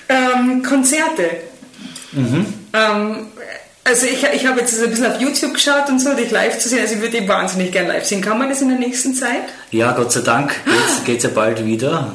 Ähm, 0.08 0.64
Konzerte. 0.64 1.30
Ähm, 2.14 3.28
also 3.86 4.06
ich, 4.06 4.24
ich 4.34 4.46
habe 4.46 4.60
jetzt 4.60 4.80
ein 4.84 4.89
bisschen 4.89 5.08
auf 5.08 5.20
YouTube 5.20 5.54
geschaut 5.56 5.89
und 5.89 6.00
so, 6.00 6.13
dich 6.13 6.30
live 6.30 6.60
zu 6.60 6.70
sehen. 6.70 6.80
Also 6.82 6.96
ich 6.96 7.02
würde 7.02 7.20
die 7.22 7.28
wahnsinnig 7.28 7.72
gern 7.72 7.88
live 7.88 8.06
sehen. 8.06 8.22
Kann 8.22 8.38
man 8.38 8.48
das 8.50 8.62
in 8.62 8.70
der 8.70 8.78
nächsten 8.78 9.15
Zeit? 9.15 9.46
Ja, 9.72 9.94
Gott 9.94 10.12
sei 10.12 10.22
Dank 10.22 10.54
geht's, 10.65 11.04
geht's 11.06 11.24
ja 11.24 11.30
bald 11.34 11.65
wieder. 11.65 12.12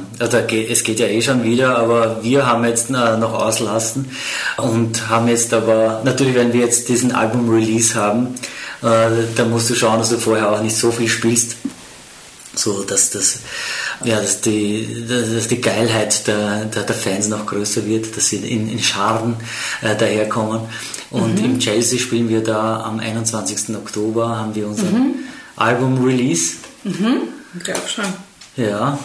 Ge- 0.46 0.68
es 0.70 0.84
geht 0.84 1.00
ja 1.00 1.06
eh 1.06 1.20
schon 1.20 1.42
wieder, 1.42 1.76
aber 1.78 2.22
wir 2.22 2.46
haben 2.46 2.64
jetzt 2.64 2.90
äh, 2.90 2.92
noch 2.92 3.32
auslassen 3.34 4.10
und 4.56 5.08
haben 5.08 5.26
jetzt 5.28 5.52
aber, 5.52 6.02
natürlich 6.04 6.34
wenn 6.36 6.52
wir 6.52 6.60
jetzt 6.60 6.88
diesen 6.88 7.12
Album-Release 7.12 7.94
haben, 7.96 8.34
äh, 8.82 8.86
da 9.34 9.44
musst 9.44 9.68
du 9.70 9.74
schauen, 9.74 9.98
dass 9.98 10.10
du 10.10 10.18
vorher 10.18 10.52
auch 10.52 10.60
nicht 10.62 10.76
so 10.76 10.92
viel 10.92 11.08
spielst. 11.08 11.56
So, 12.54 12.82
dass 12.82 13.10
das, 13.10 13.40
ja, 14.04 14.20
dass 14.20 14.40
die, 14.40 15.04
dass 15.08 15.48
die 15.48 15.60
Geilheit 15.60 16.26
der, 16.26 16.66
der, 16.66 16.82
der 16.84 16.94
Fans 16.94 17.28
noch 17.28 17.46
größer 17.46 17.86
wird, 17.86 18.16
dass 18.16 18.28
sie 18.28 18.36
in, 18.36 18.68
in 18.68 18.78
Scharen 18.78 19.36
äh, 19.82 19.96
daherkommen. 19.96 20.60
Und 21.10 21.38
im 21.38 21.58
Chelsea 21.58 21.98
spielen 21.98 22.28
wir 22.28 22.42
da 22.42 22.82
am 22.82 22.98
21. 22.98 23.76
Oktober, 23.76 24.36
haben 24.36 24.54
wir 24.54 24.66
unser 24.66 24.86
Album-Release. 25.56 26.56
Ich 27.56 27.64
glaube 27.64 27.88
schon. 27.88 28.04
Ja. 28.56 28.98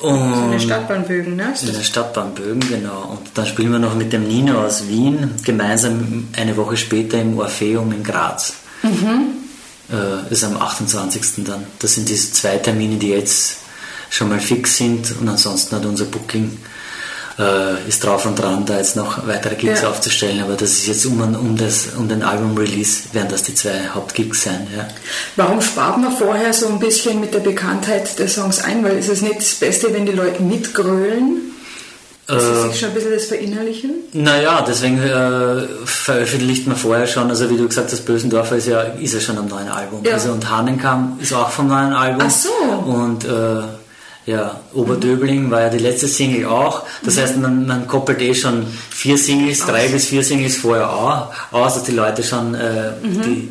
So 0.00 0.06
eine 0.08 0.54
Und 0.54 0.60
Stadtbahnbögen, 0.62 1.36
ne? 1.36 1.52
in 1.60 1.72
der 1.74 1.82
Stadtbahn 1.82 2.34
Bögen, 2.34 2.60
genau. 2.60 3.02
Und 3.10 3.20
dann 3.34 3.46
spielen 3.46 3.72
wir 3.72 3.78
noch 3.78 3.94
mit 3.94 4.12
dem 4.14 4.26
Nino 4.26 4.64
aus 4.64 4.88
Wien 4.88 5.32
gemeinsam 5.44 6.28
eine 6.36 6.56
Woche 6.56 6.78
später 6.78 7.20
im 7.20 7.38
Orpheum 7.38 7.92
in 7.92 8.02
Graz. 8.02 8.54
Äh, 9.92 10.32
ist 10.32 10.44
am 10.44 10.56
28. 10.56 11.44
dann. 11.44 11.66
Das 11.80 11.94
sind 11.94 12.08
diese 12.08 12.32
zwei 12.32 12.56
Termine, 12.58 12.96
die 12.96 13.08
jetzt 13.08 13.56
schon 14.08 14.28
mal 14.28 14.40
fix 14.40 14.76
sind 14.76 15.14
und 15.20 15.28
ansonsten 15.28 15.74
hat 15.76 15.84
unser 15.84 16.04
Booking 16.04 16.58
äh, 17.38 17.88
ist 17.88 18.04
drauf 18.04 18.26
und 18.26 18.38
dran, 18.38 18.66
da 18.66 18.76
jetzt 18.76 18.96
noch 18.96 19.26
weitere 19.26 19.54
Gigs 19.54 19.82
Ja. 19.82 19.88
aufzustellen. 19.90 20.42
Aber 20.42 20.54
das 20.54 20.72
ist 20.72 20.86
jetzt 20.86 21.06
um, 21.06 21.20
um, 21.20 21.56
das, 21.56 21.88
um 21.96 22.08
den 22.08 22.22
Album-Release 22.22 23.04
werden 23.12 23.28
das 23.30 23.42
die 23.44 23.54
zwei 23.54 23.88
Hauptgigs 23.94 24.42
sein. 24.42 24.66
Ja. 24.76 24.86
Warum 25.36 25.60
spart 25.62 25.98
man 25.98 26.12
vorher 26.16 26.52
so 26.52 26.68
ein 26.68 26.78
bisschen 26.78 27.18
mit 27.20 27.32
der 27.32 27.38
Bekanntheit 27.40 28.18
der 28.18 28.28
Songs 28.28 28.60
ein? 28.60 28.84
Weil 28.84 28.98
ist 28.98 29.08
es 29.08 29.22
nicht 29.22 29.38
das 29.38 29.54
Beste, 29.54 29.92
wenn 29.94 30.06
die 30.06 30.12
Leute 30.12 30.42
mitgrölen? 30.42 31.49
Dass 32.30 32.44
sie 32.44 32.68
sich 32.68 32.80
schon 32.80 32.88
ein 32.90 32.94
bisschen 32.94 33.12
das 33.12 33.24
verinnerlichen? 33.26 33.90
Naja, 34.12 34.64
deswegen 34.66 34.98
äh, 35.02 35.66
veröffentlicht 35.84 36.66
man 36.66 36.76
vorher 36.76 37.06
schon, 37.06 37.28
also 37.30 37.50
wie 37.50 37.56
du 37.56 37.66
gesagt 37.66 37.92
hast, 37.92 38.04
Bösendorfer 38.06 38.56
ist 38.56 38.66
ja, 38.66 38.80
ist 38.82 39.14
ja 39.14 39.20
schon 39.20 39.38
am 39.38 39.48
neuen 39.48 39.68
Album. 39.68 40.04
Ja. 40.04 40.14
Also 40.14 40.32
und 40.32 40.48
Hahnenkamm 40.48 41.18
ist 41.20 41.32
auch 41.32 41.50
vom 41.50 41.68
neuen 41.68 41.92
Album. 41.92 42.22
Ach 42.26 42.30
so. 42.30 42.50
Und 42.86 43.24
äh, 43.24 43.62
ja, 44.26 44.60
Oberdöbling 44.74 45.50
war 45.50 45.62
ja 45.62 45.68
die 45.70 45.78
letzte 45.78 46.06
Single 46.06 46.46
auch. 46.46 46.84
Das 47.02 47.18
heißt, 47.18 47.36
man, 47.38 47.66
man 47.66 47.86
koppelt 47.86 48.20
eh 48.20 48.34
schon 48.34 48.66
vier 48.90 49.18
Singles, 49.18 49.60
drei 49.60 49.88
bis 49.88 50.06
vier 50.06 50.22
Singles 50.22 50.56
vorher 50.56 50.90
auch, 50.90 51.32
aus, 51.50 51.74
dass 51.74 51.84
die 51.84 51.92
Leute 51.92 52.22
schon 52.22 52.54
äh, 52.54 52.92
die, 53.02 53.48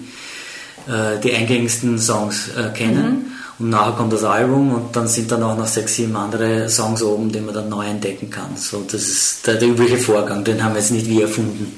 äh, 0.88 1.20
die 1.22 1.34
eingängigsten 1.34 2.00
Songs 2.00 2.50
äh, 2.50 2.70
kennen. 2.78 3.34
Und 3.60 3.72
nachher 3.72 3.92
kommt 3.92 4.14
das 4.14 4.24
Album 4.24 4.74
und 4.74 4.96
dann 4.96 5.08
sind 5.10 5.30
dann 5.32 5.44
auch 5.44 5.58
noch 5.58 5.68
sechs, 5.68 5.96
sieben 5.96 6.16
andere 6.16 6.70
Songs 6.70 7.04
oben, 7.04 7.30
die 7.32 7.42
man 7.42 7.54
dann 7.54 7.68
neu 7.68 7.86
entdecken 7.86 8.30
kann. 8.30 8.56
So, 8.56 8.86
das 8.90 9.02
ist 9.04 9.46
der, 9.48 9.56
der 9.56 9.68
übliche 9.68 9.98
Vorgang, 9.98 10.44
den 10.46 10.64
haben 10.64 10.74
wir 10.76 10.80
jetzt 10.80 10.92
nicht 10.92 11.08
wir 11.10 11.24
erfunden. 11.24 11.78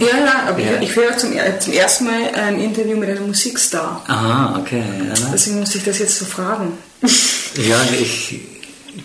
Ja, 0.00 0.06
ja, 0.06 0.48
aber 0.48 0.60
Ja. 0.60 0.76
ich, 0.82 0.90
ich 0.90 0.96
höre 0.96 1.16
zum, 1.16 1.32
er- 1.32 1.58
zum 1.58 1.72
ersten 1.72 2.04
Mal 2.04 2.34
ein 2.34 2.60
Interview 2.60 2.96
mit 2.98 3.08
einem 3.08 3.28
Musikstar. 3.28 4.02
Aha, 4.06 4.58
okay. 4.60 4.82
Ja, 4.98 5.04
ne? 5.04 5.30
Deswegen 5.32 5.60
musste 5.60 5.78
ich 5.78 5.84
das 5.84 5.98
jetzt 5.98 6.18
so 6.18 6.26
fragen. 6.26 6.72
ja 7.56 7.76
ich 7.98 8.40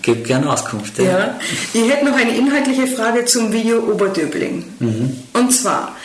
gebe 0.01 0.19
gerne 0.21 0.51
Auskunft. 0.51 0.97
Ja. 0.99 1.03
Ja. 1.05 1.39
Ich 1.73 1.89
hätte 1.89 2.05
noch 2.05 2.15
eine 2.17 2.36
inhaltliche 2.38 2.86
Frage 2.88 3.25
zum 3.25 3.51
Video 3.53 3.79
Oberdöbling. 3.79 4.65
Und 5.34 5.51
zwar, 5.53 5.95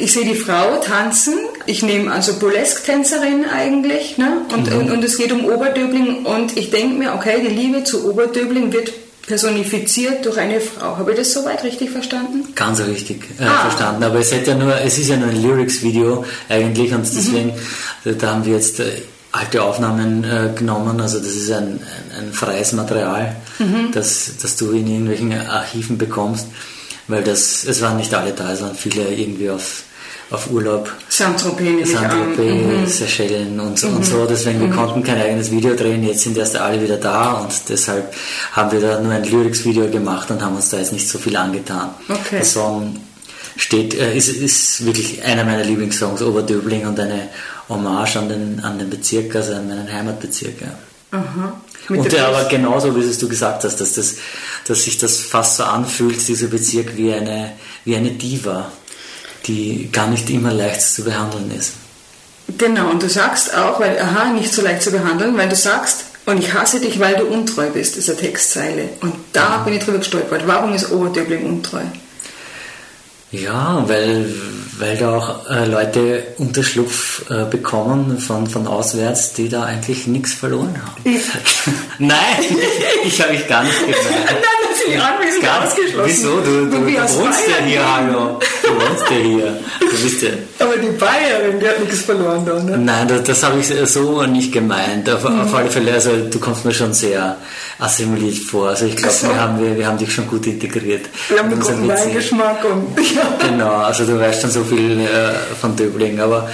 ich 0.00 0.12
sehe 0.12 0.24
die 0.24 0.34
Frau 0.34 0.76
tanzen, 0.78 1.34
ich 1.66 1.82
nehme 1.82 2.12
also 2.12 2.34
Burlesque-Tänzerin 2.34 3.44
eigentlich, 3.52 4.18
ne? 4.18 4.42
und, 4.52 4.72
und, 4.72 4.90
und 4.90 5.04
es 5.04 5.16
geht 5.18 5.32
um 5.32 5.44
Oberdöbling 5.44 6.24
und 6.24 6.56
ich 6.56 6.70
denke 6.70 6.96
mir, 6.96 7.14
okay, 7.14 7.40
die 7.42 7.54
Liebe 7.54 7.84
zu 7.84 8.08
Oberdöbling 8.10 8.72
wird 8.72 8.92
personifiziert 9.26 10.24
durch 10.24 10.38
eine 10.38 10.60
Frau. 10.60 10.96
Habe 10.96 11.12
ich 11.12 11.18
das 11.18 11.32
soweit 11.32 11.62
richtig 11.62 11.90
verstanden? 11.90 12.48
Ganz 12.54 12.80
richtig 12.80 13.24
äh, 13.38 13.44
Ah. 13.44 13.68
verstanden. 13.68 14.02
Aber 14.02 14.18
es, 14.18 14.30
ja 14.30 14.54
nur, 14.54 14.74
es 14.80 14.98
ist 14.98 15.08
ja 15.08 15.16
nur 15.16 15.28
ein 15.28 15.42
Lyrics-Video 15.42 16.24
eigentlich 16.48 16.92
und 16.94 17.02
deswegen, 17.02 17.52
da, 18.04 18.12
da 18.12 18.30
haben 18.32 18.44
wir 18.46 18.54
jetzt 18.54 18.80
äh, 18.80 18.90
alte 19.32 19.62
Aufnahmen 19.62 20.24
äh, 20.24 20.50
genommen. 20.58 20.98
Also 21.00 21.18
das 21.18 21.28
ist 21.28 21.50
ein, 21.50 21.78
ein, 22.18 22.26
ein 22.28 22.32
freies 22.32 22.72
Material, 22.72 23.36
das, 23.92 24.30
das 24.40 24.56
du 24.56 24.70
in 24.72 24.86
irgendwelchen 24.86 25.32
Archiven 25.32 25.98
bekommst, 25.98 26.46
weil 27.06 27.22
das, 27.22 27.64
es 27.66 27.82
waren 27.82 27.98
nicht 27.98 28.14
alle 28.14 28.32
da, 28.32 28.52
es 28.52 28.62
waren 28.62 28.74
viele 28.74 29.08
irgendwie 29.14 29.50
auf 29.50 29.82
auf 30.30 30.50
Urlaub. 30.50 30.92
Saint-Tropez, 31.08 31.92
Saint-Tropez, 31.92 32.38
mhm. 32.38 32.86
Seychellen 32.86 33.60
und, 33.60 33.82
mhm. 33.82 33.96
und 33.96 34.04
so. 34.04 34.26
Deswegen, 34.26 34.60
wir 34.60 34.68
mhm. 34.68 34.76
konnten 34.76 35.02
kein 35.02 35.20
eigenes 35.20 35.50
Video 35.50 35.74
drehen. 35.74 36.02
Jetzt 36.04 36.22
sind 36.22 36.36
erst 36.36 36.56
alle 36.56 36.82
wieder 36.82 36.96
da 36.96 37.32
und 37.34 37.52
deshalb 37.68 38.12
haben 38.52 38.70
wir 38.70 38.80
da 38.80 39.00
nur 39.00 39.12
ein 39.12 39.24
Lyrics-Video 39.24 39.88
gemacht 39.88 40.30
und 40.30 40.42
haben 40.42 40.56
uns 40.56 40.70
da 40.70 40.78
jetzt 40.78 40.92
nicht 40.92 41.08
so 41.08 41.18
viel 41.18 41.36
angetan. 41.36 41.90
Okay. 42.08 42.36
Der 42.36 42.44
Song 42.44 42.96
steht, 43.56 43.94
äh, 43.94 44.16
ist, 44.16 44.28
ist 44.28 44.84
wirklich 44.84 45.24
einer 45.24 45.44
meiner 45.44 45.64
Lieblingssongs, 45.64 46.20
Oberdöbling 46.22 46.86
und 46.86 47.00
eine 47.00 47.28
Hommage 47.68 48.16
an 48.16 48.28
den, 48.28 48.60
an 48.60 48.78
den 48.78 48.90
Bezirk, 48.90 49.34
also 49.34 49.54
an 49.54 49.68
meinen 49.68 49.90
Heimatbezirk. 49.90 50.60
Ja. 50.60 50.78
Und 51.88 52.12
der 52.12 52.28
aber 52.28 52.44
genauso, 52.44 52.94
wie 52.94 53.00
es 53.00 53.18
du 53.18 53.28
gesagt 53.28 53.64
hast, 53.64 53.80
dass, 53.80 53.94
das, 53.94 54.16
dass 54.66 54.84
sich 54.84 54.98
das 54.98 55.20
fast 55.20 55.56
so 55.56 55.64
anfühlt, 55.64 56.26
dieser 56.28 56.48
Bezirk, 56.48 56.96
wie 56.96 57.12
eine, 57.12 57.52
wie 57.84 57.96
eine 57.96 58.10
Diva, 58.10 58.70
die 59.46 59.90
gar 59.92 60.08
nicht 60.08 60.28
immer 60.30 60.52
leicht 60.52 60.82
zu 60.82 61.04
behandeln 61.04 61.50
ist. 61.56 61.72
Genau, 62.56 62.90
und 62.90 63.02
du 63.02 63.08
sagst 63.08 63.54
auch, 63.54 63.78
weil, 63.78 63.98
aha, 63.98 64.32
nicht 64.32 64.52
so 64.52 64.62
leicht 64.62 64.82
zu 64.82 64.90
behandeln, 64.90 65.36
weil 65.36 65.48
du 65.48 65.56
sagst, 65.56 66.04
und 66.24 66.38
ich 66.38 66.52
hasse 66.52 66.80
dich, 66.80 67.00
weil 67.00 67.16
du 67.16 67.24
untreu 67.24 67.70
bist, 67.70 67.96
ist 67.96 68.10
eine 68.10 68.18
Textzeile. 68.18 68.90
Und 69.00 69.14
da 69.32 69.58
bin 69.64 69.74
ich 69.74 69.84
drüber 69.84 69.98
gestolpert. 69.98 70.42
Warum 70.46 70.74
ist 70.74 70.90
Oberdöbling 70.92 71.44
untreu? 71.44 71.80
Ja, 73.30 73.84
weil, 73.86 74.34
weil 74.78 74.96
da 74.96 75.16
auch 75.16 75.50
äh, 75.50 75.66
Leute 75.66 76.26
Unterschlupf 76.38 77.30
äh, 77.30 77.44
bekommen 77.44 78.18
von, 78.18 78.46
von 78.46 78.66
auswärts, 78.66 79.34
die 79.34 79.50
da 79.50 79.64
eigentlich 79.64 80.06
nichts 80.06 80.32
verloren 80.32 80.74
haben. 80.82 81.02
Nein, 81.98 82.18
ich, 83.04 83.14
ich 83.14 83.22
habe 83.22 83.32
mich 83.32 83.46
gar 83.46 83.64
nicht 83.64 83.80
gemeint. 83.80 83.98
Gar 84.96 85.18
nicht 85.20 85.48
ausgeschlossen. 85.48 86.04
Wieso? 86.06 86.40
Du, 86.40 86.66
du, 86.66 86.70
du, 86.70 86.86
wohnst 86.86 87.48
ja 87.48 87.64
hier, 87.64 87.94
hallo. 87.94 88.38
Du 88.62 88.68
wohnst 88.74 89.10
ja 89.10 89.16
hier. 89.16 89.58
Du 89.80 90.02
bist 90.02 90.22
ja. 90.22 90.30
Aber 90.58 90.76
die 90.76 90.88
Bayerin, 90.88 91.60
die 91.60 91.68
hat 91.68 91.80
nichts 91.80 92.02
verloren 92.02 92.44
da, 92.44 92.62
ne? 92.62 92.78
Nein, 92.78 93.08
das, 93.08 93.22
das 93.24 93.42
habe 93.42 93.60
ich 93.60 93.66
so 93.66 94.22
nicht 94.22 94.52
gemeint. 94.52 95.08
Auf, 95.10 95.28
mhm. 95.28 95.40
auf 95.40 95.54
alle 95.54 95.70
Fälle, 95.70 95.92
also 95.92 96.10
du 96.16 96.38
kommst 96.38 96.64
mir 96.64 96.74
schon 96.74 96.92
sehr 96.92 97.36
assimiliert 97.78 98.38
vor. 98.38 98.68
Also 98.68 98.86
ich 98.86 98.96
glaube, 98.96 99.14
so. 99.14 99.28
wir, 99.28 99.40
haben, 99.40 99.60
wir, 99.60 99.76
wir 99.76 99.86
haben 99.86 99.98
dich 99.98 100.12
schon 100.12 100.26
gut 100.26 100.46
integriert. 100.46 101.06
Wir 101.28 101.38
haben 101.38 101.52
einen 101.52 101.60
guten 101.60 101.88
Weingeschmack 101.88 102.64
und 102.64 102.96
Genau, 103.48 103.76
also 103.76 104.04
du 104.04 104.18
weißt 104.18 104.42
schon 104.42 104.50
so 104.50 104.64
viel 104.64 105.00
äh, 105.00 105.34
von 105.60 105.76
Döbling, 105.76 106.20
aber 106.20 106.48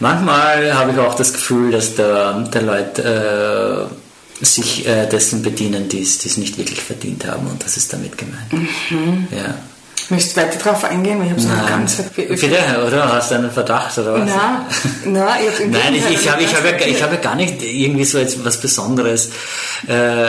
manchmal 0.00 0.74
habe 0.74 0.92
ich 0.92 0.98
auch 0.98 1.14
das 1.14 1.32
Gefühl, 1.32 1.70
dass 1.72 1.94
der, 1.94 2.32
der 2.52 2.62
Leute 2.62 3.88
äh, 3.90 4.03
sich 4.40 4.86
äh, 4.86 5.06
dessen 5.06 5.42
bedienen, 5.42 5.88
die 5.88 6.02
es 6.02 6.36
nicht 6.36 6.58
wirklich 6.58 6.80
verdient 6.80 7.26
haben 7.26 7.46
und 7.46 7.64
das 7.64 7.76
ist 7.76 7.92
damit 7.92 8.18
gemeint. 8.18 8.52
Mhm. 8.52 9.28
Ja. 9.30 9.54
Möchtest 10.10 10.36
du 10.36 10.42
weiter 10.42 10.58
darauf 10.58 10.84
eingehen? 10.84 11.22
Ich 11.22 11.30
habe 11.30 11.40
es 11.40 11.46
noch 11.46 11.66
ganz 11.66 11.96
Bitte, 12.14 12.84
oder? 12.86 13.12
Hast 13.12 13.30
du 13.30 13.36
einen 13.36 13.50
Verdacht 13.50 13.96
oder 13.96 14.14
was? 14.14 14.28
Nein, 14.28 15.14
nein 15.14 15.40
ich, 15.48 15.66
Nein, 15.70 15.94
ich, 15.94 16.10
ich 16.10 16.30
habe 16.30 16.42
ich 16.42 16.54
hab 16.54 16.64
ja, 16.64 16.72
hab 16.72 17.12
ja 17.12 17.18
gar 17.20 17.34
nicht 17.34 17.62
irgendwie 17.62 18.04
so 18.04 18.18
etwas 18.18 18.60
Besonderes 18.60 19.30
äh, 19.88 20.28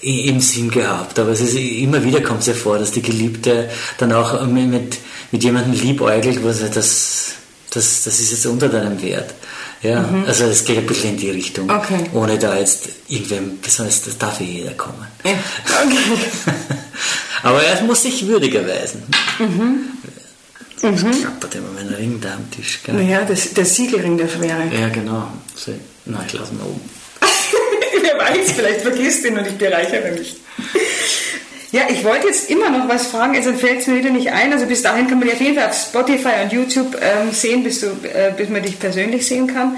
im 0.00 0.40
Sinn 0.40 0.70
gehabt. 0.70 1.18
Aber 1.18 1.30
es 1.30 1.40
ist 1.40 1.54
immer 1.54 2.02
wieder 2.02 2.22
kommt 2.22 2.40
es 2.40 2.46
ja 2.46 2.54
vor, 2.54 2.78
dass 2.78 2.92
die 2.92 3.02
Geliebte 3.02 3.68
dann 3.98 4.12
auch 4.12 4.42
mit, 4.46 4.98
mit 5.32 5.44
jemandem 5.44 5.74
liebäugelt, 5.74 6.42
wo 6.42 6.50
sie 6.52 6.70
das, 6.70 7.32
das, 7.70 8.04
das 8.04 8.20
ist 8.20 8.30
jetzt 8.30 8.46
unter 8.46 8.70
deinem 8.70 9.02
Wert. 9.02 9.34
Ja, 9.82 10.02
mhm. 10.02 10.24
also 10.26 10.44
es 10.44 10.64
geht 10.64 10.78
ein 10.78 10.86
bisschen 10.86 11.10
in 11.10 11.16
die 11.16 11.30
Richtung. 11.30 11.70
Okay. 11.70 12.04
Ohne 12.12 12.38
da 12.38 12.58
jetzt 12.58 12.88
irgendwem 13.08 13.60
besonders, 13.60 14.02
das 14.02 14.18
darf 14.18 14.40
ja 14.40 14.46
jeder 14.46 14.72
kommen. 14.72 15.06
Ja. 15.24 15.32
Okay. 15.32 16.56
Aber 17.42 17.62
er 17.62 17.82
muss 17.82 18.02
sich 18.02 18.26
würdig 18.26 18.54
erweisen. 18.54 19.02
Mhm. 19.38 19.86
Das 20.82 21.02
mhm. 21.02 21.12
klappert 21.12 21.54
immer 21.54 21.70
mein 21.74 21.88
Ring 21.88 22.20
da 22.20 22.34
am 22.34 22.50
Tisch. 22.50 22.80
Gell? 22.84 23.00
Ja, 23.02 23.22
das, 23.22 23.52
der 23.54 23.64
Siegelring 23.64 24.18
der 24.18 24.28
Schwere. 24.28 24.70
Ja, 24.72 24.88
genau. 24.88 25.28
So, 25.54 25.72
na, 26.06 26.24
ich 26.26 26.32
lasse 26.32 26.52
ihn 26.52 26.60
oben. 26.60 26.80
Wer 28.02 28.18
weiß, 28.18 28.52
vielleicht 28.52 28.80
vergisst 28.82 29.24
ihn 29.24 29.38
und 29.38 29.46
ich 29.46 29.56
bereichere 29.56 30.12
mich. 30.12 30.36
Ja, 31.72 31.82
ich 31.88 32.02
wollte 32.02 32.26
jetzt 32.26 32.50
immer 32.50 32.68
noch 32.70 32.88
was 32.88 33.06
fragen, 33.06 33.36
also 33.36 33.52
fällt 33.52 33.80
es 33.80 33.86
mir 33.86 33.96
wieder 33.96 34.10
nicht 34.10 34.32
ein. 34.32 34.52
Also 34.52 34.66
bis 34.66 34.82
dahin 34.82 35.06
kann 35.06 35.18
man 35.18 35.28
dich 35.28 35.36
auf 35.36 35.40
jeden 35.40 35.56
Fall 35.56 35.68
auf 35.68 35.76
Spotify 35.76 36.42
und 36.42 36.52
YouTube 36.52 36.96
ähm, 37.00 37.30
sehen, 37.32 37.62
bis, 37.62 37.80
du, 37.80 37.86
äh, 37.86 38.32
bis 38.36 38.48
man 38.48 38.62
dich 38.62 38.78
persönlich 38.78 39.26
sehen 39.26 39.46
kann. 39.46 39.76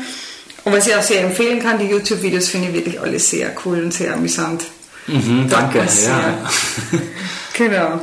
Und 0.64 0.72
was 0.72 0.87
ich 0.87 0.94
auch 0.94 1.02
sehr 1.02 1.22
empfehlen 1.22 1.61
kann, 1.61 1.78
die 1.78 1.87
YouTube-Videos 1.87 2.48
finde 2.48 2.68
ich 2.68 2.74
wirklich 2.74 3.00
alles 3.00 3.28
sehr 3.28 3.50
cool 3.64 3.83
und 3.83 3.92
sehr 3.92 4.14
amüsant. 4.14 4.64
Mhm, 5.07 5.48
danke, 5.50 5.78
ja. 5.78 6.50
genau. 7.52 8.00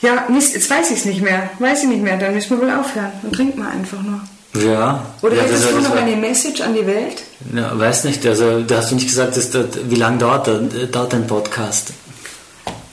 Ja, 0.00 0.26
Mist, 0.28 0.54
jetzt 0.54 0.70
weiß 0.70 0.90
ich 0.90 0.98
es 0.98 1.04
nicht 1.06 1.22
mehr. 1.22 1.50
Weiß 1.58 1.82
ich 1.82 1.88
nicht 1.88 2.02
mehr, 2.02 2.18
dann 2.18 2.34
müssen 2.34 2.50
wir 2.50 2.60
wohl 2.60 2.70
aufhören. 2.70 3.10
Dann 3.22 3.32
trinkt 3.32 3.56
man 3.56 3.68
einfach 3.68 4.02
nur. 4.02 4.20
Ja. 4.62 5.06
Oder 5.22 5.36
ja, 5.36 5.42
hättest 5.42 5.70
du 5.70 5.80
noch 5.80 5.96
eine 5.96 6.14
Message 6.14 6.60
an 6.60 6.74
die 6.74 6.86
Welt? 6.86 7.22
Ja, 7.54 7.76
weiß 7.76 8.04
nicht. 8.04 8.24
Also, 8.26 8.60
da 8.60 8.76
hast 8.76 8.90
du 8.90 8.94
nicht 8.94 9.08
gesagt, 9.08 9.36
dass 9.36 9.50
das, 9.50 9.66
wie 9.88 9.96
lange 9.96 10.18
dauert, 10.18 10.48
dauert 10.92 11.12
dein 11.12 11.26
Podcast? 11.26 11.92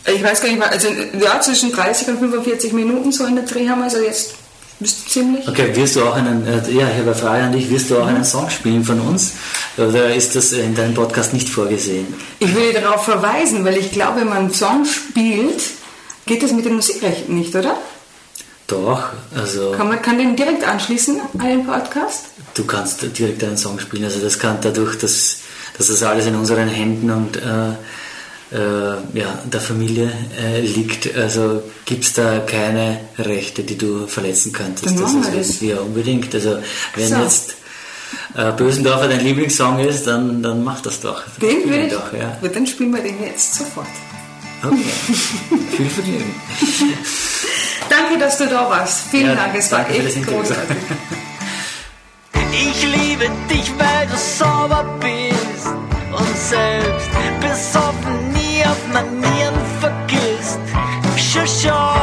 Ich 0.05 0.23
weiß 0.23 0.41
gar 0.41 0.49
nicht, 0.49 0.61
also 0.61 0.87
ja, 1.19 1.39
zwischen 1.41 1.71
30 1.71 2.07
und 2.09 2.19
45 2.19 2.73
Minuten 2.73 3.11
so 3.11 3.25
in 3.25 3.35
der 3.35 3.45
Dreh 3.45 3.67
haben 3.69 3.79
wir, 3.79 3.85
also 3.85 3.99
jetzt 3.99 4.33
bist 4.79 5.05
du 5.05 5.09
ziemlich. 5.11 5.47
Okay, 5.47 5.75
wirst 5.75 5.95
du 5.95 6.03
auch 6.03 6.15
einen, 6.15 6.45
äh, 6.47 6.57
ja, 6.71 6.87
ich 6.87 6.97
habe 6.97 7.11
eine 7.11 7.15
Frage 7.15 7.43
an 7.43 7.51
dich, 7.51 7.69
wirst 7.69 7.91
du 7.91 7.97
auch 7.97 8.03
mhm. 8.03 8.15
einen 8.15 8.25
Song 8.25 8.49
spielen 8.49 8.83
von 8.83 8.99
uns? 8.99 9.33
Oder 9.77 10.13
ist 10.13 10.35
das 10.35 10.51
in 10.53 10.75
deinem 10.75 10.95
Podcast 10.95 11.33
nicht 11.33 11.47
vorgesehen? 11.47 12.07
Ich 12.39 12.53
will 12.55 12.73
darauf 12.73 13.05
verweisen, 13.05 13.63
weil 13.63 13.77
ich 13.77 13.91
glaube, 13.91 14.21
wenn 14.21 14.29
man 14.29 14.37
einen 14.37 14.53
Song 14.53 14.85
spielt, 14.85 15.61
geht 16.25 16.43
das 16.43 16.51
mit 16.51 16.65
den 16.65 16.75
Musikrechten 16.75 17.35
nicht, 17.37 17.55
oder? 17.55 17.77
Doch, 18.67 19.09
also. 19.35 19.73
Kann 19.73 19.89
man 19.89 20.01
kann 20.01 20.17
den 20.17 20.35
direkt 20.35 20.63
anschließen 20.63 21.19
an 21.37 21.47
den 21.47 21.65
Podcast? 21.65 22.25
Du 22.53 22.65
kannst 22.65 23.05
direkt 23.17 23.43
einen 23.43 23.57
Song 23.57 23.79
spielen, 23.79 24.05
also 24.05 24.19
das 24.19 24.39
kann 24.39 24.57
dadurch, 24.61 24.97
dass, 24.97 25.37
dass 25.77 25.87
das 25.87 26.03
alles 26.03 26.25
in 26.25 26.35
unseren 26.35 26.67
Händen 26.67 27.11
und 27.11 27.37
äh, 27.37 27.73
ja, 28.57 29.39
der 29.45 29.61
Familie 29.61 30.11
äh, 30.39 30.59
liegt. 30.59 31.15
Also 31.15 31.63
gibt 31.85 32.03
es 32.03 32.13
da 32.13 32.39
keine 32.39 32.99
Rechte, 33.17 33.63
die 33.63 33.77
du 33.77 34.07
verletzen 34.07 34.51
könntest. 34.51 34.87
Dann 34.87 34.97
das 34.97 35.13
ist 35.13 35.61
das. 35.61 35.61
ja 35.61 35.77
unbedingt. 35.77 36.33
Also 36.35 36.57
wenn 36.95 37.07
so. 37.07 37.15
jetzt 37.15 37.55
äh, 38.35 38.51
Bösendorfer 38.51 39.07
dein 39.07 39.23
Lieblingssong 39.23 39.79
ist, 39.79 40.07
dann, 40.07 40.43
dann 40.43 40.63
mach 40.63 40.81
das 40.81 41.01
doch. 41.01 41.23
Den 41.41 41.69
will 41.69 41.85
ich. 41.85 41.93
Doch, 41.93 42.11
ja. 42.13 42.37
Dann 42.41 42.67
spielen 42.67 42.93
wir 42.93 43.01
den 43.01 43.23
jetzt 43.23 43.55
sofort. 43.55 43.87
Okay. 44.63 44.77
Viel 45.77 45.89
Vergnügen. 45.89 46.35
Danke, 47.89 48.19
dass 48.19 48.37
du 48.37 48.47
da 48.47 48.69
warst. 48.69 49.07
Vielen 49.09 49.27
ja, 49.27 49.35
Dank, 49.35 49.55
es 49.55 49.71
war 49.71 49.89
echt 49.89 50.27
großartig. 50.27 50.77
Ich 52.53 52.83
liebe 52.83 53.29
dich, 53.49 53.71
weil 53.77 54.07
du 54.07 54.17
sauber 54.17 54.99
bist 54.99 55.67
und 56.11 56.37
selbst 56.37 57.09
besoffen 57.39 58.33
nie 58.33 58.40
auf 58.71 58.87
Manieren 58.93 59.55
vergisst. 59.79 60.59
Schau, 61.17 61.45
schau. 61.45 61.69
Frau. 61.69 62.00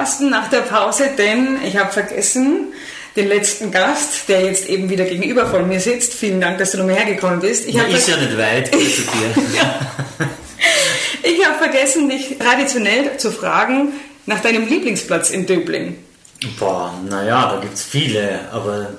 Podcasten 0.00 0.30
nach 0.30 0.48
der 0.48 0.60
Pause, 0.60 1.10
denn 1.18 1.58
ich 1.62 1.76
habe 1.76 1.92
vergessen, 1.92 2.72
den 3.16 3.28
letzten 3.28 3.70
Gast, 3.70 4.28
der 4.30 4.46
jetzt 4.46 4.66
eben 4.66 4.88
wieder 4.88 5.04
gegenüber 5.04 5.44
von 5.44 5.68
mir 5.68 5.78
sitzt. 5.78 6.14
Vielen 6.14 6.40
Dank, 6.40 6.56
dass 6.56 6.70
du 6.72 6.78
noch 6.78 6.86
mehr 6.86 6.96
hergekommen 6.96 7.40
bist. 7.40 7.68
Ich 7.68 7.74
Ja, 7.74 7.82
habe 7.82 7.92
ist 7.92 8.08
ja 8.08 8.16
nicht 8.16 8.38
weit, 8.38 8.72
also 8.72 8.82
dir. 8.86 10.28
ich 11.22 11.46
habe 11.46 11.58
vergessen, 11.58 12.08
dich 12.08 12.38
traditionell 12.38 13.18
zu 13.18 13.30
fragen 13.30 13.88
nach 14.24 14.40
deinem 14.40 14.66
Lieblingsplatz 14.66 15.28
in 15.28 15.44
Döbling. 15.44 15.98
Boah, 16.58 16.94
naja, 17.06 17.52
da 17.54 17.60
gibt 17.60 17.74
es 17.74 17.82
viele, 17.84 18.40
aber 18.52 18.94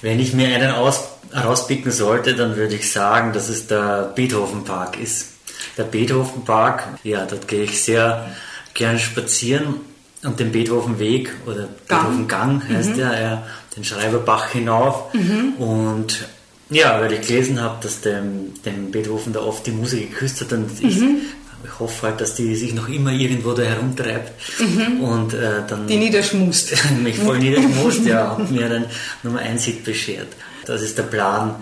wenn 0.00 0.18
ich 0.18 0.32
mir 0.32 0.48
einen 0.48 0.70
aus, 0.70 1.04
rauspicken 1.34 1.92
sollte, 1.92 2.34
dann 2.34 2.56
würde 2.56 2.76
ich 2.76 2.90
sagen, 2.90 3.34
dass 3.34 3.50
es 3.50 3.66
der 3.66 4.10
Beethoven-Park 4.14 4.98
ist. 4.98 5.32
Der 5.76 5.84
Beethoven-Park, 5.84 6.84
ja, 7.02 7.26
dort 7.26 7.46
gehe 7.46 7.64
ich 7.64 7.82
sehr 7.82 8.30
gerne 8.72 8.98
spazieren 8.98 9.80
und 10.26 10.40
den 10.40 10.52
Beethoven-Weg 10.52 11.30
oder 11.46 11.68
Gang. 11.88 12.02
Beethoven-Gang 12.02 12.68
heißt 12.68 12.96
der, 12.96 13.20
ja, 13.20 13.46
den 13.76 13.84
Schreiberbach 13.84 14.50
hinauf 14.50 15.14
und 15.58 16.28
ja, 16.68 17.00
weil 17.00 17.12
ich 17.12 17.26
gelesen 17.26 17.60
habe, 17.60 17.76
dass 17.80 18.00
dem, 18.00 18.52
dem 18.64 18.90
Beethoven 18.90 19.32
da 19.32 19.40
oft 19.40 19.66
die 19.66 19.70
Musik 19.70 20.10
geküsst 20.10 20.40
hat 20.40 20.52
und 20.52 20.68
ich, 20.82 20.96
ich 21.00 21.78
hoffe 21.78 22.08
halt, 22.08 22.20
dass 22.20 22.34
die 22.34 22.56
sich 22.56 22.74
noch 22.74 22.88
immer 22.88 23.12
irgendwo 23.12 23.52
da 23.52 23.62
herumtreibt 23.62 24.32
und 25.00 25.34
äh, 25.34 25.62
dann 25.68 25.86
Die 25.86 25.96
niederschmust. 25.96 26.76
mich 27.02 27.18
voll 27.18 27.38
niedergemusst, 27.38 28.04
ja, 28.04 28.32
und 28.32 28.50
mir 28.50 28.66
einen 28.66 28.86
Nummer 29.22 29.40
1 29.40 29.64
Hit 29.64 29.84
beschert. 29.84 30.28
Das 30.64 30.82
ist 30.82 30.98
der 30.98 31.04
Plan. 31.04 31.56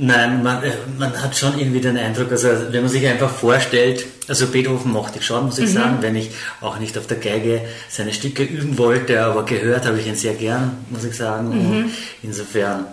Nein, 0.00 0.44
man, 0.44 0.62
äh, 0.62 0.72
man 0.96 1.20
hat 1.20 1.36
schon 1.36 1.58
irgendwie 1.58 1.80
den 1.80 1.96
Eindruck, 1.96 2.30
also 2.30 2.48
wenn 2.70 2.82
man 2.82 2.88
sich 2.88 3.04
einfach 3.04 3.30
vorstellt, 3.30 4.06
also 4.28 4.46
Beethoven 4.46 4.92
mochte 4.92 5.18
ich 5.18 5.26
schon, 5.26 5.46
muss 5.46 5.58
ich 5.58 5.72
sagen, 5.72 5.98
wenn 6.02 6.14
ich 6.14 6.30
auch 6.60 6.78
nicht 6.78 6.96
auf 6.96 7.08
der 7.08 7.16
Geige 7.16 7.62
seine 7.88 8.12
Stücke 8.12 8.44
üben 8.44 8.78
wollte, 8.78 9.20
aber 9.24 9.44
gehört 9.44 9.86
habe 9.86 9.98
ich 9.98 10.06
ihn 10.06 10.14
sehr 10.14 10.34
gern, 10.34 10.86
muss 10.90 11.02
ich 11.02 11.16
sagen. 11.16 11.50
Und 11.50 11.90
insofern 12.22 12.86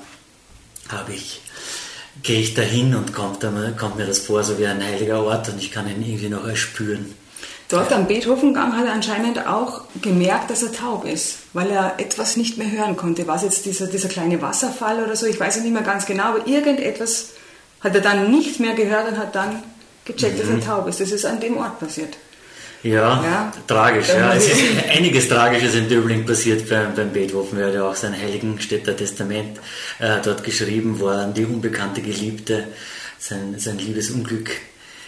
habe 0.89 1.13
ich, 1.13 1.41
gehe 2.23 2.39
ich 2.39 2.55
dahin 2.55 2.95
und 2.95 3.13
kommt, 3.13 3.45
kommt 3.77 3.97
mir 3.97 4.07
das 4.07 4.19
vor, 4.19 4.43
so 4.43 4.57
wie 4.57 4.65
ein 4.65 4.83
heiliger 4.83 5.23
Ort 5.23 5.49
und 5.49 5.59
ich 5.59 5.71
kann 5.71 5.87
ihn 5.87 6.01
irgendwie 6.01 6.29
noch 6.29 6.47
erspüren. 6.47 7.13
Dort 7.69 7.91
am 7.91 8.07
Beethovengang 8.07 8.77
hat 8.77 8.85
er 8.85 8.93
anscheinend 8.93 9.47
auch 9.47 9.81
gemerkt, 10.01 10.51
dass 10.51 10.61
er 10.61 10.71
taub 10.71 11.03
ist, 11.05 11.37
weil 11.53 11.71
er 11.71 11.95
etwas 11.97 12.37
nicht 12.37 12.57
mehr 12.59 12.69
hören 12.71 12.95
konnte. 12.95 13.25
War 13.25 13.37
es 13.37 13.41
jetzt 13.41 13.65
dieser, 13.65 13.87
dieser 13.87 14.07
kleine 14.07 14.39
Wasserfall 14.41 15.03
oder 15.03 15.15
so? 15.15 15.25
Ich 15.25 15.39
weiß 15.39 15.57
es 15.57 15.63
nicht 15.63 15.73
mehr 15.73 15.81
ganz 15.81 16.05
genau, 16.05 16.25
aber 16.25 16.45
irgendetwas 16.47 17.29
hat 17.81 17.95
er 17.95 18.01
dann 18.01 18.29
nicht 18.29 18.59
mehr 18.59 18.73
gehört 18.75 19.07
und 19.09 19.17
hat 19.17 19.33
dann 19.35 19.63
gecheckt, 20.05 20.39
dass 20.39 20.47
er 20.49 20.59
taub 20.61 20.87
ist. 20.87 20.99
Das 21.01 21.11
ist 21.11 21.25
an 21.25 21.39
dem 21.39 21.57
Ort 21.57 21.79
passiert. 21.79 22.17
Ja, 22.83 23.23
Ja. 23.23 23.51
tragisch. 23.65 24.09
Ja. 24.09 24.35
muss 24.35 24.43
Es 24.45 24.47
ist 24.49 24.63
einiges 24.95 25.27
Tragisches 25.27 25.73
in 25.73 25.89
Döbling 25.89 26.23
passiert 26.23 26.69
beim, 26.69 26.93
beim 26.93 27.09
Beethoven. 27.11 27.57
Er 27.59 27.67
hat 27.67 27.73
ja 27.73 27.89
auch 27.89 27.95
sein 27.95 28.13
Heiligenstädter 28.15 28.95
Testament 28.95 29.59
äh, 29.97 30.17
dort 30.23 30.43
geschrieben, 30.43 30.99
wo 30.99 31.07
er 31.07 31.21
an 31.23 31.33
die 31.33 31.45
unbekannte 31.45 32.01
Geliebte 32.03 32.67
sein, 33.17 33.55
sein 33.57 33.79
Liebesunglück 33.79 34.51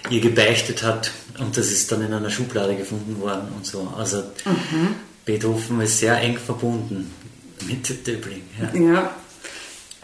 ihr 0.10 0.22
gebeichtet 0.22 0.84
hat. 0.84 1.12
Und 1.40 1.58
das 1.58 1.68
ist 1.68 1.92
dann 1.92 2.02
in 2.04 2.14
einer 2.14 2.30
Schublade 2.30 2.76
gefunden 2.76 3.20
worden 3.22 3.48
und 3.56 3.66
so. 3.66 3.92
Also 3.98 4.18
Mhm. 4.46 4.96
Beethoven 5.26 5.82
ist 5.82 6.00
sehr 6.00 6.18
eng 6.22 6.38
verbunden 6.38 7.14
mit 7.68 8.08
Döbling. 8.08 8.42
Ja. 8.74 8.80
Ja. 8.80 9.10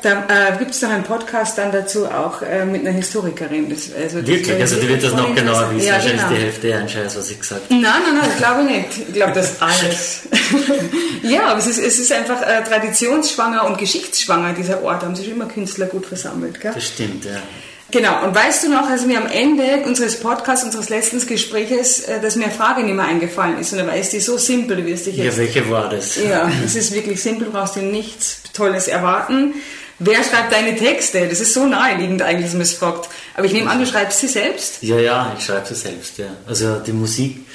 Da 0.02 0.26
äh, 0.28 0.58
gibt 0.58 0.72
es 0.72 0.82
noch 0.82 0.90
einen 0.90 1.04
Podcast 1.06 1.58
dann 1.58 1.72
dazu 1.72 2.06
auch 2.06 2.42
äh, 2.42 2.66
mit 2.66 2.82
einer 2.82 2.92
Historikerin. 2.92 3.70
Das, 3.70 3.90
also 3.94 4.20
das 4.20 4.28
Wirklich, 4.28 4.60
also 4.60 4.76
die 4.82 4.90
wird 4.90 5.02
das 5.02 5.14
noch 5.14 5.34
genauer 5.34 5.74
wissen. 5.74 5.88
Ja, 5.88 5.94
Wahrscheinlich 5.94 6.22
genau. 6.24 6.34
die 6.36 6.42
Hälfte 6.42 6.68
ja 6.68 6.78
ein 6.80 6.90
Scheiß, 6.90 7.16
was 7.16 7.32
ich 7.32 7.40
gesagt 7.40 7.62
habe. 7.70 7.74
Nein, 7.82 7.84
nein, 8.06 8.16
nein, 8.20 8.30
das 8.30 8.38
glaube 8.38 8.62
ich 8.64 8.78
nicht. 8.78 9.08
Ich 9.08 9.14
glaube 9.14 9.32
das 9.32 9.62
alles. 9.62 10.24
ja, 11.24 11.46
aber 11.48 11.60
es 11.60 11.68
ist, 11.68 11.78
es 11.80 12.00
ist 12.00 12.12
einfach 12.12 12.42
äh, 12.42 12.64
traditionsschwanger 12.66 13.66
und 13.66 13.78
geschichtsschwanger, 13.78 14.52
dieser 14.54 14.84
Ort. 14.84 15.04
Da 15.04 15.08
haben 15.08 15.16
sich 15.16 15.30
immer 15.30 15.46
Künstler 15.46 15.86
gut 15.86 16.06
versammelt. 16.06 16.60
Gell? 16.60 16.74
Das 16.76 16.86
stimmt, 16.86 17.24
ja. 17.24 17.38
Genau, 17.94 18.24
und 18.26 18.34
weißt 18.34 18.64
du 18.64 18.72
noch, 18.72 18.90
als 18.90 19.06
mir 19.06 19.20
am 19.20 19.28
Ende 19.28 19.84
unseres 19.86 20.20
Podcasts, 20.20 20.66
unseres 20.66 20.90
letzten 20.90 21.24
Gespräches, 21.28 22.00
äh, 22.00 22.20
dass 22.20 22.36
mir 22.36 22.46
eine 22.46 22.54
Frage 22.54 22.82
nicht 22.82 22.96
mehr 22.96 23.06
eingefallen 23.06 23.60
ist, 23.60 23.72
und 23.72 23.78
da 23.78 23.86
war 23.86 23.96
ist 23.96 24.12
die 24.14 24.20
so 24.20 24.40
simpel, 24.40 24.78
du 24.78 24.86
wirst 24.88 25.06
dich 25.06 25.16
Ja, 25.16 25.26
jetzt... 25.26 25.38
welche 25.38 25.70
war 25.70 25.90
das? 25.90 26.16
Ja, 26.16 26.50
es 26.66 26.76
ist 26.76 26.92
wirklich 26.92 27.22
simpel, 27.22 27.46
du 27.46 27.54
brauchst 27.54 27.76
dir 27.76 27.84
nichts 27.84 28.42
Tolles 28.52 28.88
erwarten. 28.88 29.54
Wer 30.00 30.24
schreibt 30.24 30.52
deine 30.52 30.76
Texte? 30.76 31.28
Das 31.30 31.40
ist 31.40 31.54
so 31.54 31.68
naheliegend 31.68 32.24
eigentlich, 32.24 32.48
dass 32.48 32.54
man 32.54 32.64
es 32.64 32.74
fragt. 32.74 33.10
Aber 33.36 33.46
ich 33.46 33.54
nehme 33.54 33.70
an, 33.70 33.80
du 33.80 33.86
schreibst 33.86 34.22
sie 34.22 34.28
selbst? 34.28 34.82
Ja, 34.82 34.98
ja, 34.98 35.36
ich 35.38 35.46
schreibe 35.46 35.68
sie 35.68 35.76
selbst, 35.76 36.18
ja. 36.18 36.30
Also 36.48 36.80
die 36.80 36.94
Musik 36.94 37.46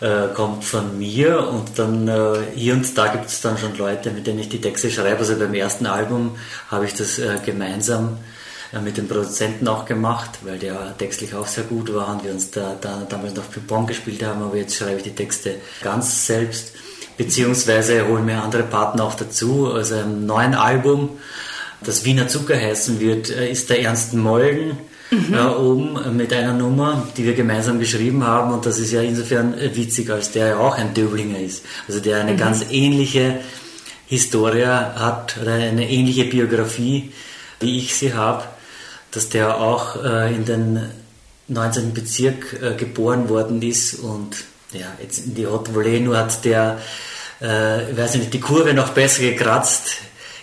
äh, 0.00 0.34
kommt 0.34 0.64
von 0.64 0.98
mir 0.98 1.48
und 1.48 1.78
dann 1.78 2.08
äh, 2.08 2.38
hier 2.56 2.74
und 2.74 2.98
da 2.98 3.06
gibt 3.06 3.26
es 3.26 3.40
dann 3.40 3.56
schon 3.56 3.78
Leute, 3.78 4.10
mit 4.10 4.26
denen 4.26 4.40
ich 4.40 4.48
die 4.48 4.60
Texte 4.60 4.90
schreibe. 4.90 5.18
Also 5.18 5.36
beim 5.36 5.54
ersten 5.54 5.86
Album 5.86 6.36
habe 6.72 6.86
ich 6.86 6.94
das 6.94 7.20
äh, 7.20 7.36
gemeinsam 7.46 8.18
äh, 8.18 8.35
mit 8.84 8.96
dem 8.96 9.08
Produzenten 9.08 9.68
auch 9.68 9.84
gemacht, 9.84 10.30
weil 10.42 10.58
der 10.58 10.96
textlich 10.98 11.34
auch 11.34 11.46
sehr 11.46 11.64
gut 11.64 11.92
war 11.94 12.12
und 12.12 12.24
wir 12.24 12.32
uns 12.32 12.50
da, 12.50 12.76
da 12.80 13.06
damals 13.08 13.34
noch 13.34 13.50
Ping-Pong 13.50 13.86
gespielt 13.86 14.24
haben, 14.24 14.42
aber 14.42 14.56
jetzt 14.56 14.76
schreibe 14.76 14.96
ich 14.96 15.04
die 15.04 15.14
Texte 15.14 15.56
ganz 15.82 16.26
selbst, 16.26 16.72
beziehungsweise 17.16 18.06
holen 18.06 18.24
mir 18.24 18.42
andere 18.42 18.64
Partner 18.64 19.04
auch 19.04 19.14
dazu. 19.14 19.72
Also 19.72 19.96
im 19.96 20.26
neuen 20.26 20.54
Album, 20.54 21.10
das 21.82 22.04
Wiener 22.04 22.28
Zucker 22.28 22.56
heißen 22.56 23.00
wird, 23.00 23.30
äh, 23.30 23.50
ist 23.50 23.70
der 23.70 23.82
Ernst 23.82 24.14
Molden 24.14 24.78
äh, 25.10 25.38
oben 25.38 26.16
mit 26.16 26.32
einer 26.32 26.52
Nummer, 26.52 27.06
die 27.16 27.24
wir 27.24 27.34
gemeinsam 27.34 27.78
geschrieben 27.78 28.24
haben 28.24 28.52
und 28.52 28.66
das 28.66 28.78
ist 28.78 28.92
ja 28.92 29.02
insofern 29.02 29.54
äh, 29.54 29.74
witzig, 29.76 30.10
als 30.10 30.32
der 30.32 30.48
ja 30.48 30.58
auch 30.58 30.76
ein 30.76 30.94
Döblinger 30.94 31.38
ist. 31.38 31.64
Also 31.86 32.00
der 32.00 32.20
eine 32.20 32.36
ganz 32.36 32.66
ähnliche 32.70 33.38
Historie 34.06 34.66
hat 34.66 35.36
oder 35.40 35.54
eine 35.54 35.88
ähnliche 35.88 36.24
Biografie, 36.24 37.12
wie 37.60 37.78
ich 37.78 37.94
sie 37.94 38.14
habe, 38.14 38.44
dass 39.10 39.28
der 39.28 39.58
auch 39.60 40.02
äh, 40.04 40.34
in 40.34 40.44
den 40.44 40.80
19. 41.48 41.94
Bezirk 41.94 42.60
äh, 42.60 42.74
geboren 42.74 43.28
worden 43.28 43.62
ist 43.62 43.94
und 43.94 44.36
ja, 44.72 44.86
jetzt 45.00 45.26
in 45.26 45.34
die 45.34 45.46
Haute 45.46 45.72
Volée 45.72 46.00
nur 46.00 46.18
hat 46.18 46.44
der, 46.44 46.78
äh, 47.40 47.90
ich 47.90 48.14
nicht, 48.14 48.34
die 48.34 48.40
Kurve 48.40 48.74
noch 48.74 48.90
besser 48.90 49.22
gekratzt 49.22 49.92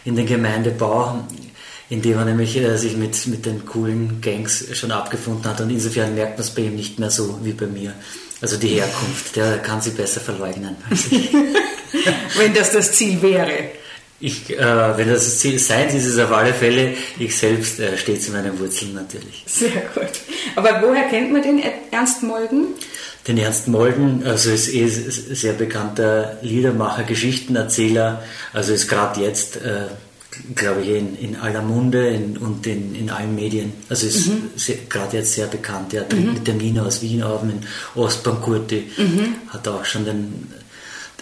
in 0.06 0.16
den 0.16 0.26
Gemeindebau, 0.26 1.24
indem 1.90 2.18
er 2.18 2.26
nämlich 2.26 2.56
äh, 2.56 2.78
sich 2.78 2.96
mit, 2.96 3.28
mit 3.28 3.46
den 3.46 3.66
coolen 3.66 4.22
Gangs 4.22 4.66
schon 4.78 4.92
abgefunden 4.92 5.46
hat 5.46 5.60
und 5.62 5.70
insofern 5.70 6.16
merkt 6.16 6.38
man 6.38 6.48
es 6.48 6.52
bei 6.52 6.64
ihm 6.64 6.76
nicht 6.76 7.00
mehr 7.00 7.12
so 7.12 7.40
wie 7.44 7.54
bei 7.54 7.68
mir. 7.68 7.94
Also 8.42 8.58
die 8.58 8.70
Herkunft, 8.70 9.36
der 9.36 9.60
kann 9.60 9.82
sie 9.82 9.92
besser 9.92 10.20
verleugnen. 10.20 10.76
Wenn 12.38 12.54
das 12.54 12.72
das 12.72 12.92
Ziel 12.92 13.22
wäre. 13.22 13.72
Ich, 14.26 14.50
äh, 14.58 14.98
wenn 14.98 15.10
das 15.10 15.26
das 15.26 15.40
Ziel 15.40 15.60
sein 15.60 15.90
ist 15.90 16.06
es 16.06 16.18
auf 16.18 16.32
alle 16.32 16.54
Fälle, 16.54 16.94
ich 17.20 17.36
selbst 17.36 17.80
äh, 17.82 17.98
stehe 17.98 18.18
zu 18.20 18.32
meinen 18.32 18.58
Wurzeln 18.58 18.94
natürlich. 18.94 19.44
Sehr 19.46 19.82
gut. 19.94 20.14
Aber 20.56 20.82
woher 20.82 21.10
kennt 21.10 21.34
man 21.34 21.42
den 21.42 21.62
Ernst 21.92 22.24
Molden? 22.24 22.68
Den 23.28 23.38
Ernst 23.38 23.68
Molden, 23.68 24.24
also 24.26 24.50
ist 24.52 24.74
eh 24.74 24.88
sehr 24.88 25.54
bekannter 25.54 26.38
Liedermacher, 26.42 27.04
Geschichtenerzähler, 27.04 28.24
also 28.54 28.72
ist 28.74 28.88
gerade 28.88 29.20
jetzt, 29.22 29.58
äh, 29.58 29.88
glaube 30.56 30.82
ich, 30.84 30.90
in, 30.90 31.18
in 31.18 31.36
aller 31.36 31.62
Munde 31.62 32.08
in, 32.08 32.38
und 32.38 32.66
in, 32.66 32.96
in 32.96 33.10
allen 33.10 33.36
Medien, 33.36 33.74
also 33.90 34.08
ist 34.08 34.30
sehr- 34.56 34.78
gerade 34.90 35.18
jetzt 35.18 35.34
sehr 35.34 35.48
bekannt. 35.48 35.94
Er 35.94 36.08
tritt 36.08 36.34
mit 36.34 36.48
der 36.48 36.56
Nina 36.56 36.86
aus 36.86 37.02
Wien 37.02 37.24
auf, 37.24 37.44
mit 37.44 37.58
Ostbankurti, 37.96 38.84
hat 39.50 39.68
auch 39.68 39.84
schon 39.86 40.06
den, 40.06 40.48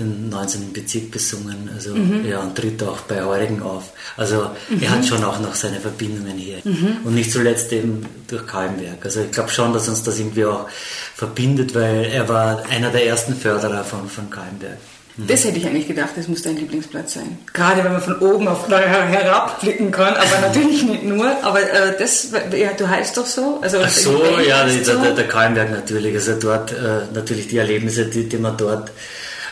den 0.01 0.29
19. 0.29 0.73
Bezirk 0.73 1.11
besungen, 1.11 1.69
also 1.73 1.95
ja, 2.27 2.39
und 2.39 2.55
tritt 2.55 2.81
auch 2.83 3.01
bei 3.01 3.23
Heurigen 3.23 3.61
auf. 3.61 3.91
Also 4.17 4.51
er 4.79 4.89
hat 4.89 5.05
schon 5.05 5.23
auch 5.23 5.39
noch 5.39 5.55
seine 5.55 5.79
Verbindungen 5.79 6.37
hier. 6.37 6.59
Und 7.03 7.15
nicht 7.15 7.31
zuletzt 7.31 7.71
eben 7.71 8.05
durch 8.27 8.45
Kalmberg. 8.47 9.03
Also 9.03 9.21
ich 9.21 9.31
glaube 9.31 9.49
schon, 9.49 9.73
dass 9.73 9.87
uns 9.87 10.03
das 10.03 10.19
irgendwie 10.19 10.45
auch 10.45 10.67
verbindet, 11.15 11.75
weil 11.75 12.05
er 12.05 12.27
war 12.27 12.63
einer 12.69 12.89
der 12.89 13.05
ersten 13.05 13.35
Förderer 13.35 13.83
von, 13.83 14.09
von 14.09 14.29
Kalmberg. 14.29 14.77
Das 15.17 15.43
hätte 15.43 15.57
ich 15.57 15.65
eigentlich 15.65 15.87
gedacht, 15.87 16.11
das 16.15 16.27
muss 16.27 16.41
dein 16.41 16.55
Lieblingsplatz 16.55 17.15
sein. 17.15 17.37
Gerade 17.53 17.83
wenn 17.83 17.91
man 17.91 18.01
von 18.01 18.17
oben 18.19 18.47
auf 18.47 18.69
her 18.69 18.79
herabblicken 18.79 19.91
kann, 19.91 20.13
aber 20.13 20.39
natürlich 20.41 20.83
nicht 20.83 21.03
nur. 21.03 21.25
Aber 21.43 21.61
äh, 21.61 21.97
das, 21.99 22.29
ja, 22.31 22.71
du 22.77 22.87
heißt 22.87 23.17
doch 23.17 23.25
so. 23.25 23.59
Also 23.61 23.79
Ach 23.83 23.89
so, 23.89 24.23
ja, 24.47 24.65
der, 24.65 24.83
so. 24.83 25.01
der, 25.01 25.13
der 25.13 25.27
Kalmberg 25.27 25.71
natürlich. 25.71 26.15
Also 26.15 26.39
dort 26.39 26.71
äh, 26.71 27.13
natürlich 27.13 27.47
die 27.49 27.57
Erlebnisse, 27.57 28.05
die, 28.05 28.29
die 28.29 28.37
man 28.37 28.55
dort 28.55 28.91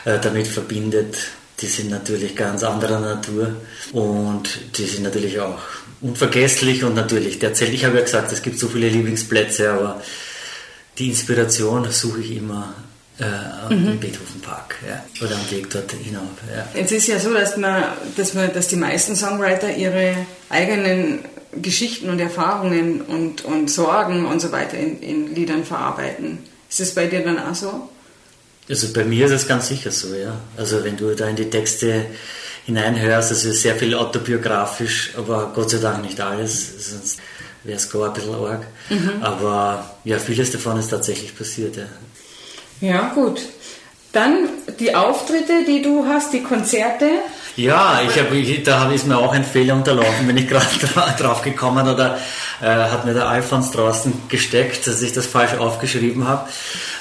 äh, 0.04 0.18
damit 0.20 0.46
verbindet, 0.46 1.16
die 1.60 1.66
sind 1.66 1.90
natürlich 1.90 2.36
ganz 2.36 2.62
anderer 2.62 3.00
Natur 3.00 3.54
und 3.92 4.48
die 4.78 4.84
sind 4.84 5.02
natürlich 5.02 5.40
auch 5.40 5.58
unvergesslich 6.00 6.84
und 6.84 6.94
natürlich, 6.94 7.38
der 7.38 7.52
Zelt, 7.52 7.74
ich 7.74 7.84
habe 7.84 7.98
ja 7.98 8.02
gesagt, 8.04 8.32
es 8.32 8.42
gibt 8.42 8.58
so 8.58 8.68
viele 8.68 8.88
Lieblingsplätze, 8.88 9.70
aber 9.70 10.02
die 10.98 11.08
Inspiration 11.08 11.90
suche 11.90 12.20
ich 12.20 12.36
immer 12.36 12.74
äh, 13.18 13.74
Mhm. 13.74 13.88
im 13.88 14.00
Beethoven-Park 14.00 14.76
ja, 14.88 15.04
oder 15.22 15.36
am 15.36 15.50
Weg 15.50 15.68
dort 15.70 15.92
hinauf. 15.92 16.24
Ja. 16.54 16.66
Es 16.74 16.90
ist 16.90 17.06
ja 17.06 17.18
so, 17.18 17.32
dass, 17.32 17.56
man, 17.56 17.84
dass, 18.16 18.34
man, 18.34 18.52
dass 18.52 18.68
die 18.68 18.76
meisten 18.76 19.14
Songwriter 19.14 19.76
ihre 19.76 20.14
eigenen 20.48 21.20
Geschichten 21.52 22.08
und 22.08 22.18
Erfahrungen 22.18 23.02
und, 23.02 23.44
und 23.44 23.70
Sorgen 23.70 24.24
und 24.24 24.40
so 24.40 24.52
weiter 24.52 24.76
in, 24.78 25.00
in 25.00 25.34
Liedern 25.34 25.64
verarbeiten. 25.64 26.38
Ist 26.68 26.80
das 26.80 26.94
bei 26.94 27.06
dir 27.06 27.20
dann 27.22 27.38
auch 27.38 27.54
so? 27.54 27.88
Also 28.70 28.92
bei 28.92 29.04
mir 29.04 29.26
ist 29.26 29.32
es 29.32 29.48
ganz 29.48 29.66
sicher 29.66 29.90
so, 29.90 30.14
ja. 30.14 30.32
Also 30.56 30.84
wenn 30.84 30.96
du 30.96 31.14
da 31.16 31.26
in 31.26 31.34
die 31.34 31.50
Texte 31.50 32.06
hineinhörst, 32.66 33.32
es 33.32 33.44
ist 33.44 33.62
sehr 33.62 33.74
viel 33.74 33.94
autobiografisch, 33.94 35.10
aber 35.16 35.50
Gott 35.52 35.70
sei 35.70 35.78
Dank 35.78 36.02
nicht 36.02 36.20
alles, 36.20 36.90
sonst 36.90 37.18
wäre 37.64 37.76
es 37.76 37.90
gar 37.90 38.06
ein 38.06 38.12
bisschen 38.12 38.34
arg. 38.34 38.66
Mhm. 38.88 39.22
Aber 39.22 39.96
ja, 40.04 40.18
vieles 40.18 40.52
davon 40.52 40.78
ist 40.78 40.88
tatsächlich 40.88 41.36
passiert, 41.36 41.76
ja. 41.76 41.86
Ja, 42.80 43.12
gut. 43.12 43.40
Dann 44.12 44.48
die 44.78 44.94
Auftritte, 44.94 45.64
die 45.66 45.82
du 45.82 46.06
hast, 46.06 46.32
die 46.32 46.42
Konzerte. 46.42 47.10
Ja, 47.56 48.00
ich 48.06 48.18
hab, 48.18 48.32
ich, 48.32 48.62
da 48.62 48.90
ist 48.90 49.06
mir 49.06 49.18
auch 49.18 49.32
ein 49.32 49.44
Fehler 49.44 49.74
unterlaufen, 49.74 50.26
bin 50.26 50.36
ich 50.36 50.48
gerade 50.48 50.66
drauf 51.18 51.42
gekommen 51.42 51.88
oder 51.88 52.18
äh, 52.60 52.66
hat 52.66 53.04
mir 53.04 53.14
der 53.14 53.28
Alfons 53.28 53.70
draußen 53.72 54.12
gesteckt, 54.28 54.86
dass 54.86 55.02
ich 55.02 55.12
das 55.12 55.26
falsch 55.26 55.54
aufgeschrieben 55.54 56.26
habe, 56.26 56.48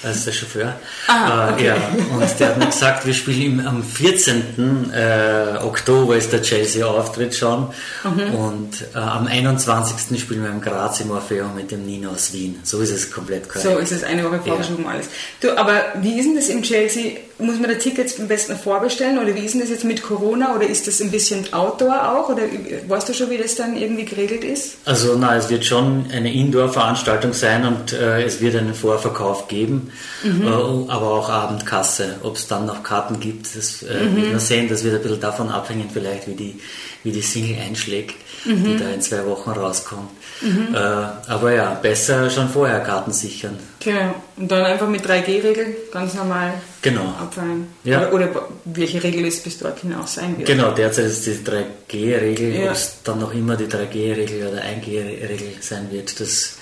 als 0.04 0.26
der 0.26 0.32
Chauffeur. 0.32 0.76
Ah, 1.08 1.52
okay. 1.52 1.64
äh, 1.64 1.68
ja, 1.68 1.76
und 2.12 2.39
der 2.39 2.50
hat 2.50 2.58
mir 2.58 2.66
gesagt, 2.68 3.06
wir 3.06 3.14
spielen 3.14 3.66
am 3.66 3.84
14. 3.84 4.91
Äh, 4.93 5.58
Oktober 5.64 6.16
ist 6.18 6.34
der 6.34 6.41
Chelsea-Auftritt 6.41 7.36
schon 7.36 7.68
mhm. 8.04 8.36
und 8.36 8.86
äh, 8.93 8.97
am 8.97 9.28
21. 9.28 10.20
spielen 10.20 10.43
wir 10.43 10.50
im 10.50 10.62
Graz 10.62 11.00
im 11.02 11.12
Orpheum 11.12 11.56
mit 11.56 11.72
dem 11.72 11.86
Nino 11.86 12.12
aus 12.12 12.34
Wien. 12.34 12.60
So 12.64 12.80
ist 12.80 12.91
es 12.91 13.12
komplett 13.12 13.47
korrekt. 13.50 13.68
So 13.68 13.78
ist 13.78 13.91
es 13.91 14.04
eine 14.04 14.24
Woche 14.24 14.39
vorgeschoben 14.39 14.86
ja. 14.86 14.91
alles. 14.91 15.08
Du, 15.41 15.58
aber 15.58 15.82
wie 16.02 16.20
ist 16.20 16.26
denn 16.26 16.36
das 16.36 16.50
im 16.50 16.64
Chelsea? 16.64 17.18
Muss 17.39 17.57
man 17.57 17.69
da 17.69 17.75
Tickets 17.75 18.19
am 18.19 18.27
besten 18.27 18.57
vorbestellen 18.57 19.17
oder 19.17 19.33
wie 19.33 19.45
ist 19.45 19.53
denn 19.53 19.61
das 19.61 19.69
jetzt 19.69 19.85
mit 19.85 20.03
Corona 20.03 20.55
oder 20.55 20.67
ist 20.67 20.87
das 20.87 21.01
ein 21.01 21.09
bisschen 21.09 21.53
Outdoor 21.53 22.13
auch 22.13 22.29
oder 22.29 22.43
weißt 22.87 23.07
du 23.07 23.13
schon, 23.13 23.29
wie 23.29 23.37
das 23.37 23.55
dann 23.55 23.77
irgendwie 23.77 24.03
geregelt 24.03 24.43
ist? 24.43 24.77
Also 24.83 25.15
na, 25.17 25.37
es 25.37 25.49
wird 25.49 25.63
schon 25.63 26.05
eine 26.11 26.33
Indoor-Veranstaltung 26.33 27.31
sein 27.31 27.65
und 27.65 27.93
äh, 27.93 28.23
es 28.23 28.41
wird 28.41 28.57
einen 28.57 28.73
Vorverkauf 28.73 29.47
geben, 29.47 29.91
mhm. 30.23 30.43
äh, 30.43 30.91
aber 30.91 31.13
auch 31.13 31.29
Abendkasse. 31.29 32.15
Ob 32.23 32.35
es 32.35 32.47
dann 32.47 32.65
noch 32.65 32.83
Karten 32.83 33.21
gibt, 33.21 33.55
das 33.55 33.83
äh, 33.83 34.03
mhm. 34.03 34.15
wird 34.17 34.31
man 34.31 34.39
sehen. 34.39 34.67
Das 34.67 34.83
wird 34.83 34.95
ein 34.95 35.01
bisschen 35.01 35.21
davon 35.21 35.49
abhängen, 35.49 35.89
vielleicht 35.91 36.27
wie 36.27 36.35
die, 36.35 36.59
wie 37.03 37.11
die 37.11 37.21
Single 37.21 37.57
einschlägt, 37.61 38.15
mhm. 38.45 38.63
die 38.63 38.77
da 38.77 38.89
in 38.89 39.01
zwei 39.01 39.25
Wochen 39.25 39.51
rauskommt. 39.51 40.09
Mhm. 40.41 40.73
Äh, 40.73 40.77
aber 40.77 41.53
ja, 41.53 41.73
besser 41.73 42.29
schon 42.29 42.49
vorher 42.49 42.79
Karten 42.79 43.11
sichern. 43.11 43.57
Genau. 43.79 44.15
Und 44.37 44.51
dann 44.51 44.65
einfach 44.65 44.87
mit 44.87 45.05
3G-Regel 45.05 45.75
ganz 45.91 46.13
normal 46.13 46.53
genau. 46.81 47.13
abfallen. 47.19 47.67
Ja. 47.83 48.09
Oder, 48.09 48.13
oder, 48.13 48.47
welche 48.65 49.03
Regel 49.03 49.25
es 49.25 49.41
bis 49.41 49.57
dort 49.59 49.79
hinaus 49.79 50.15
sein 50.15 50.37
wird. 50.37 50.47
Genau, 50.47 50.71
derzeit 50.71 51.05
ist 51.05 51.25
die 51.25 51.31
3G-Regel. 51.31 52.55
Ja. 52.55 52.65
Ob 52.67 52.71
es 52.71 52.97
dann 53.03 53.19
noch 53.19 53.33
immer 53.33 53.55
die 53.55 53.65
3G-Regel 53.65 54.47
oder 54.47 54.61
1G-Regel 54.61 55.53
sein 55.59 55.91
wird, 55.91 56.19
das 56.19 56.57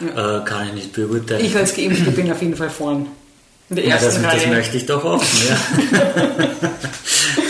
ja. 0.00 0.38
äh, 0.38 0.44
kann 0.44 0.68
ich 0.68 0.74
nicht 0.74 0.92
beurteilen. 0.92 1.44
Ich 1.44 1.56
als 1.56 1.74
Geimpfte 1.74 2.10
bin 2.10 2.30
auf 2.30 2.42
jeden 2.42 2.56
Fall 2.56 2.70
vorn. 2.70 3.06
In 3.68 3.76
der 3.76 3.86
ersten 3.86 4.22
ja, 4.22 4.30
das, 4.30 4.42
das 4.42 4.50
möchte 4.50 4.76
ich 4.76 4.86
doch 4.86 5.02
hoffen, 5.02 5.48
ja. 5.48 5.56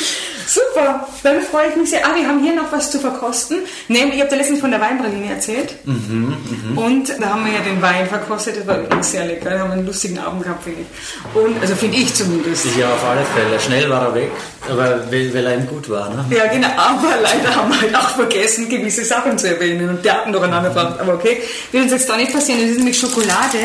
Super, 0.57 1.07
dann 1.23 1.43
freue 1.43 1.69
ich 1.69 1.77
mich 1.77 1.91
sehr. 1.91 2.07
Ah, 2.07 2.15
wir 2.15 2.27
haben 2.27 2.43
hier 2.43 2.55
noch 2.55 2.73
was 2.73 2.91
zu 2.91 2.99
verkosten. 2.99 3.59
Nee, 3.89 4.05
ich 4.15 4.21
habe 4.21 4.31
dir 4.31 4.37
letztens 4.37 4.61
von 4.61 4.71
der 4.71 4.81
Weinpraline 4.81 5.31
erzählt. 5.31 5.75
Mhm, 5.85 6.35
mh. 6.75 6.81
Und 6.81 7.09
da 7.21 7.29
haben 7.29 7.45
wir 7.45 7.53
ja 7.53 7.61
den 7.61 7.83
Wein 7.83 8.07
verkostet. 8.07 8.57
Das 8.59 8.67
war 8.67 8.79
übrigens 8.79 9.11
sehr 9.11 9.27
lecker. 9.27 9.51
Da 9.51 9.59
haben 9.59 9.69
wir 9.69 9.75
einen 9.75 9.87
lustigen 9.87 10.19
Abend 10.19 10.45
gehabt, 10.45 10.65
finde 10.65 10.81
ich. 10.81 11.37
Und, 11.37 11.61
also 11.61 11.75
finde 11.75 11.99
ich 11.99 12.15
zumindest. 12.15 12.75
Ja, 12.79 12.91
auf 12.91 13.05
alle 13.05 13.23
Fälle. 13.35 13.61
Schnell 13.61 13.91
war 13.91 14.07
er 14.07 14.15
weg, 14.15 14.31
aber 14.71 15.01
weil, 15.11 15.35
weil 15.35 15.47
er 15.47 15.57
ihm 15.57 15.67
gut 15.67 15.91
war. 15.91 16.09
Ne? 16.09 16.25
Ja, 16.31 16.47
genau. 16.47 16.69
Aber 16.75 17.21
leider 17.23 17.55
haben 17.55 17.71
wir 17.71 17.79
halt 17.79 17.95
auch 17.95 18.11
vergessen, 18.11 18.71
gewisse 18.71 19.05
Sachen 19.05 19.37
zu 19.37 19.49
erwähnen. 19.49 19.91
Und 19.91 20.05
der 20.07 20.15
hat 20.15 20.31
noch 20.31 20.43
einander 20.43 20.71
gebracht. 20.71 20.99
Aber 21.01 21.15
okay, 21.15 21.43
wird 21.71 21.85
uns 21.85 21.93
jetzt 21.93 22.09
da 22.09 22.17
nicht 22.17 22.33
passieren. 22.33 22.63
Das 22.63 22.71
ist 22.71 22.79
nämlich 22.79 22.99
Schokolade 22.99 23.59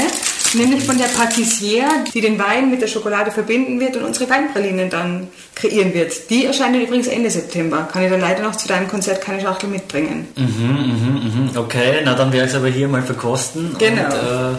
nämlich 0.56 0.84
von 0.84 0.98
der 0.98 1.06
Patissiere, 1.06 1.88
die 2.14 2.22
den 2.22 2.38
Wein 2.40 2.70
mit 2.70 2.82
der 2.82 2.88
Schokolade 2.88 3.32
verbinden 3.32 3.80
wird 3.80 3.98
und 3.98 4.04
unsere 4.04 4.30
Weinpralinen 4.30 4.90
dann 4.90 5.28
kreieren 5.56 5.94
wird. 5.94 6.30
Die 6.30 6.46
erscheinen 6.46 6.82
übrigens 6.82 7.08
Ende 7.08 7.30
September. 7.30 7.88
Kann 7.92 8.04
ich 8.04 8.10
dann 8.10 8.22
leider 8.22 8.44
noch 8.44 8.56
zu 8.56 8.68
deinem 8.68 8.88
Konzert 8.88 9.22
keine 9.22 9.42
Schachtel 9.42 9.70
mitbringen. 9.70 10.28
Mhm, 10.36 10.46
mhm, 10.46 11.50
mhm. 11.52 11.58
Okay, 11.58 12.02
na 12.04 12.14
dann 12.14 12.32
werde 12.32 12.46
ich 12.46 12.52
es 12.52 12.58
aber 12.58 12.68
hier 12.68 12.88
mal 12.88 13.04
verkosten. 13.04 13.76
Genau. 13.78 14.06
Und, 14.06 14.12
äh, 14.12 14.58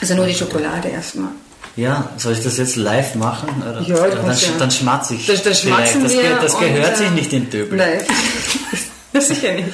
also 0.00 0.14
nur 0.14 0.26
die 0.26 0.34
Schokolade 0.34 0.88
erstmal. 0.88 1.30
Ja, 1.76 2.10
soll 2.16 2.32
ich 2.32 2.42
das 2.42 2.56
jetzt 2.56 2.76
live 2.76 3.14
machen? 3.16 3.62
Oder? 3.62 3.82
Ja, 3.82 4.08
dann, 4.08 4.30
ja. 4.30 4.48
dann 4.58 4.70
schmatze 4.70 5.14
ich. 5.14 5.26
Das, 5.26 5.42
das 5.42 5.60
schmatzen 5.60 6.04
das, 6.04 6.12
wir 6.14 6.38
das 6.40 6.58
gehört 6.58 6.90
und, 6.92 6.96
sich 6.96 7.10
nicht 7.10 7.32
in 7.34 7.50
Döbel. 7.50 7.76
Nein. 7.76 8.00
Sicher 9.20 9.52
nicht. 9.52 9.68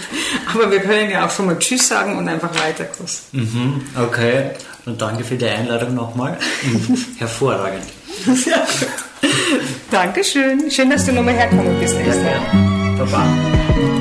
Aber 0.52 0.70
wir 0.70 0.80
können 0.80 1.10
ja 1.10 1.26
auch 1.26 1.30
schon 1.30 1.46
mal 1.46 1.58
Tschüss 1.58 1.88
sagen 1.88 2.16
und 2.16 2.28
einfach 2.28 2.50
weiter 2.60 2.84
kosten. 2.84 3.38
Mhm, 3.38 4.02
okay. 4.02 4.50
Und 4.85 5.01
danke 5.01 5.22
für 5.22 5.37
die 5.37 5.47
Einladung 5.47 5.95
nochmal. 5.95 6.37
Hervorragend. 7.18 7.85
Ja. 8.47 8.66
Dankeschön. 9.91 10.70
Schön, 10.70 10.91
dass 10.91 11.07
du 11.07 11.12
nochmal 11.12 11.35
herkommen 11.35 11.78
bist. 11.78 11.95
Ja, 11.95 12.14
ja. 12.14 12.97
Baba. 12.99 13.91